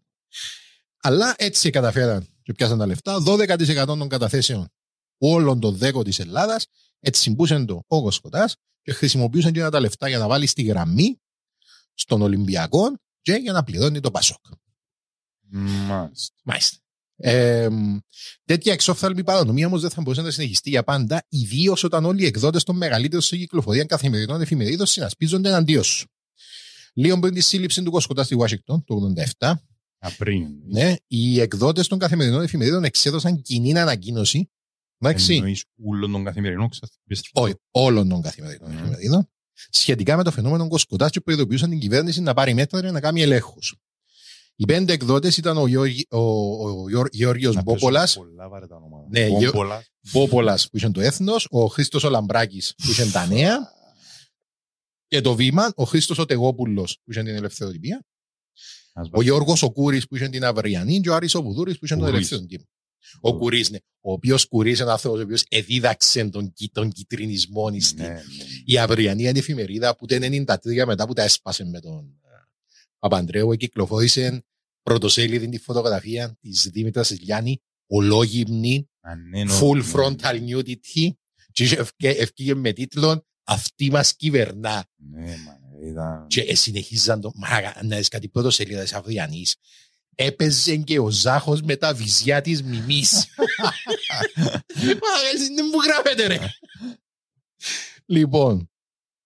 [1.02, 4.70] αλλά έτσι καταφέραν και πιάσαν τα λεφτά 12% των καταθέσεων
[5.18, 6.68] όλων των 10 της Ελλάδας
[7.00, 11.22] έτσι μπούσαν το ο Κοσκοτάς και χρησιμοποιούσαν και τα λεφτά για να βάλει στη γραμμή
[11.94, 14.46] στον Ολυμπιακό και για να πληρώνει το Πασόκ.
[15.88, 16.36] Μάλιστα.
[16.44, 16.78] Μάλιστα.
[17.18, 17.68] Ε,
[18.46, 22.26] τέτοια εξόφθαλμη παρανομία όμως δεν θα μπορούσε να συνεχιστεί για πάντα, ιδίως όταν όλοι οι
[22.26, 26.08] εκδότες των μεγαλύτερων σε κυκλοφορία καθημερινών εφημερίδων συνασπίζονται εναντίον σου.
[26.94, 29.54] Λίγο πριν τη σύλληψη του Κοσκοτά στη Ουάσιγκτον το 1987,
[29.98, 30.48] Απριν.
[30.68, 34.50] ναι, οι εκδότες των καθημερινών εφημερίδων εξέδωσαν κοινή ανακοίνωση.
[34.98, 37.44] Εντάξει, Εννοείς ούλων των καθημερινών ξαθυπίστρων.
[37.46, 38.78] όχι, όλων των καθημερινών Μμμ.
[38.78, 39.30] εφημερίδων,
[39.70, 43.22] σχετικά με το φαινόμενο Κοσκοτάς και προειδοποιούσαν την κυβέρνηση να πάρει μέτρα για να κάνει
[43.22, 43.76] ελέγχους.
[44.56, 46.20] Οι πέντε εκδότες ήταν ο, Γιώργη- ο,
[46.84, 49.08] ο Γιώργ- Γεώργιος Να πέσουν Μπόπολας, Πολλά βαρετά ονόματα.
[49.10, 49.92] Ναι, γιο- Μπόμπολας.
[50.12, 53.58] Μπόπολας που είχε το έθνος, ο Χρήστος ο Λαμπράκη που είχε τα νέα
[55.08, 58.04] και το βήμα, ο Χρήστος ο Τεγόπουλο που είχε την ελευθεροτυπία,
[58.94, 59.24] Ας ο βάλω.
[59.24, 62.04] Γιώργος ο Κούρη που είχε την Αυριανή και ο Άρης ο Βουδούρη που είχε τον
[62.04, 62.16] Κουρής.
[62.16, 62.64] ελευθεροτύπο.
[63.22, 63.78] Ο Κουρή, ναι.
[64.02, 68.04] Ο οποίος Κουρή είναι ένα άνθρωπο ο οποίος εδίδαξε τον, κοι- τον κυτρινισμό Ναι, στην
[68.04, 68.22] ναι.
[68.66, 72.20] η Αυριανή είναι εφημερίδα που το 93 μετά που τα έσπασε με τον
[73.00, 74.46] ε, Παπαντρέου κυκλοφόρησε
[74.84, 79.92] πρωτοσέλιδη τη φωτογραφία της Δήμητρας Ηλιάννη ολόγυμνη, Α, ναι, ναι, full ναι.
[79.94, 81.10] frontal nudity
[81.52, 86.28] και είχε ευκαι- ευκήγε με τίτλο «Αυτή μας κυβερνά» Ναι, μα, ήταν...
[86.28, 87.48] και ε, συνεχίζαν το «Μα
[87.84, 89.56] να δεις κάτι πρωτοσέλιδα της Αυριανής»
[90.16, 93.26] έπαιζε και ο Ζάχος με τα βυζιά της μιμής.
[95.02, 96.40] Μα εσύ δεν μου γράφετε ρε;
[98.06, 98.72] Λοιπόν,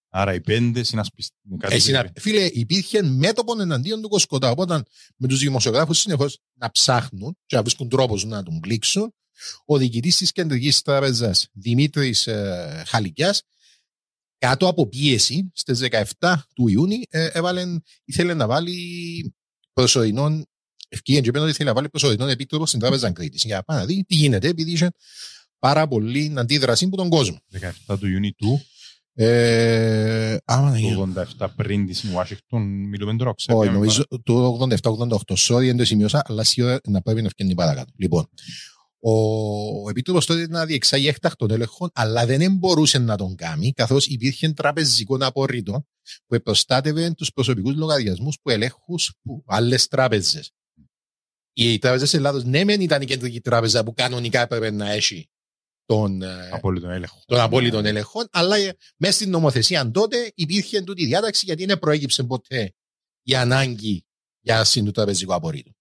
[0.09, 1.57] Άρα οι πέντε συνασπιστούν.
[1.57, 2.21] Κάτι Ε, συνα- τέτοιο.
[2.21, 4.49] Φίλε, υπήρχε μέτωπο εναντίον του Κοσκοτά.
[4.51, 4.83] Οπότε
[5.15, 9.13] με τους δημοσιογράφους συνεχώς να ψάχνουν και να βρίσκουν τρόπο να τον πλήξουν.
[9.65, 13.41] Ο διοικητής της Κεντρικής Τράπεζας Δημήτρης ε, Χαλικιάς,
[14.37, 15.79] κάτω από πίεση στις
[16.19, 17.63] 17 του Ιούνιου, ε, έβαλε,
[18.05, 18.75] ήθελε να βάλει
[19.73, 20.45] προσωρινών.
[20.91, 23.43] Ευκαιρία και ότι ήθελε να βάλει προσωρινών επίτροπο στην Τράπεζα Κρήτης.
[23.43, 24.89] Για να πάει να δει τι γίνεται, επειδή είχε
[25.59, 27.39] πάρα πολύ αντίδραση από τον κόσμο.
[27.87, 28.61] 17 του Ιουνίου του
[29.21, 30.93] Ε, άμα να γίνει.
[30.93, 33.33] του 87 πριν της Ουάσιγκτον μιλούμε τώρα.
[33.35, 35.17] ξέρω, Όχι, για νομίζω το 87-88.
[35.37, 37.91] Sorry, δεν το σημείωσα, αλλά σίγουρα να πρέπει να φτιάξει παρακάτω.
[37.95, 38.29] Λοιπόν,
[38.99, 44.05] ο επίτροπος τότε ήταν να διεξάγει έκτακτον έλεγχο, αλλά δεν μπορούσε να τον κάνει, καθώς
[44.05, 45.85] υπήρχε τραπεζικό απορρίτο
[46.27, 49.13] που προστάτευε τους προσωπικούς λογαριασμούς που ελέγχους
[49.45, 50.43] άλλες τράπεζε.
[51.53, 55.29] Οι τράπεζε Ελλάδος, ναι, μεν ήταν η κεντρική τράπεζα που κανονικά έπρεπε να έχει
[55.89, 57.23] τον, ε, Απόλυτο έλεγχο.
[57.25, 61.79] των απόλυτων ελεγχών, αλλά ε, μέσα στην νομοθεσία τότε υπήρχε τούτη η διάταξη γιατί δεν
[61.79, 62.73] προέκυψε ποτέ
[63.23, 64.05] η ανάγκη
[64.39, 65.75] για συντοτραπεζικό απορρίτου.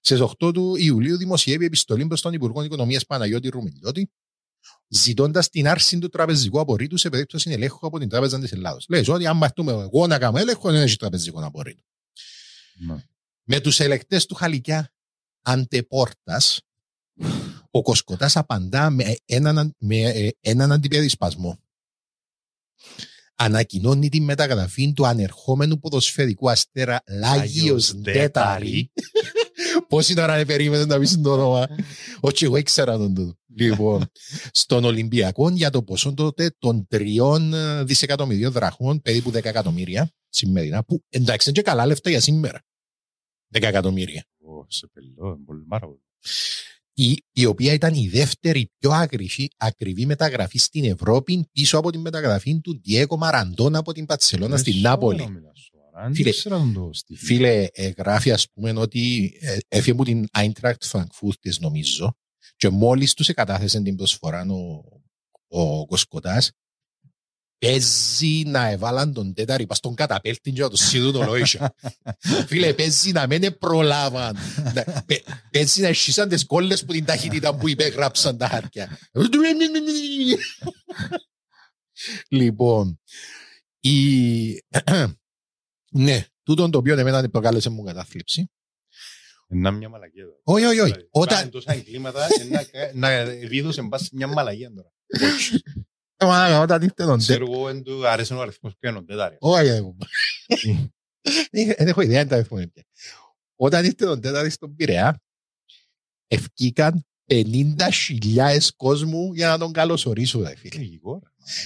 [0.00, 4.10] Στις 8 του Ιουλίου δημοσιεύει επιστολή προς τον Υπουργό Οικονομίας Παναγιώτη Ρουμιλιώτη,
[4.88, 8.86] ζητώντας την άρση του τραπεζικού απορρίτου σε περίπτωση ελέγχου από την Τράπεζα της Ελλάδος.
[8.88, 11.84] Λέει ότι αν μαθούμε εγώ να κάνω έλεγχο, δεν έχει τραπεζικό απορρίτου.
[12.86, 13.04] Ναι.
[13.42, 14.92] Με τους ελεκτέ του Χαλικιά
[15.42, 16.60] αντεπόρτας,
[17.70, 21.58] ο Κοσκοτάς απαντά με έναν, με ε, έναν αντιπερισπασμό.
[23.34, 28.92] Ανακοινώνει τη μεταγραφή του ανερχόμενου ποδοσφαιρικού αστέρα Λάγιος Άγιος Ντέταρη.
[29.88, 31.66] Πόση ώρα δεν περίμενε να πεις το όνομα.
[32.20, 33.38] Όχι, εγώ ήξερα τον τούτο.
[33.54, 34.10] Λοιπόν,
[34.50, 40.84] στον Ολυμπιακό για το ποσό τότε των τριών ε, δισεκατομμυρίων δραχμών, περίπου 10 εκατομμύρια σημερινά,
[40.84, 42.62] που εντάξει είναι και καλά λεφτά για σήμερα.
[43.54, 46.02] 10 εκατομμύρια Ω, Σε πελό, πολύ πάρα πολύ.
[47.00, 52.00] Η, η οποία ήταν η δεύτερη πιο ακριβή, ακριβή μεταγραφή στην Ευρώπη πίσω από την
[52.00, 55.30] μεταγραφή του Διέκο Μαραντόνα από την Παρσελώνα Ε, στην σοβαρά Νάπολη.
[55.30, 56.02] μιλάς, σοβαρά.
[56.02, 57.26] Δεν Φίλε, ήξερα τον το στοιχείο.
[57.26, 62.16] Φίλε, ε, γράφει ας πούμε ότι ε, έφυγε από την Eintracht Frankfurt της νομίζω
[62.56, 64.84] και μόλις τους εκατάθεσε την προσφορά ο,
[65.48, 66.50] ο Κοσκοτάς,
[67.58, 71.68] παίζει να εβάλαν τον τέταρη πας στον καταπέλτη και να το σίδουν το λόγιο.
[72.48, 74.36] Φίλε, παίζει να μην προλάβαν.
[74.74, 78.98] Να- παι- Παίζει να εσχίσαν τις κόλλες που την ταχύτητα που υπέγραψαν τα χάρτια.
[82.28, 83.00] λοιπόν,
[83.80, 84.48] η...
[85.90, 88.50] ναι, τούτον το οποίο εμένα προκάλεσε μου κατάθλιψη.
[89.50, 90.24] Να μια μαλακία.
[90.24, 90.38] τώρα.
[90.42, 90.92] Όχι, όχι, όχι.
[90.92, 91.08] Όταν...
[91.10, 94.92] Όταν, τόσα εγκλήματα, να, να δίδωσε μπας σε μια μαλακία τώρα.
[96.20, 99.36] Μα, όταν ήρθε τον Ξέρω εγώ, εν του άρεσε ο αριθμός που είναι ο τέταρη.
[99.38, 99.96] Όχι, εγώ.
[101.50, 102.84] Δεν έχω ιδέα αν τα αριθμό είναι πια.
[103.56, 105.22] Όταν ήρθε τον τέταρτη στον Πειραιά,
[106.26, 110.78] ευκήκαν 50.000 κόσμου για να τον καλωσορίσουν, ρε φίλε.
[110.78, 111.22] Λογικό.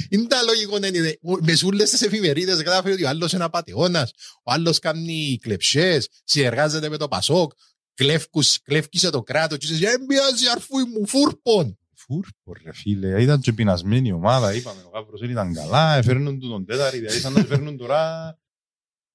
[0.09, 1.19] Είναι τα λογικό να είναι.
[1.41, 4.11] Με σούλες τις εφημερίδες γράφει ότι ο άλλος είναι απατεώνας,
[4.43, 7.53] ο άλλος κάνει κλεψές, συνεργάζεται με το Πασόκ,
[7.95, 11.79] κλέφκους, κλέφκησε το κράτος και είσαι «Δεν πειράζει αρφούι μου, φούρπον».
[12.05, 16.39] Φούρπο ρε φίλε, ήταν και πεινασμένη η ομάδα, είπαμε, ο Γάβρος δεν ήταν καλά, έφερνουν
[16.41, 18.37] του τον τέταρη, δηλαδή σαν να φέρνουν τώρα...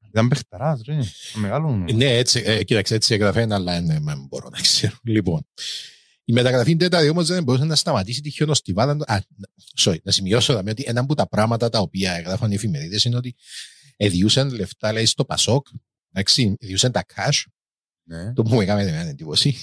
[0.08, 1.00] Ήταν παιχταράς ρε,
[1.34, 1.72] μεγάλο.
[1.94, 4.96] Ναι, έτσι, ε, κοίταξε, έτσι έγραφε ένα, αλλά δεν δεν μπορώ να ξέρω.
[5.04, 5.48] Λοιπόν,
[6.24, 8.98] η μεταγραφή τέταρτη όμως δεν μπορούσε να σταματήσει τη χιονοστιβάδα.
[9.08, 9.22] Α,
[9.78, 13.16] sorry, να σημειώσω δαμε ότι ένα από τα πράγματα τα οποία έγραφαν οι εφημερίδες είναι
[13.16, 13.36] ότι
[13.98, 15.68] εδιούσαν λεφτά, λέει, στο Πασόκ,
[16.14, 17.44] εντάξει, εδιούσαν τα cash,
[18.04, 18.34] Ναι.
[18.34, 19.56] το που μου έκανε μια εντύπωση,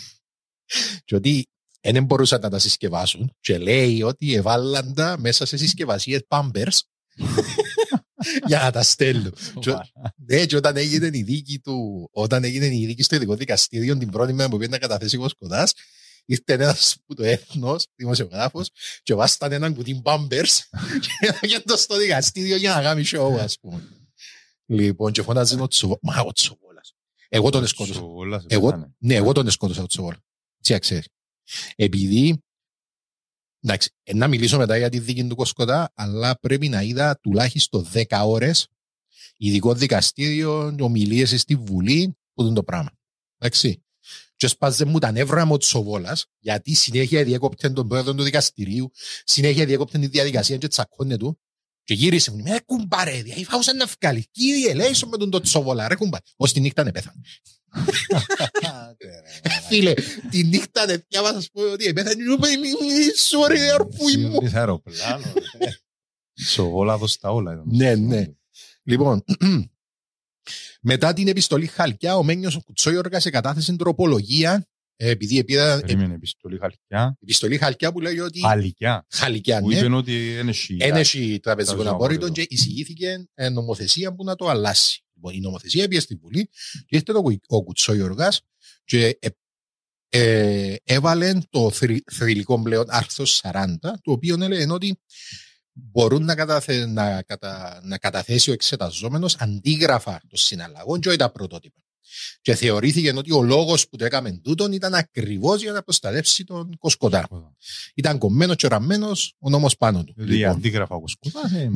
[1.05, 1.49] και ότι
[1.93, 6.78] δεν μπορούσαν να τα συσκευάσουν και λέει ότι εβάλλαν τα μέσα σε συσκευασίες Pampers
[8.47, 9.35] για να τα στέλνουν.
[9.61, 9.72] Και-
[10.16, 14.11] ναι, και όταν έγινε η δίκη του, όταν έγινε η δίκη στο ειδικό δικαστήριο την
[14.11, 15.72] πρώτη μέρα που πήγε να καταθέσει ο Κοσκοτάς,
[16.24, 18.68] ήρθε ένας που το έθνος, δημοσιογράφος,
[19.03, 20.68] και βάσταν έναν κουτί μπάμπερς
[21.03, 23.82] και έγινε το στο δικαστήριο για να κάνει show, ας πούμε.
[24.66, 26.01] Λοιπόν, και φωνάζει ο Τσοβόλας.
[26.03, 26.95] Μα, ο Τσοβόλας.
[27.28, 27.99] Εγώ τον σκότωσα.
[27.99, 28.95] Σοβόλας, Εγώ, πέθανε.
[28.99, 30.18] ναι, εγώ τον σκότωσα ο Τσοβόλας.
[30.62, 31.07] Τι να ξέρεις.
[31.76, 32.42] Επειδή,
[33.61, 37.88] εντάξει, ε, να μιλήσω μετά για τη δίκη του Κοσκοτά, αλλά πρέπει να είδα τουλάχιστον
[37.92, 38.68] 10 ώρες
[39.36, 42.90] ειδικό δικαστήριο, ομιλίες στη Βουλή, που δουν το πράγμα.
[43.38, 43.78] Εντάξει.
[44.36, 48.90] Και σπάζε μου τα νεύρα μου ο Τσοβόλας, γιατί συνέχεια διέκοπτε τον πρόεδρο του δικαστηρίου,
[49.24, 51.38] συνέχεια διέκοπτε τη διαδικασία και τσακώνε του,
[51.84, 54.26] και γύρισε μου, με κουμπάρε, διαφέρουσα να βγάλει.
[54.30, 56.22] Κύριε, λέει με τον το Τσοβόλα, ρε κουμπάρε.
[56.36, 57.20] Ως τη νύχτα είναι πέθανε.
[59.68, 59.95] Φίλε,
[60.31, 62.25] τη νύχτα είναι διάβασα σου πω ότι πέθανε.
[63.31, 64.31] Sorry, αρφούι μου.
[64.31, 65.79] Σιωρής αεροπλάνο, ρε.
[66.45, 67.53] Σοβόλα δώσ' τα όλα.
[67.53, 67.64] ήταν.
[67.66, 68.27] Ναι, ναι.
[68.83, 69.25] Λοιπόν,
[70.81, 74.61] μετά την επιστολή Χαλκιά, ο Μένιος ο Κουτσόιοργας κατάθεσε τροπολογία, ε,
[74.97, 77.16] επειδή επίδα Περίμενε επιστολή χαλκιά.
[77.22, 79.07] επιστολή Χαλκιά που λέει ότι Χαλκιά.
[79.11, 80.86] Χαλκιά, Που ναι, είπε ότι είναι σιγά.
[80.86, 82.30] ένεση τραπεζικό Τραπεζικό απόρριτο απόρριτο.
[82.30, 85.03] και εισηγήθηκε ε, νομοθεσία που να το αλλάσει.
[85.14, 88.40] Λοιπόν, η νομοθεσία πήγε στην Βουλή και ήρθε το, Κου- ο Κουτσόιοργας
[88.84, 89.28] και ε,
[90.09, 95.01] ε, έβαλε το θρη- θρηλυκό πλέον άρθρο 40, το οποίο έλεγε ότι
[95.72, 101.30] μπορούν να, καταθε, να, κατα, να καταθέσει ο εξεταζόμενος αντίγραφα των συναλλαγών και όχι τα
[101.32, 101.78] πρωτότυπα.
[102.40, 106.78] Και θεωρήθηκε ότι ο λόγος που το έκαμε τούτον ήταν ακριβώς για να προστατεύσει τον
[106.78, 107.28] Κοσκοτά.
[107.94, 110.14] Ήταν κομμένος και οραμμένος ο νόμος πάνω του.
[110.16, 111.52] Δηλαδή αντίγραφα ο σκοτάς.
[111.52, 111.70] ε,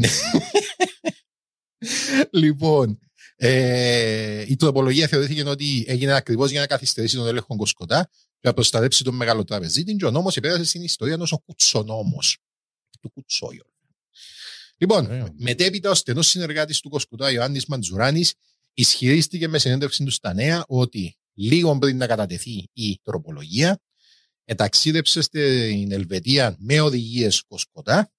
[2.41, 2.99] λοιπόν,
[3.37, 8.53] ε, η τροπολογία θεωρήθηκε ότι έγινε ακριβώς για να καθυστερήσει τον έλεγχο Κοσκοτά και να
[8.53, 9.95] προστατεύσει τον μεγάλο τραπεζίτη.
[9.95, 12.39] Και ο νόμος επέρασε στην ιστορία ενός ο κουτσονόμος.
[13.01, 13.65] Του κουτσόγιο.
[14.77, 15.29] Λοιπόν, Ωραίο.
[15.39, 18.35] μετέπειτα ο στενός συνεργάτης του Κοσκοτά, Ιωάννης Μαντζουράνης,
[18.79, 23.81] ισχυρίστηκε με συνέντευξη του στα νέα ότι λίγο πριν να κατατεθεί η τροπολογία,
[24.45, 28.13] εταξίδεψε στην Ελβετία με οδηγίες Κοσκοτά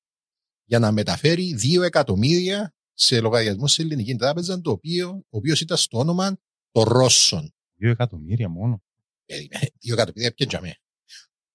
[0.65, 5.77] για να μεταφέρει 2 εκατομμύρια σε λογαριασμό σε ελληνική τράπεζα, το οποίο, ο οποίος ήταν
[5.77, 6.37] στο όνομα
[6.71, 7.53] των Ρώσων.
[7.75, 8.83] Δύο εκατομμύρια μόνο.
[9.25, 10.75] Περίμενε, 2 εκατομμύρια πιέντζαμε.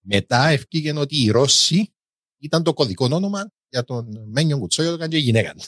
[0.00, 1.94] Μετά ευκήγε ότι οι Ρώσοι
[2.38, 5.54] ήταν το κωδικό όνομα για τον Μένιον Κουτσόγιο και η γυναίκα.
[5.54, 5.62] του.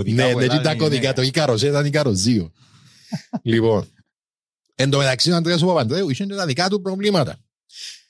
[0.00, 1.12] Ε, είναι τα κωδικά Ναι, που ναι, έλαβε τα η κωδικά, γυναίκα.
[1.12, 2.50] το Ικάρος, ήταν Ικάρος 2.
[3.42, 3.88] λοιπόν,
[4.74, 7.38] εν τω μεταξύ ο Ανδρέας ο Παπαντρέου είχε και τα δικά του προβλήματα.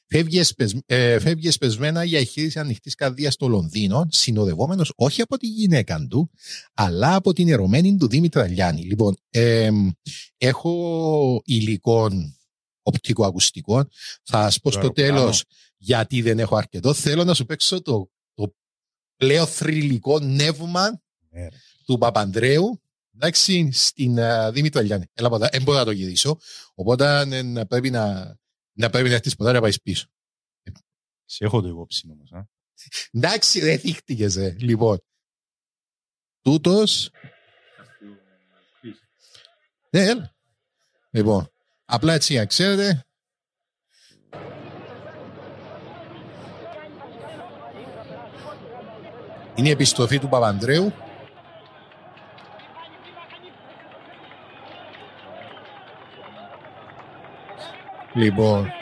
[0.08, 5.46] Φεύγει, εσπεσ, ε, φεύγει εσπεσμένα για εγχείρηση ανοιχτής καρδίας στο Λονδίνο, συνοδευόμενος όχι από τη
[5.46, 6.30] γυναίκα του,
[6.74, 8.82] αλλά από την ερωμένη του Δήμητρα Λιάννη.
[8.82, 9.90] Λοιπόν, εμ,
[10.36, 12.36] έχω υλικών
[12.82, 13.88] οπτικοακουστικών.
[14.22, 15.14] Θα σας πω Το στο αεροπλάνο.
[15.18, 15.44] τέλος
[15.76, 16.94] γιατί δεν έχω αρκετό.
[16.94, 18.54] Θέλω να σου παίξω το, το
[19.16, 21.48] πλέον θρηλυκό νεύμα Ναι, ρε.
[21.86, 22.80] Του Παπανδρέου
[23.14, 25.06] εντάξει, στην uh, Δήμητρα Λιάννη.
[25.14, 26.38] Έλα ποτέ, δεν μπορώ να το γυρίσω.
[26.74, 28.36] Οπότε ε, να πρέπει να,
[28.72, 30.06] να πρέπει να έρθεις ποτέ να πάεις πίσω.
[31.24, 32.32] Σε έχω το υπόψη όμως.
[32.32, 32.48] α.
[33.12, 34.56] Εντάξει, δεν θύχτηκες, ε.
[34.58, 35.02] Λοιπόν,
[36.40, 37.10] τούτος...
[39.90, 40.34] Ναι, έλα.
[41.10, 41.52] Λοιπόν,
[41.84, 43.06] απλά έτσι για να ξέρετε.
[49.54, 50.92] Είναι η επιστροφή του Παπανδρέου.
[58.16, 58.72] Λοιπόν,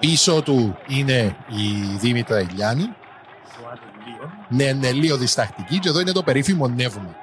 [0.00, 2.88] πίσω του είναι η Δήμητρα Ηλιάνη.
[4.48, 7.14] Ναι, ναι, λίγο διστακτική και εδώ είναι το περίφημο νεύμα.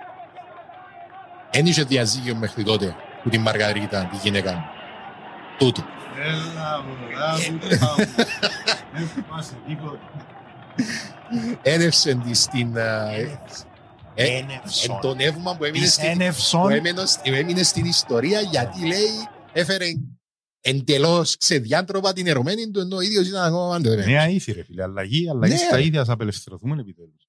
[1.50, 4.64] Εν είχε διαζύγιο μέχρι τότε που την Μαργαρίτα, τη γυναίκα μου.
[5.58, 5.84] Τούτο.
[6.22, 8.06] Έλα, μωρά μου, τα μου.
[8.94, 9.98] Δεν θυμάσαι τίποτα.
[11.62, 12.78] Ένευσε τη στην...
[12.78, 13.40] α, ε,
[14.16, 14.48] ε, εν
[15.02, 16.62] το νεύμα που έμεινε, Της στην, ένευσον.
[16.62, 19.86] που έμεινε, έμεινε στην ιστορία γιατί λέει έφερε
[20.62, 24.06] εντελώς ξεδιάντροπα την ερωμένη του ενώ ο ίδιος ήταν ακόμα παντρεμένος.
[24.06, 25.60] Νέα ήθη ρε φίλε, αλλαγή, αλλαγή Ναι.
[25.60, 27.28] στα ίδια, ας απελευθερωθούμε επιτέλους.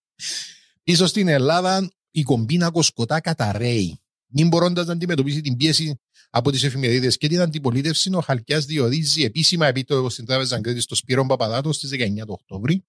[0.83, 3.99] Πίσω στην Ελλάδα η κομπίνα κοσκοτά καταραίει.
[4.27, 6.01] Μην μπορώντας να αντιμετωπίσει την πίεση
[6.31, 10.95] από τις εφημερίδες και την αντιπολίτευση, ο Χαλκιάς διορίζει επίσημα επίτροπο στην Τράπεζα Κρήτη στο
[10.95, 12.85] Σπύρο Παπαδάτο στις 19 του Οκτώβρη.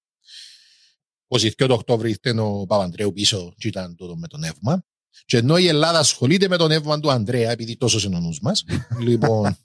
[1.27, 4.83] 22 του Οκτώβρη ήρθε ο Παπαντρέου πίσω και ήταν τούτο με το νεύμα.
[5.25, 8.39] Και ενώ η Ελλάδα ασχολείται με το νεύμα του Ανδρέα, επειδή τόσο είναι ο νους
[8.39, 8.63] μας,
[9.07, 9.57] λοιπόν,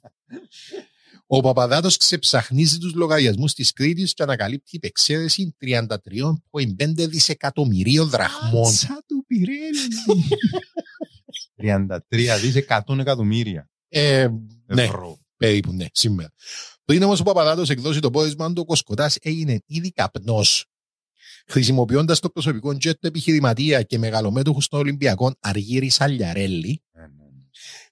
[1.27, 8.73] ο Παπαδάτος ξεψαχνίζει τους λογαριασμούς της Κρήτης και ανακαλύπτει υπεξαίρεση 33,5 δισεκατομμυρίων δραχμών.
[8.73, 10.29] Τσα του πυρέλη.
[11.57, 11.97] 33
[12.43, 14.29] δις 100 εκατομμύρια Ε,
[14.67, 15.19] ναι, ευρώ.
[15.37, 16.33] περίπου, ναι, σήμερα.
[16.85, 20.70] Πριν όμως ο Παπαδάτος εκδώσει το πόρισμα του, ο Κοσκοτάς έγινε ήδη καπνός.
[21.51, 27.21] Χρησιμοποιώντας το προσωπικό jet του επιχειρηματία και μεγαλομέτωχου των Ολυμπιακών Αργύρι Σαλιαρέλη, Ε, ναι, ναι.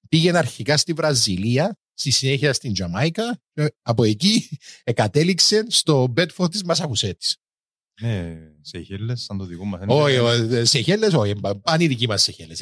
[0.09, 4.49] πήγαινε αρχικά στη Βραζιλία, στη συνέχεια στην Τζαμάικα, και από εκεί
[4.85, 7.37] εκατέληξε στο Μπέτφορντ της Μασαχουσέτης.
[8.01, 9.81] Ναι, σε χέλες σαν το δικό μας.
[9.87, 12.55] Όχι, όχι, σε χέλε, όχι, πάνε οι δικοί μας σε χέλε.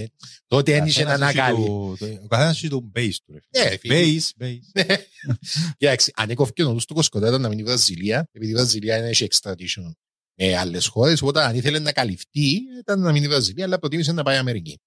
[0.46, 1.64] Τότε ένιξε να ανακάλει.
[1.64, 3.38] Ο καθένας έχει το base του ρε.
[3.40, 3.64] φίλε.
[3.64, 4.20] Ε, φίλε.
[4.38, 4.96] Base, base.
[5.78, 8.96] Κοιτάξτε, αν έκοφηκε ο νους του Κοσκοτά ήταν να μείνει η Βραζιλία, επειδή η Βραζιλία
[8.96, 9.92] είναι έχει extradition
[10.36, 14.12] με άλλες χώρες, οπότε αν ήθελε να καλυφθεί ήταν να μείνει η Βραζιλία, αλλά προτίμησε
[14.12, 14.80] να πάει Αμερική.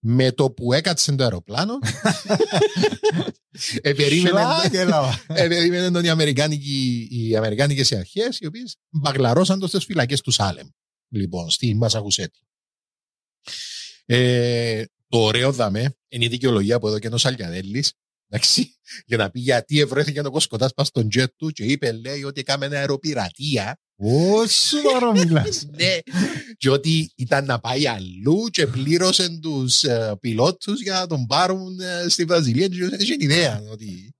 [0.00, 1.78] Με το που έκατσε το αεροπλάνο,
[3.82, 5.24] ε, περίμενε, Σλάκ, έλα.
[5.28, 10.30] ε, περίμενε τον οι, Αμερικάνικοι, οι Αμερικάνικες αρχές, οι οποίες μπαγλαρώσαν το στις φυλακές του
[10.30, 10.68] Σάλεμ,
[11.08, 12.38] λοιπόν, στη Μασαχουσέτη.
[14.04, 17.92] Ε, το ωραίο δαμέ είναι η δικαιολογία που εδώ και ο Σαλιαδέλης
[18.28, 22.24] Εντάξει, για να πει γιατί ευρέθηκε ο Κοσκοτάς πας στον τζετ του και είπε λέει
[22.24, 25.66] ότι έκαμε αεροπειρατεία Όσο τώρα μιλάς.
[25.78, 25.98] ναι,
[26.56, 31.80] και ότι ήταν να πάει αλλού και πλήρωσε τους ε, πιλότους για να τον πάρουν
[31.80, 34.10] ε, στη Βραζιλία και δεν είχε ιδέα ότι...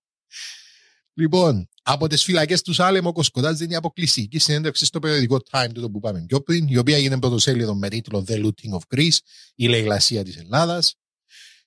[1.14, 5.90] Λοιπόν, από τις φυλακές του Σάλεμ ο Κοσκοτάς δίνει αποκλειστική συνέντευξη στο περιοδικό Time του
[5.90, 9.18] που πάμε πιο πριν, η οποία έγινε πρωτοσέλιδο με τίτλο The Looting of Greece,
[9.54, 10.94] η λαιλασία της Ελλάδας.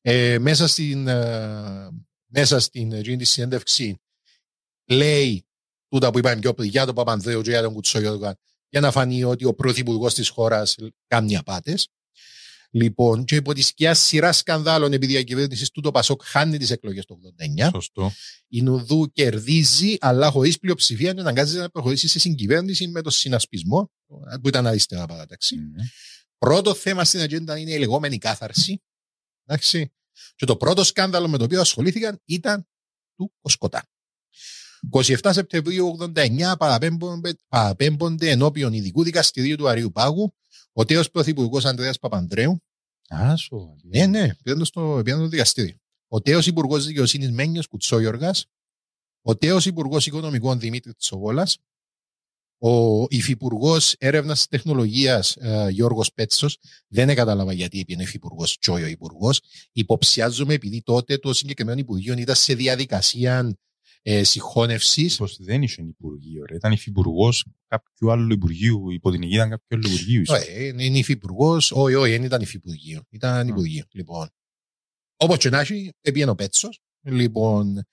[0.01, 1.87] Ε, μέσα στην, ε,
[2.25, 3.99] μέσα στην εκείνη τη συνέντευξη
[4.85, 5.48] λέει
[5.89, 8.35] τούτα που είπαμε πιο πριν για τον Παπανδρέο και για τον Κουτσόγιοργα
[8.69, 10.75] για να φανεί ότι ο πρωθυπουργός της χώρας
[11.07, 11.77] κάνει απάτε.
[12.71, 17.05] Λοιπόν, και υπό τη σκιά σειρά σκανδάλων επί διακυβέρνησης του το Πασόκ χάνει τις εκλογές
[17.05, 17.19] του
[17.59, 17.69] 89.
[17.71, 18.11] Σωστό.
[18.47, 23.91] Η Νουδού κερδίζει, αλλά χωρίς πλειοψηφία και αναγκάζεται να προχωρήσει σε συγκυβέρνηση με το συνασπισμό,
[24.41, 25.55] που ήταν αριστερά παράταξη.
[25.55, 25.83] Ναι.
[26.37, 28.81] Πρώτο θέμα στην ατζέντα είναι η λεγόμενη κάθαρση.
[29.45, 29.93] Εντάξει.
[30.35, 32.67] Και το πρώτο σκάνδαλο με το οποίο ασχολήθηκαν ήταν
[33.15, 33.83] του Κοσκοτά.
[34.91, 40.33] 27 Σεπτεμβρίου 89 παραπέμπονται, παραπέμπονται ενώπιον ειδικού δικαστηρίου του Αριού Πάγου
[40.73, 42.63] ο τέος πρωθυπουργός Ανδρέας Παπανδρέου.
[43.07, 43.75] Άσο.
[43.83, 45.75] Ναι, ναι, πήγαν στο, πήγαν στο δικαστήριο.
[46.07, 48.45] Ο τέος υπουργός δικαιοσύνης Μένιος Κουτσόγιοργας.
[49.21, 51.57] Ο τέος υπουργός οικονομικών Δημήτρη Τσογόλας.
[52.61, 56.47] Ο υφυπουργό έρευνα τεχνολογία ε, Γιώργο Πέτσο.
[56.87, 59.29] Δεν κατάλαβα γιατί είπε υφυπουργό Τσόιο υπουργό.
[59.71, 63.57] Υποψιάζομαι επειδή τότε το συγκεκριμένο υπουργείο ήταν σε διαδικασία
[64.01, 65.15] ε, συγχώνευσης.
[65.17, 66.55] Πως δεν είχε υπουργείο, ρε.
[66.55, 70.21] Ήταν υφυπουργός κάποιου άλλου υπουργείου, υπό την αιγύδα κάποιου άλλου υπουργείου.
[70.21, 70.45] ίσως.
[70.47, 71.71] Ε, είναι υφυπουργός.
[71.71, 73.01] Όχι, όχι, δεν ήταν υφυπουργείο.
[73.09, 73.49] Ήταν Α.
[73.49, 73.83] υπουργείο.
[73.91, 74.29] Λοιπόν.
[75.17, 76.79] Όπως και να έχει, επήγαινε ο Πέτσος.
[77.01, 77.83] Λοιπόν.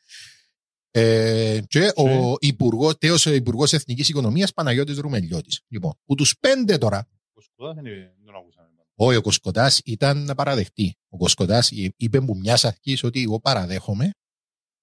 [0.90, 5.60] Ε, και ο υπουργό, τέος υπουργός Εθνικής Οικονομίας Παναγιώτης Ρουμελιώτης.
[5.68, 8.68] Λοιπόν, που τους πέντε τώρα, Ο Σκοτάς δεν είναι- δεν τον ακούσαμε.
[8.94, 10.96] όχι ο Κοσκοτάς ήταν να παραδεχτεί.
[11.08, 14.10] Ο Κοσκοτάς είπε μου μιας αρχής ότι εγώ παραδέχομαι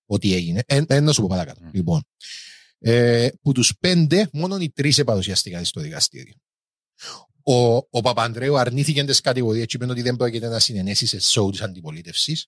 [0.06, 0.64] ότι έγινε.
[0.66, 1.60] Ε, ε, να σου πω παρακάτω.
[1.64, 1.70] Μμ.
[1.74, 2.04] Λοιπόν,
[2.80, 6.34] ε, που τους πέντε, μόνο οι τρεις επαρουσιαστήκαν στο δικαστήριο.
[7.44, 11.50] Ο, ο Παπανδρέου αρνήθηκε τις κατηγορίες και είπε ότι δεν πρόκειται να συνενέσει σε σοου
[11.50, 12.48] της αντιπολίτευσης.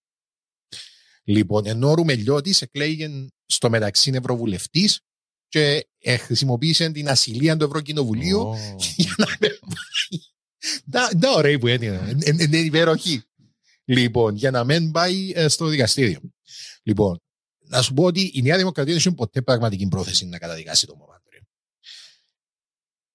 [1.24, 5.00] Λοιπόν, ενώ ο Ρουμελιώτης εκλέγει στο μεταξύ ευρωβουλευτής
[5.48, 8.56] και ε, χρησιμοποίησε την ασυλία του Ευρωκοινοβουλίου Ω.
[8.96, 10.20] για να με πάει.
[10.86, 11.86] Να, να ωραία που είναι.
[11.86, 13.24] Ε, ε, Είναι υπέροχη.
[13.86, 16.20] Λοιπόν, για να μην πάει ε, στο δικαστήριο.
[16.84, 17.22] Λοιπόν,
[17.68, 20.98] να σου πω ότι η Νέα Δημοκρατία δεν έχει ποτέ πραγματική πρόθεση να καταδικάσει τον
[20.98, 21.42] Παπανδρέο.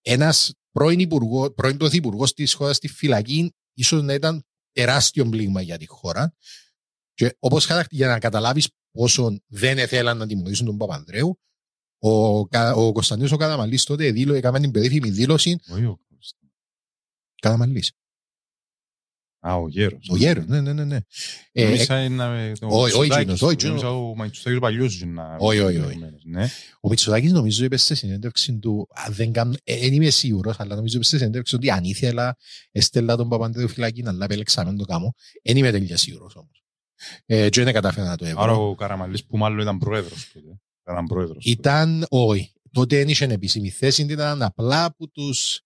[0.00, 5.78] ένας πρώην, υπουργό, πρώην πρωθυπουργός της χώρας στη φυλακή, ίσως να ήταν τεράστιο πλήγμα για
[5.78, 6.34] τη χώρα.
[7.14, 11.40] Και όπως για να καταλάβεις πόσο δεν ήθελαν να τιμωρήσουν τον Παπανδρέου,
[11.98, 15.60] ο, Κα- ο Κωνσταντίνος ο Καταμαλή τότε δήλω, έκαμε την περίφημη δήλωση.
[15.68, 15.98] Όχι ο
[17.40, 17.84] Καταμαλή.
[19.42, 20.08] Α, ο γέρος.
[20.10, 20.84] Ο Γέρος, ναι, ναι, ναι.
[20.84, 20.98] ναι.
[21.52, 23.16] Ε, Νομίζα είναι με τον όχι, όχι Μητσοτάκης.
[23.16, 23.82] εκείνος, όχι εκείνος.
[23.82, 25.98] Νομίζα ο Μητσοτάκης ο παλιός είναι να- Όχι, όχι, όχι.
[26.24, 26.48] Ναι.
[26.80, 30.74] Ο Μητσοτάκης νομίζω είπε σε συνέντευξη του, αν δεν κάνω, ε, δεν είμαι σίγουρος, αλλά
[30.74, 32.36] νομίζω είπε σε συνέντευξη ότι αν ήθελα,
[32.72, 35.14] έστελα τον Παπαντέου φυλακή, αλλά επέλεξα να μην το κάνω.
[35.42, 36.62] Δεν είμαι τελείω σίγουρος όμως.
[37.26, 38.68] Ε, και δεν κατάφερα να το Άρα έβρω.
[38.68, 40.60] ο Καραμαλής που μάλλον ήταν πρόεδρος τότε.
[40.90, 41.44] Ήταν πρόεδρος.
[41.44, 45.60] Ήταν, όχι, τότε δεν είχε επίσημη θέση, ήταν απλά από τους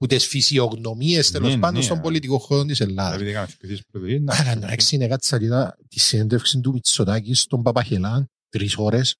[0.00, 2.00] που τις φυσιογνωμίες τέλος Ναι, πάντων ναι, στον α.
[2.00, 3.14] πολιτικό χώρο της Ελλάδας.
[3.14, 7.34] Επειδή έκαμε ευκαιρίες προεδρίες, να- Άρα εντάξει είναι κάτι σαν είδα τη συνέντευξη του Μητσοτάκη
[7.34, 9.16] στον Παπαχελάν τρεις ώρες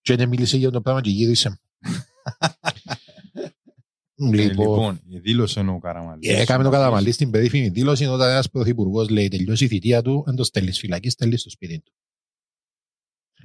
[0.00, 1.60] και δεν μίλησε για το πράγμα και γύρισε.
[4.20, 6.28] Ε, λοιπόν, Λοιπόν, δήλωσε ο Καραμαλής.
[6.30, 10.34] έκαμε το καταμαλή στην περίφημη δήλωση όταν ένας πρωθυπουργός λέει τελειώσει η θητεία του, δεν
[10.34, 11.92] το στέλνεις φυλακή, στέλνεις στο σπίτι του.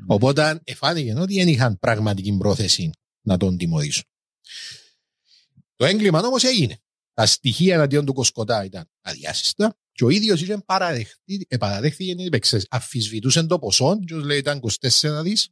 [0.07, 2.90] Οπότε εφάνηκε ότι δεν είχαν πραγματική πρόθεση
[3.22, 4.03] να τον τιμωρήσουν.
[5.76, 6.78] Το έγκλημα όμως έγινε.
[7.14, 12.40] Τα στοιχεία εναντίον του Κοσκοτά ήταν αδιάσυστα και ο ίδιος είχε παραδεχτεί, ε, παραδέχθηκε, είπε,
[12.40, 15.50] ξέρεις, αφισβητούσε το ποσό, και λέει ήταν 24 δις,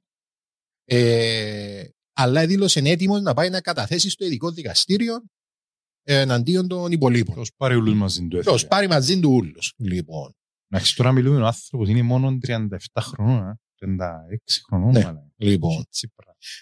[0.85, 1.83] ε,
[2.13, 5.23] αλλά δήλωσε έτοιμος να πάει να καταθέσει στο ειδικό δικαστήριο
[6.03, 7.35] ε, εναντίον των υπολείπων.
[7.35, 9.73] Ποιος πάρει ούλους μαζί του Ποιος έφυγε; πάρει μαζί του ούλους.
[9.77, 10.35] Λοιπόν,
[10.73, 12.67] Εντάξει, τώρα μιλούμε ο άνθρωπος είναι μόνο 37
[12.99, 13.59] χρονών, ε.
[13.75, 14.91] 36 χρονών.
[14.91, 15.33] Ναι, μάλλον.
[15.35, 15.85] λοιπόν.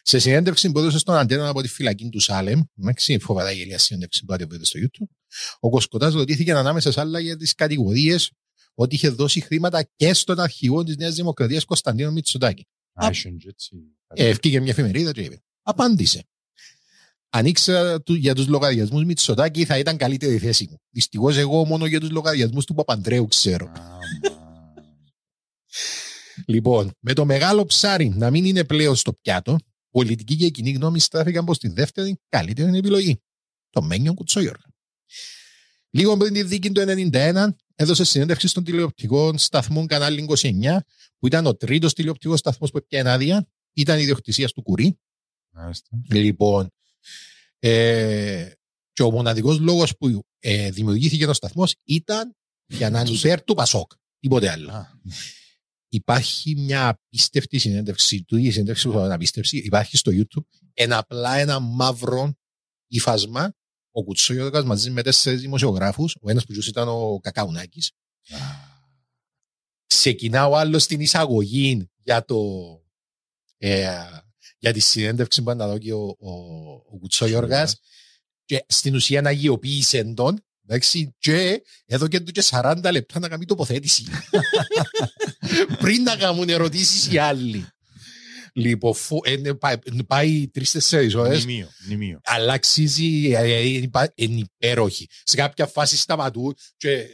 [0.03, 0.19] Τσίπρα.
[0.19, 4.25] Σε συνέντευξη που έδωσε στον Αντένα από τη φυλακή του Σάλεμ, εντάξει, φοβερά γελία συνέντευξη
[4.25, 5.07] που είδε στο YouTube,
[5.59, 8.31] ο Κοσκοτάς ρωτήθηκε ανάμεσα σε άλλα για τις κατηγορίες
[8.73, 12.67] ότι είχε δώσει χρήματα και στον αρχηγό της Νέας Δημοκρατίας Κωνσταντίνο Μητσοτάκη.
[12.93, 13.75] Α, είχε και έτσι.
[14.07, 15.41] Ε, Ευκήγε μια εφημερίδα και είπε.
[15.61, 16.23] Απάντησε.
[17.29, 20.81] Αν ήξερα του- για τους λογαριασμούς Μητσοτάκη θα ήταν καλύτερη η θέση μου.
[20.89, 23.71] Δυστυχώς εγώ μόνο για τους λογαριασμούς του Παπαντρέου ξέρω.
[23.75, 23.99] Άμα.
[26.45, 29.57] Λοιπόν, με το μεγάλο ψάρι να μην είναι πλέον στο πιάτο,
[29.91, 33.21] πολιτική και κοινή γνώμη στράφηκαν προ τη δεύτερη καλύτερη επιλογή.
[33.69, 34.65] Το Μένιο Κουτσόγιοργα.
[35.89, 40.77] Λίγο πριν τη δίκη του 1991, έδωσε συνέντευξη στον τηλεοπτικό σταθμό Κανάλι 29,
[41.17, 43.47] που ήταν ο τρίτος τηλεοπτικός σταθμός που έπιανε άδεια.
[43.73, 44.99] Ήταν ιδιοκτησίας του Κουρί.
[45.49, 45.89] Μάλιστα.
[46.09, 46.69] Λοιπόν,
[47.59, 48.51] ε,
[48.93, 52.35] και ο μοναδικός λόγος που ε, δημιουργήθηκε ο σταθμός ήταν
[52.65, 53.91] για να είναι υπέρ του Πασόκ.
[54.19, 54.87] Τίποτε άλλο.
[55.89, 60.45] Α, Υπάρχει μια απίστευτη συνέντευξη, του η συνέντευξη που θα είναι απίστευτη, υπάρχει στο YouTube,
[60.73, 62.33] ένα απλά ένα μαύρο
[62.87, 63.53] ύφασμα,
[63.91, 67.91] ο Κουτσόγιοδοκας μαζί με τέσσερις δημοσιογράφους, ο ένας που ζούσε ήταν ο Κακαουνάκης,
[69.85, 72.37] ξεκινά ο άλλος την εισαγωγή για το
[73.57, 74.05] ε,
[74.59, 76.31] για τη συνέντευξη που να και ο, ο,
[76.91, 77.79] ο Κουτσόγιοργας
[78.45, 83.45] και στην ουσία να αγιοποίησε τον εντάξει, και έδωκε του και 40 λεπτά να κάνει
[83.45, 84.03] τοποθέτηση
[85.79, 87.67] πριν να κάνουν ερωτήσεις οι άλλοι.
[88.53, 89.75] Λοιπόν, φου, ε, ναι, πάει,
[90.07, 91.67] πάει τρει-τέσσερι ώρες, Μνημείο.
[91.85, 92.19] Μνημείο.
[92.23, 95.07] αλλά αλλά αξίζει, ε, ε, είναι υπα- είναι υπέροχη.
[95.23, 97.05] Σε κάποια φάση σταματούν και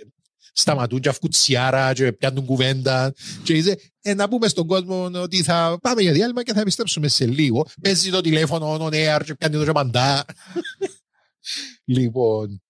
[0.53, 3.14] σταματούν και αυκουτσιάρα και πιάνουν κουβέντα
[3.44, 7.07] και είσαι, ε, να πούμε στον κόσμο ότι θα πάμε για διάλειμμα και θα επιστρέψουμε
[7.07, 7.68] σε λίγο.
[7.82, 10.26] Παίζει το τηλέφωνο on air και πιάνει το μαντά.
[11.86, 12.61] λοιπόν,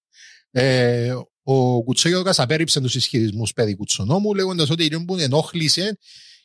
[0.57, 1.14] ε,
[1.44, 5.98] ο Κουτσόγιωκας απέρριψε τους ισχυρισμούς περί Κουτσονόμου λέγοντας ότι η που ενόχλησε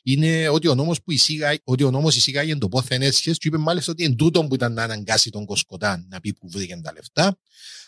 [0.03, 3.57] είναι ότι ο νόμος, που εισήγα, ότι ο νόμος εισήγαγε το πόθεν έσχες και είπε
[3.57, 6.93] μάλιστα ότι εν τούτον που ήταν να αναγκάσει τον Κοσκοτάν να πει που βρήκε τα
[6.93, 7.37] λεφτά.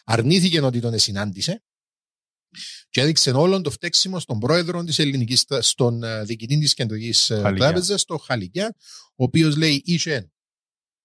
[0.05, 1.63] Αρνήθηκε ότι τον συνάντησε
[2.89, 7.39] και έδειξε όλον το φταίξιμο στον πρόεδρο της ελληνικής, στον ε, διοικητή της κεντρικής ε,
[7.41, 7.65] Χαλικιά.
[7.65, 8.75] τράπεζας, τον Χαλικιά,
[9.15, 10.31] ο οποίος λέει είχε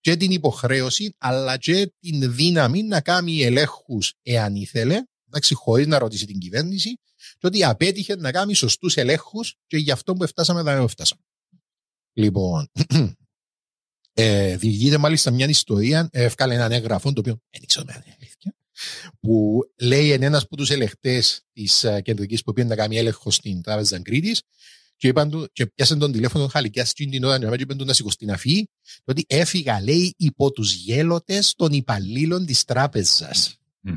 [0.01, 5.99] και την υποχρέωση αλλά και την δύναμη να κάνει ελέγχους εάν ήθελε, εντάξει, χωρίς να
[5.99, 6.99] ρωτήσει την κυβέρνηση
[7.39, 11.23] και ότι απέτυχε να κάνει σωστούς ελέγχους και γι' αυτό που φτάσαμε εδώ που φτάσαμε.
[12.13, 12.69] Λοιπόν,
[14.13, 18.17] ε, διηγείται μάλιστα μια ιστορία, ε, έβγαλε έναν έγγραφο, το οποίο δεν ξέρω αν είναι
[18.21, 18.55] αλήθεια,
[19.21, 23.31] που λέει εν ένας από τους ελεγχτές της ε, κεντρικής που πήγαινε να κάνει έλεγχο
[23.31, 24.43] στην τράπεζα Κρήτης
[24.99, 27.93] και, είπαν του, και πιάσε τον τηλέφωνο χαλικιά στην την ώρα και είπαν του να
[27.93, 33.57] σηκωστεί να φύγει και ότι έφυγα λέει υπό τους γέλοτες των υπαλλήλων της τράπεζας.
[33.81, 33.93] Μμ.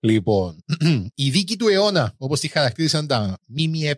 [0.00, 0.64] Λοιπόν,
[1.14, 3.96] η δίκη του αιώνα, όπως τη χαρακτήρισαν τα ΜΜΕ,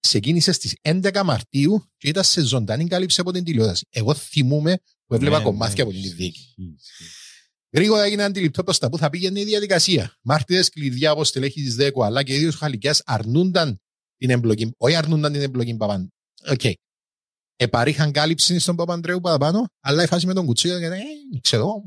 [0.00, 3.86] ξεκίνησε στις 11 Μαρτίου και ήταν σε ζωντανή κάλυψη από την τηλεόραση.
[3.90, 6.38] Εγώ θυμούμαι που έβλεπα Ναι, κομμάτια ναι, από την ισχύει, δίκη.
[6.38, 7.04] ισχύει, ισχύει.
[7.70, 10.16] Γρήγορα έγινε αντιληπτό προ τα που θα πήγαινε η διαδικασία.
[10.22, 13.80] Μάρτυρες κλειδιά όπως στελέχη της ΔΕΚΟ αλλά και ο ίδιος Χαλικιάς αρνούνταν
[14.18, 14.74] την εμπλοκή.
[14.76, 16.12] Όχι αρνούνταν την εμπλοκή Παπαν.
[16.50, 16.60] Οκ.
[17.56, 21.00] παρείχαν κάλυψη στον Παπαντρέου παραπάνω, αλλά η φάση με τον Κουτσίδα και ε,
[21.40, 21.82] ξέρω.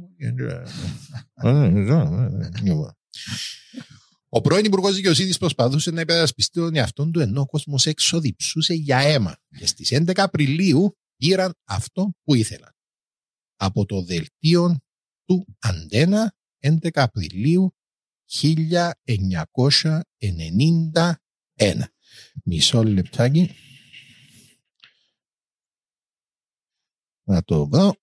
[4.34, 8.74] Ο πρώην Υπουργό Δικαιοσύνη προσπαθούσε να υπερασπιστεί τον εαυτό του ενώ ο κόσμο έξω διψούσε
[8.74, 9.38] για αίμα.
[9.58, 12.72] Και στι 11 Απριλίου πήραν αυτό που ήθελαν.
[13.56, 14.80] Από το δελτίο
[15.26, 17.74] του Αντένα 11 Απριλίου
[18.42, 19.04] 1991.
[22.44, 23.56] Μισό λεπτάκι.
[27.24, 27.96] Να το βρω.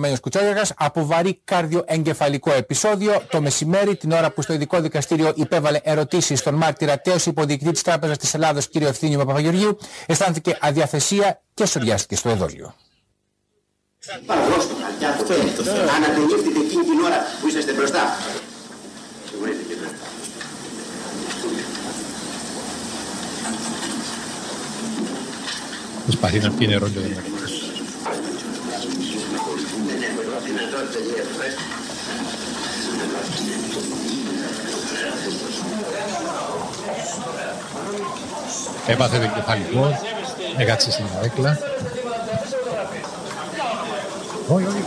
[0.00, 5.80] Μένιος Κουτσόγιαγας από βαρύ καρδιοεγκεφαλικό επεισόδιο το μεσημέρι την ώρα που στο ειδικό δικαστήριο υπέβαλε
[5.82, 11.66] ερωτήσεις στον μάρτυρα τέος υποδιοικητή της Τράπεζας της Ελλάδος κύριο Ευθύνιο Παπαγεωργίου αισθάνθηκε αδιαθεσία και
[11.66, 12.74] σοριάστηκε στο εδόλιο.
[14.26, 15.92] Παραδώστε χαρτιά αυτό είναι το θέμα.
[15.92, 18.02] Αναπενήχθητε εκείνη την ώρα που είσαστε μπροστά.
[19.40, 19.67] Προσπαθεί
[26.42, 27.22] να πιει νερό και δεν είναι.
[38.86, 39.98] Έπαθε το κεφαλικό,
[40.58, 41.58] έκατσε στην καρέκλα.
[44.48, 44.84] Όχι, όχι.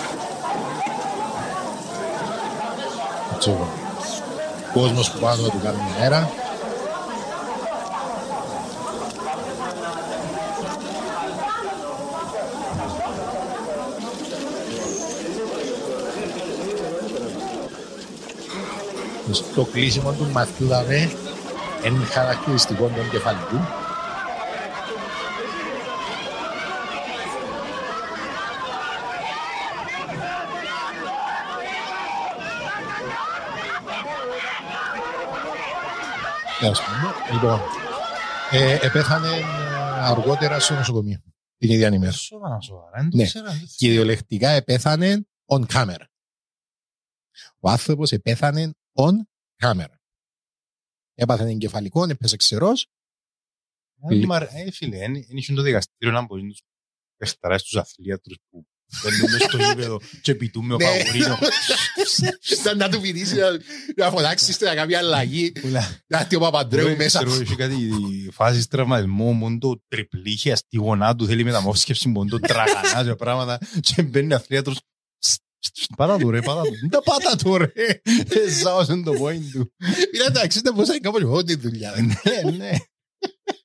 [3.35, 3.57] Έτσι,
[4.73, 6.05] κόσμος που πάνω του κάνει μια
[19.31, 19.51] μέρα.
[19.51, 21.11] Στο κλείσιμο του μαθήκαμε
[21.85, 23.57] είναι χαρακτηριστικό των κεφαλικού.
[36.59, 37.33] Τέλος πάντων.
[37.33, 37.59] Λοιπόν,
[38.51, 39.43] ε, επέθανε ε,
[40.03, 41.21] αργότερα στο νοσοκομείο
[41.57, 42.11] την ίδια ημέρα.
[42.11, 43.01] Σοβαρά, σοβαρά.
[43.01, 46.03] Δεν το Ναι, ξέρα, δεν το κυριολεκτικά επέθανε on camera.
[47.59, 48.71] Ο άνθρωπος επέθανε
[49.07, 49.13] on
[49.63, 49.93] camera.
[51.13, 52.87] Έπαθε εγκεφαλικό, έπεσε ξερός.
[54.09, 56.61] Ε, μα, ε, φίλε, δεν είχε το δικαστήριο να μπορεί τους
[57.17, 58.65] παιχταράς τους αθλίατρους που
[59.03, 60.83] μπαίνουν μες στο γήπεδο και πητούν με ο Ναι.
[60.85, 61.37] Παγουρίνο.
[62.39, 63.49] Σαν να του πειρήσει να-
[63.95, 65.51] να φωνάξεις να κάνει αλλαγή.
[66.07, 67.23] Να έρθει ο Παπαντρέου μέσα.
[67.23, 67.89] Ξέρω, έχει κάτι
[68.31, 73.57] φάσεις τραυματισμού, μόνο το τριπλήχια στη γονά του θέλει μεταμόσχευση, μόνο το τραγανά και πράγματα
[73.79, 74.79] και μπαίνει αθλίατρος
[75.97, 76.75] Πάτα του ρε, πάτα του.
[76.81, 77.71] Δεν τα πάτα του ρε.
[78.47, 79.73] Εσάωσαν το point του.
[80.15, 81.93] Είναι εντάξει, ήταν πως έκανε κάπως εγώ τη δουλειά.
[81.97, 82.71] Ναι, ναι.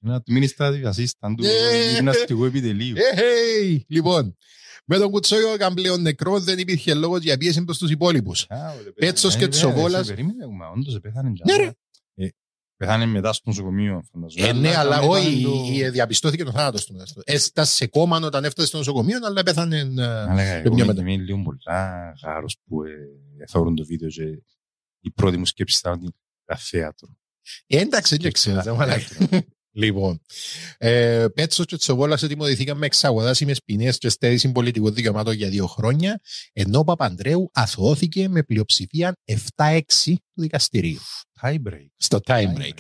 [0.01, 2.97] Να του μείνεις στα ασίσταν του Ε, γυμναστικού επιτελείου.
[2.97, 3.81] Ε, hey.
[3.89, 4.37] Λοιπόν,
[4.85, 8.47] με τον Κουτσόγιο ήταν πλέον νεκρό, δεν υπήρχε λόγος για πίεση προς τους υπόλοιπους.
[8.95, 10.09] Πέτσος και Τσοβόλας.
[10.09, 11.33] Ε, Περίμενε, μα, όντως πέθανε.
[11.45, 11.71] Ναι, ρε.
[12.79, 14.49] Ε, Πέθανε μετά στο νοσοκομείο, φανταζόμαι.
[14.49, 16.93] Ε, ναι, αλλά ήταν όχι, το- η- η- διαπιστώθηκε το θάνατος του.
[16.93, 17.05] μετά.
[17.25, 19.79] Έστασε σε κόμμα όταν έφτασε στο νοσοκομείο, αλλά πέθανε.
[19.79, 21.01] ε, Να λέγα, πιο εγώ μετά.
[21.01, 22.91] είμαι- είμαι λίγο πολλά χάρος που ε,
[23.49, 24.43] θεωρούν το βίντεο και
[25.01, 26.15] η πρώτη μου σκέψη ήταν ότι
[26.47, 27.09] era θέατρο.
[27.67, 28.63] Ε, εντάξει, δεν ξέρω.
[29.77, 30.19] Δεν μαλάκα.
[30.19, 30.21] Λοιπόν,
[30.79, 36.21] ε, Πέτσος και Τσοβόλας ετοιμοδηθήκαν με εξαγωγάσιμε ποινές και στέρηση πολιτικών δικαιωμάτων για δύο χρόνια,
[36.53, 39.17] ενώ ο Παπαντρέου αθωώθηκε με πλειοψηφία
[39.57, 39.81] 7-6
[40.35, 41.01] του δικαστηρίου.
[41.41, 41.87] Tie break.
[41.97, 42.79] Στο time break.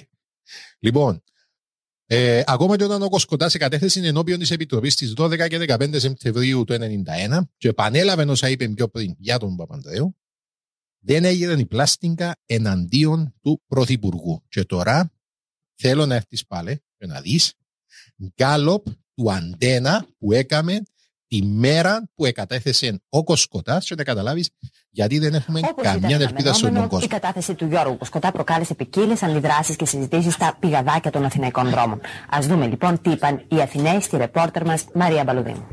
[0.78, 1.22] Λοιπόν,
[2.08, 5.98] ε, ακόμα και όταν ο Κοσκοτά σε κατέθεση ενώπιον της Επιτροπής στις 12 και 15
[5.98, 10.16] Σεπτεμβρίου του 1991 και επανέλαβε όσα είπε πιο πριν για τον Παπαντρέου,
[10.98, 14.44] δεν έγινε η πλάστιγκα εναντίον του Πρωθυπουργού.
[14.48, 15.12] Και τώρα
[15.74, 17.52] θέλω να έρθεις πάλι και να δεις
[18.34, 20.82] γκάλοπ του αντένα που έκαμε
[21.28, 24.50] τη μέρα που εκατέθεσε ο Κοσκοτάς και να καταλάβεις
[24.90, 27.06] γιατί δεν έχουμε Όπως καμιά ήταν ελπίδα στον αναμενόμενο, κόσμο.
[27.10, 32.00] Η κατάθεση του Γιώργου Κοσκοτά προκάλεσε ποικίλες αντιδράσεις και συζητήσεις στα πηγαδάκια των Αθηναϊκών δρόμων.
[32.34, 35.66] Α δούμε λοιπόν τι είπαν οι Αθηναίοι στη ρεπόρτερ μας Μαρία Μπαλουδίνου.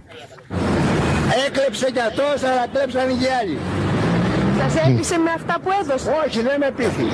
[1.47, 3.57] Έκλεψε κι αυτός, αλλά κλέψαν και οι άλλοι.
[4.57, 6.07] Σας έπεισε με αυτά που έδωσες.
[6.25, 7.13] Όχι, δεν με πείθεις.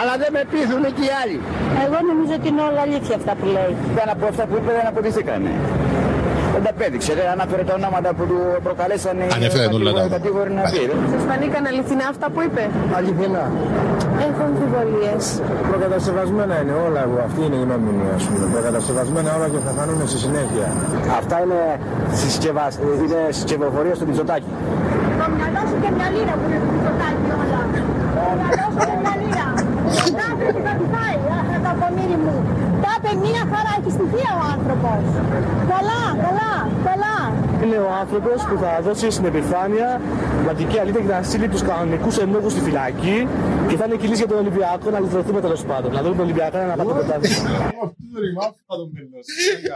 [0.00, 1.38] Αλλά δεν με πείθουν και οι άλλοι.
[1.84, 3.72] Εγώ νομίζω ότι είναι όλα αλήθεια αυτά που λέει.
[3.96, 5.52] Δεν από αυτά που είπε δεν αποδειχθήκανε.
[6.54, 10.14] Δεν τα απέδειξε, δεν ανάφερε τα ονόματα που του προκαλέσανε Ανέφερε όλα τα ονόματα.
[10.16, 10.82] κατήγοροι να πει.
[11.12, 12.62] Σας φανήκαν αληθινά αυτά που είπε;
[12.98, 13.44] Αληθινά.
[14.26, 15.22] Έχω αμφιβολίες.
[15.70, 17.18] Προκατασκευασμένα είναι όλα εγώ.
[17.28, 18.44] Αυτή είναι η γνώμη μου, ας πούμε.
[18.54, 20.66] Προκατασκευασμένα όλα και θα φανούν στη συνέχεια.
[21.20, 21.60] Αυτά είναι,
[22.20, 22.72] συσκευασ...
[23.04, 24.50] είναι συσκευοφορία στο Μητσοτάκι.
[25.20, 27.60] Το μυαλό σου και μια λίρα που είναι στο πιτσοτάκι όλα.
[28.26, 29.46] Το μυαλό σου και μια λίρα.
[30.18, 32.36] Τα πρέπει να τη φάει, αχα τα πονήρι μου.
[32.82, 35.02] Τα είπε μια χαρά, έχει στοιχεία ο άνθρωπος.
[35.72, 36.52] Καλά, καλά,
[36.88, 37.16] καλά.
[37.62, 40.00] Είναι ο άνθρωπος που θα δώσει στην επιφάνεια
[40.32, 43.18] πραγματική αλήθεια και θα στείλει τους κανονικούς ενόχους στη φυλακή
[43.68, 45.92] και θα είναι κυλής για τον Ολυμπιακό να λυθρωθούμε τέλος πάντων.
[45.92, 47.72] Να δούμε τον Ολυμπιακό να πάρει το πρωτάθλημα.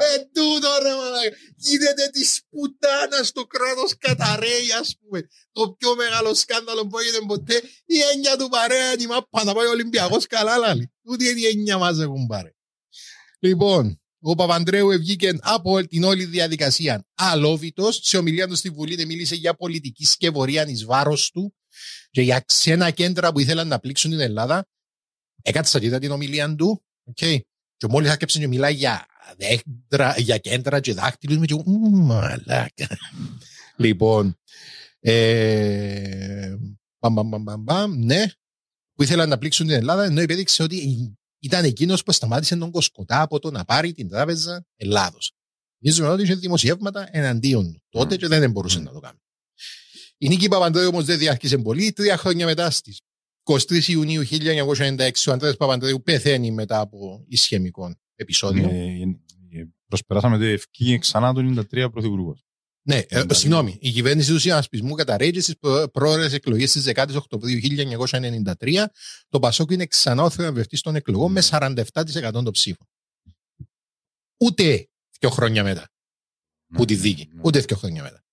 [0.07, 1.37] Ε, τούτο ρε μαλάκα.
[1.57, 5.29] Γίνεται της πουτάνας στο κράτος καταραίει, ας πούμε.
[5.53, 7.57] Το πιο μεγάλο σκάνδαλο που έγινε ποτέ.
[7.87, 10.93] Η έννοια του παρέα είναι η μάπα να πάει ο Ολυμπιακός καλά, λάλη.
[11.05, 12.57] Τούτη είναι η έννοια μας έχουν πάρει.
[13.39, 18.01] Λοιπόν, ο Παπαντρέου βγήκε από την όλη διαδικασία αλόβητος.
[18.03, 21.55] Σε ομιλία του στη Βουλή μίλησε για πολιτική σκευωρία εις βάρος του
[22.11, 24.69] και για ξένα κέντρα που ήθελαν να πλήξουν την Ελλάδα.
[25.43, 26.85] Έκατσα και είδα την ομιλία του.
[27.15, 27.39] Okay.
[27.77, 29.07] Και μόλις άκεψε και μιλάει για,
[29.37, 32.99] δέντρα, για κέντρα και δάχτυλους, με και εγώ, «Μμμ, μαλάκα.
[33.77, 34.39] λοιπόν,
[35.01, 36.57] ε,
[36.99, 38.25] παμ, παμ, παμ, παμ, παμ, ναι,
[38.93, 43.21] που ήθελαν να πλήξουν την Ελλάδα, ενώ υπέδειξε ότι ήταν εκείνος που σταμάτησε τον Κοσκοτά
[43.21, 45.33] από το να πάρει την τράπεζα Ελλάδος.
[45.79, 49.19] Νομίζουμε ότι είχε δημοσιεύματα εναντίον του τότε και δεν μπορούσε να το κάνει.
[50.19, 51.93] Η νίκη Παπαντρέου όμως δεν διάρκησε πολύ.
[51.93, 53.01] Τρία χρόνια μετά στις
[53.43, 58.69] 23 Ιουνίου 1996 ο Αντρέας Παπαντρέου πεθαίνει μετά από ισχυμικό επεισόδιο.
[58.69, 59.01] Ε,
[59.51, 62.46] ε, Προσπεράσαμε το ευκήγε ξανά το 93 πρωθυπουργός.
[62.87, 63.79] Ναι, ε, συγγνώμη.
[63.81, 65.57] Η κυβέρνηση του συνασπισμού καταρρέγει στι
[65.93, 68.85] πρόορε εκλογές τη 10η Οκτωβρίου 1993.
[69.29, 71.83] Το Πασόκ είναι ξανά ο θεραπευτή των εκλογών με 47%
[72.33, 72.87] των ψήφων.
[74.41, 74.89] Ούτε
[75.21, 75.91] δύο χρόνια μετά.
[76.75, 77.31] Που τη δίκη.
[77.43, 78.25] Ούτε δύο χρόνια μετά.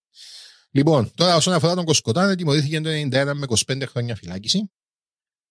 [0.72, 4.72] Λοιπόν, τώρα όσον αφορά τον Κοσκοτάν, τιμωρήθηκε το 1991 με 25 χρόνια φυλάκιση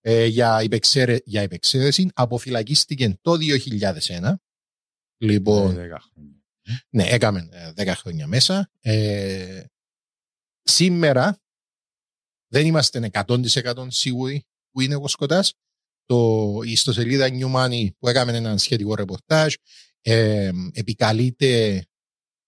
[0.00, 2.10] ε, για, υπεξαίρε, για υπεξαίρεση.
[2.14, 4.34] Αποφυλακίστηκε το 2001.
[5.16, 6.41] Λοιπόν, Ε, δέκα χρόνια.
[6.90, 8.70] Ναι, έκαμε ε, 10 χρόνια μέσα.
[8.80, 9.64] Ε,
[10.62, 11.40] σήμερα
[12.48, 15.54] δεν είμαστε 100% σίγουροι που είναι ο Κοσκοτάς.
[16.06, 19.54] Το, η ιστοσελίδα New Money που έκαμε ένα σχετικό ρεπορτάζ
[20.00, 21.82] ε, επικαλείται,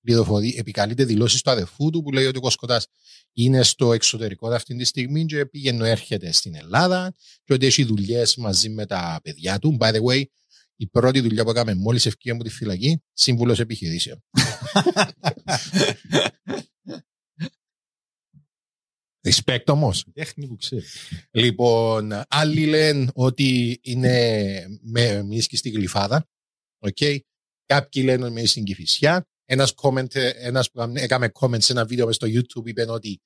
[0.00, 2.86] πληροφορεί- επικαλείται δηλώσεις του αδερφού του που λέει ότι ο Κοσκοτάς
[3.32, 7.14] είναι στο εξωτερικό αυτή τη στιγμή και πήγαινε έρχεται στην Ελλάδα
[7.44, 9.76] και ότι έχει δουλειές μαζί με τα παιδιά του.
[9.80, 10.22] By the way,
[10.76, 14.22] η πρώτη δουλειά που έκαμε μόλις ευκαιρία από τη φυλακή, σύμβουλος επιχειρήσεων.
[19.26, 20.04] Respect όμως.
[20.12, 20.96] Τέχνη που ξέρεις.
[21.30, 26.28] Λοιπόν, άλλοι λένε ότι είναι με μίσκι στη γλυφάδα.
[26.78, 27.18] Okay.
[27.66, 29.28] Κάποιοι λένε ότι είναι στην Κηφισιά.
[29.44, 33.20] Ένας, comment, ένας που έκαμε comment σε ένα βίντεο μες στο YouTube είπε ότι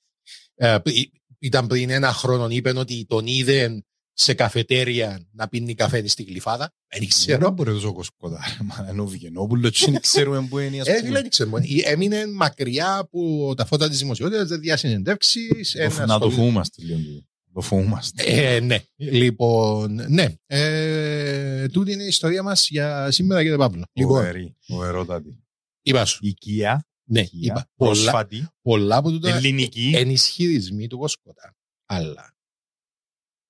[0.55, 3.85] ε, πρι- ήταν πριν ένα χρόνο είπε ότι τον είδε
[4.20, 6.73] σε καφετέρια να πίνει καφέ στη γλυφάδα.
[6.99, 7.39] Δεν ξέρω.
[7.39, 8.40] Δεν μπορεί τόσο κοσκοτά.
[8.65, 10.81] Μα ενώ Βιγενόπουλο και δεν ξέρουμε που είναι.
[10.81, 11.07] ας Ε, πούμε.
[11.07, 11.51] φίλε, δεν ξέρω.
[11.85, 15.73] Έμεινε μακριά από τα φώτα της δημοσιότητας, δεν διασυνεντεύξεις.
[15.82, 17.27] Το φ- Να το φοβούμαστε λίγο.
[17.53, 18.23] Το φοβούμαστε.
[18.27, 18.82] Ε, ναι.
[18.97, 20.35] Λοιπόν, ναι.
[20.47, 23.85] Ε, τούτη είναι η ιστορία μας για σήμερα, κύριε Παύλο.
[23.93, 25.39] Λοιπόν, Φοβερή, φοβερότατη.
[25.82, 26.19] είπα σου.
[26.27, 26.82] Οικία.
[27.11, 27.69] Ναι, οικία, είπα.
[27.77, 28.47] Πολλά, Πρόσφατη.
[28.62, 29.93] πολλά από τούτα Ελληνική.
[29.95, 31.57] ενισχυρισμοί του Κοσκοτά.
[31.86, 32.36] Αλλά,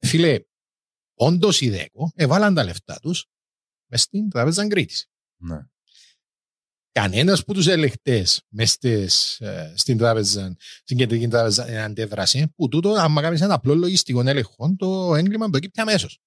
[0.06, 0.38] φίλε,
[1.18, 3.26] όντως οι ΔΕΚΟ έβαλαν τα λεφτά τους
[3.90, 5.06] μες στην τράπεζα Κρήτης.
[5.36, 5.58] Ναι.
[6.92, 12.68] Κανένας που τους ελεκτές μες στις, ε, στην τράπεζα, στην κεντρική τράπεζα δεν αντέδρασε, που
[12.68, 16.18] τούτο, άμα κάνεις ένα απλό λογιστικό έλεγχο, το έγκλημα προκύπτει αμέσως.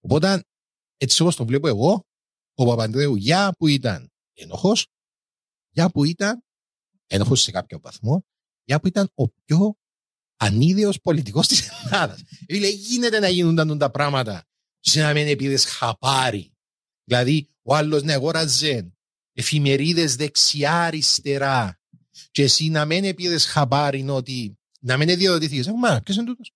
[0.00, 0.44] Οπότε,
[0.96, 2.06] έτσι όπως το βλέπω εγώ,
[2.54, 4.86] ο Παπαντρέου για που ήταν ένοχος,
[5.70, 6.44] για που ήταν
[7.06, 8.24] ένοχος σε κάποιο βαθμό,
[8.64, 9.76] για που ήταν ο πιο
[10.36, 12.22] ανίδεος πολιτικός της Ελλάδας.
[12.46, 14.44] Δηλαδή, γίνεται να γίνονταν τα πράγματα
[14.80, 16.52] σε να μην επίδες χαπάρι.
[17.04, 18.92] Δηλαδή, ο άλλος να αγόραζε
[19.32, 21.80] εφημερίδες δεξιά-αριστερά
[22.30, 25.66] και εσύ να μην επίδες χαπάρι ότι να μην διαδοτήθηκες.
[25.66, 26.52] Ε, Μα, ποιος είναι τούτος.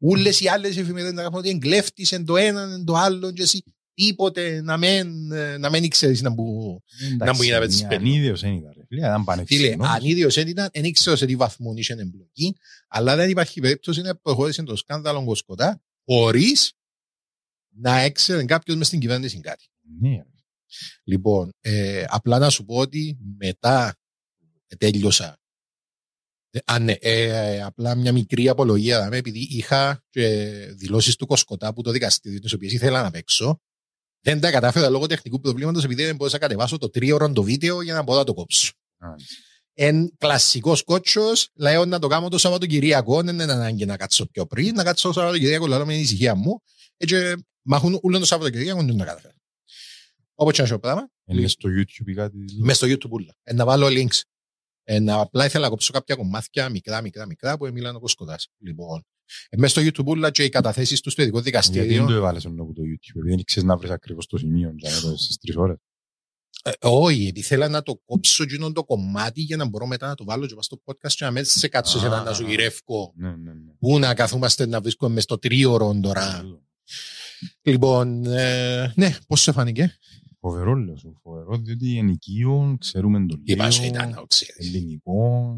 [0.00, 3.62] Ούλες οι άλλες εφημερίδες να κάνουν ότι εγκλέφτησαν το έναν, εν το άλλο και εσύ
[3.94, 6.82] τίποτε να μην, ε, να μην ξέρεις να μπου,
[7.18, 8.00] να μπου να πέτσεις μια πέντε.
[8.02, 8.81] Ανίδιος δεν ήταν.
[8.92, 8.96] Ρε.
[8.96, 9.88] Φίλε, ήταν Φίλε, πανεξίνος.
[9.88, 12.56] ανίδιος δεν ήταν, δεν ήξερα σε τι βαθμό είχε εμπλοκή,
[12.88, 16.72] αλλά δεν υπάρχει περίπτωση να προχώρησε το σκάνδαλο Κοσκοτά χωρίς
[17.74, 19.64] να έξερε κάποιος μες στην κυβέρνηση κάτι.
[20.00, 20.22] Ναι.
[21.04, 23.96] Λοιπόν, ε, απλά να σου πω ότι μετά
[24.78, 25.36] τέλειωσα.
[26.50, 30.26] Ε, Α, ναι, ε, απλά μια μικρή απολογία, δάμε, επειδή είχα και
[30.74, 33.60] δηλώσεις του Κοσκοτά που το δικαστήριο, τις οποίες ήθελα να παίξω,
[34.20, 37.82] δεν τα κατάφερα λόγω τεχνικού προβλήματος επειδή δεν μπορούσα να κατεβάσω το τρίωρο το βίντεο
[37.82, 38.72] για να μπορώ να το κόψω.
[39.74, 44.46] Εν κλασικός κότσος, λέω να το κάνω το Σαββατοκυριακό, δεν είναι ανάγκη να κάτσω πιο
[44.46, 46.62] πριν, να κάτσω το Σαββατοκυριακό, λέω με την ησυχία μου,
[46.96, 47.16] έτσι
[47.62, 49.34] μαχούν όλο το Σαββατοκυριακό, δεν το καταφέρω.
[50.34, 52.36] Όπως και να σου πω πράγμα, Είναι στο YouTube ή κάτι.
[52.58, 53.34] Μες στο YouTube ούλα.
[53.42, 54.20] Ε, να βάλω links.
[54.84, 58.48] Ε, να απλά ήθελα να κόψω κάποια κομμάτια μικρά, μικρά, μικρά που μιλάνε ο Κοσκοτάς.
[58.58, 59.02] Λοιπόν,
[59.48, 62.06] ε, μες στο YouTube ούλα και οι καταθέσεις τους στο ειδικό Γιατί δεν δικαστήριο.
[62.06, 63.16] το έβαλες ενώ από το YouTube.
[63.18, 64.72] Επειδή δεν ξέρεις να βρεις ακριβώς το σημείο.
[64.74, 65.76] δηλαδή, Στις τρεις ώρες.
[66.64, 70.14] Ε, όχι, επειδή ήθελα να το κόψω εκείνο το κομμάτι για να μπορώ μετά να
[70.14, 72.46] το βάλω και πάω στο podcast και να μέσα σε κάτσω σε ένα να σου
[72.46, 73.12] γυρεύω.
[73.16, 73.72] Ναι, ναι, ναι.
[73.78, 76.44] Πού να καθόμαστε να βρίσκουμε μες στο τρίωρο τώρα.
[77.62, 79.98] Λοιπόν, ε, ναι, πώς σε φάνηκε;
[80.40, 84.56] Φοβερό λέω σου, φοβερό, διότι ενοικίων ξέρουμε το Η Πάσο λίγο, ήταν να το ξέρεις.
[84.66, 85.56] ελληνικό.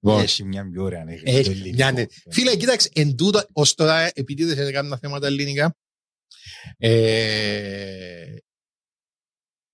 [0.00, 1.30] Λοιπόν, Έχει μια πιο ωραία ανέκδοτη.
[1.30, 1.74] Έχει το ελληνικό.
[1.76, 2.04] μια, ναι.
[2.30, 5.76] Φίλε, κοίταξε, εν τούτο, ως τώρα, επειδή δεν σε έκανα θέματα ελληνικά,
[6.76, 8.36] ε,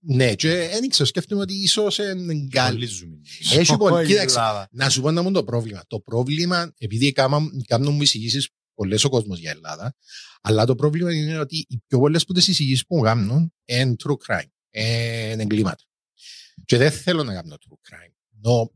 [0.05, 2.73] ναι, και δεν ξέρω, σκέφτομαι ότι ίσως είναι καλή.
[2.75, 3.21] Πολύ ζουμί.
[3.53, 4.69] Έχει πολύ, Η κοίταξε, Ελλάδα.
[4.73, 5.83] να σου πω να μου το πρόβλημα.
[5.87, 9.95] Το πρόβλημα, επειδή κάμα- κάνουν μου εισηγήσεις πολλές ο κόσμος για Ελλάδα,
[10.41, 13.95] αλλά το πρόβλημα είναι ότι οι πιο πολλές που τις εισηγήσεις που μου κάνουν είναι
[14.05, 15.85] true crime, είναι εγκλήματα.
[16.65, 18.13] Και δεν θέλω να κάνω true crime.
[18.41, 18.71] Νο,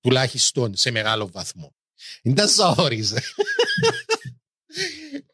[0.00, 1.74] τουλάχιστον σε μεγάλο βαθμό.
[2.22, 3.12] Είναι τα ζόρις.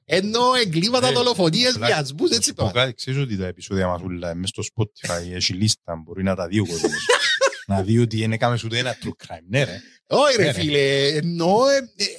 [0.05, 2.81] Ενώ εγκλήματα, Ε, δολοφονίες, απλά- βιασμούς, έτσι Πω πάμε.
[2.81, 6.47] κάτι, ξέρεις ότι τα επεισόδια μας όλα μες στο Spotify έχει λίστα, μπορεί να τα
[6.47, 7.07] δει ο κόσμος.
[7.67, 9.45] να δει ότι δεν έκαμε ούτε ένα true crime.
[9.49, 9.81] Ναι ρε.
[10.07, 10.59] Όχι Ναι, ρε ρε.
[10.61, 11.59] φίλε, εννοώ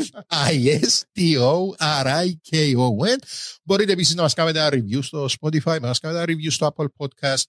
[0.51, 3.19] I-S-T-O-R-I-K-O-N.
[3.62, 6.74] Μπορείτε επίσης να μας κάνετε ένα review στο Spotify, να μας κάνετε ένα review στο
[6.77, 7.43] Apple Podcast.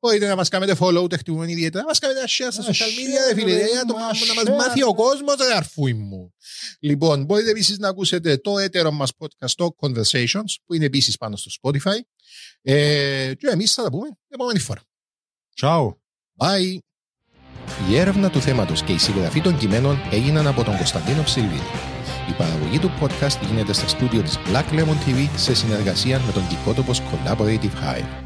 [0.00, 1.82] Μπορείτε να μας κάνετε follow, το εκτιμούμε ιδιαίτερα.
[1.82, 3.56] Να μας κάνετε ένα share στα social media, ρε φίλε.
[3.56, 4.50] ρε, Για το- μα Να μας share.
[4.56, 6.34] μάθει ο κόσμος, ρε αρφούι μου.
[6.80, 11.36] Λοιπόν, μπορείτε επίσης να ακούσετε το έτερο μας podcast, το Conversations, που είναι επίσης πάνω
[11.36, 12.00] στο Spotify.
[12.62, 14.80] Ε, και εμείς θα τα πούμε την επόμενη φορά.
[15.60, 15.96] Ciao.
[16.38, 16.78] Bye.
[17.90, 21.62] Η έρευνα του θέματος και η συγγραφή των κειμένων έγιναν από τον Κωνσταντίνο Ψιλβίδη.
[22.28, 26.46] Η παραγωγή του podcast γίνεται στα στούντιο της Black Lemon TV σε συνεργασία με τον
[26.46, 28.21] Κικότοπος Collaborative Hire.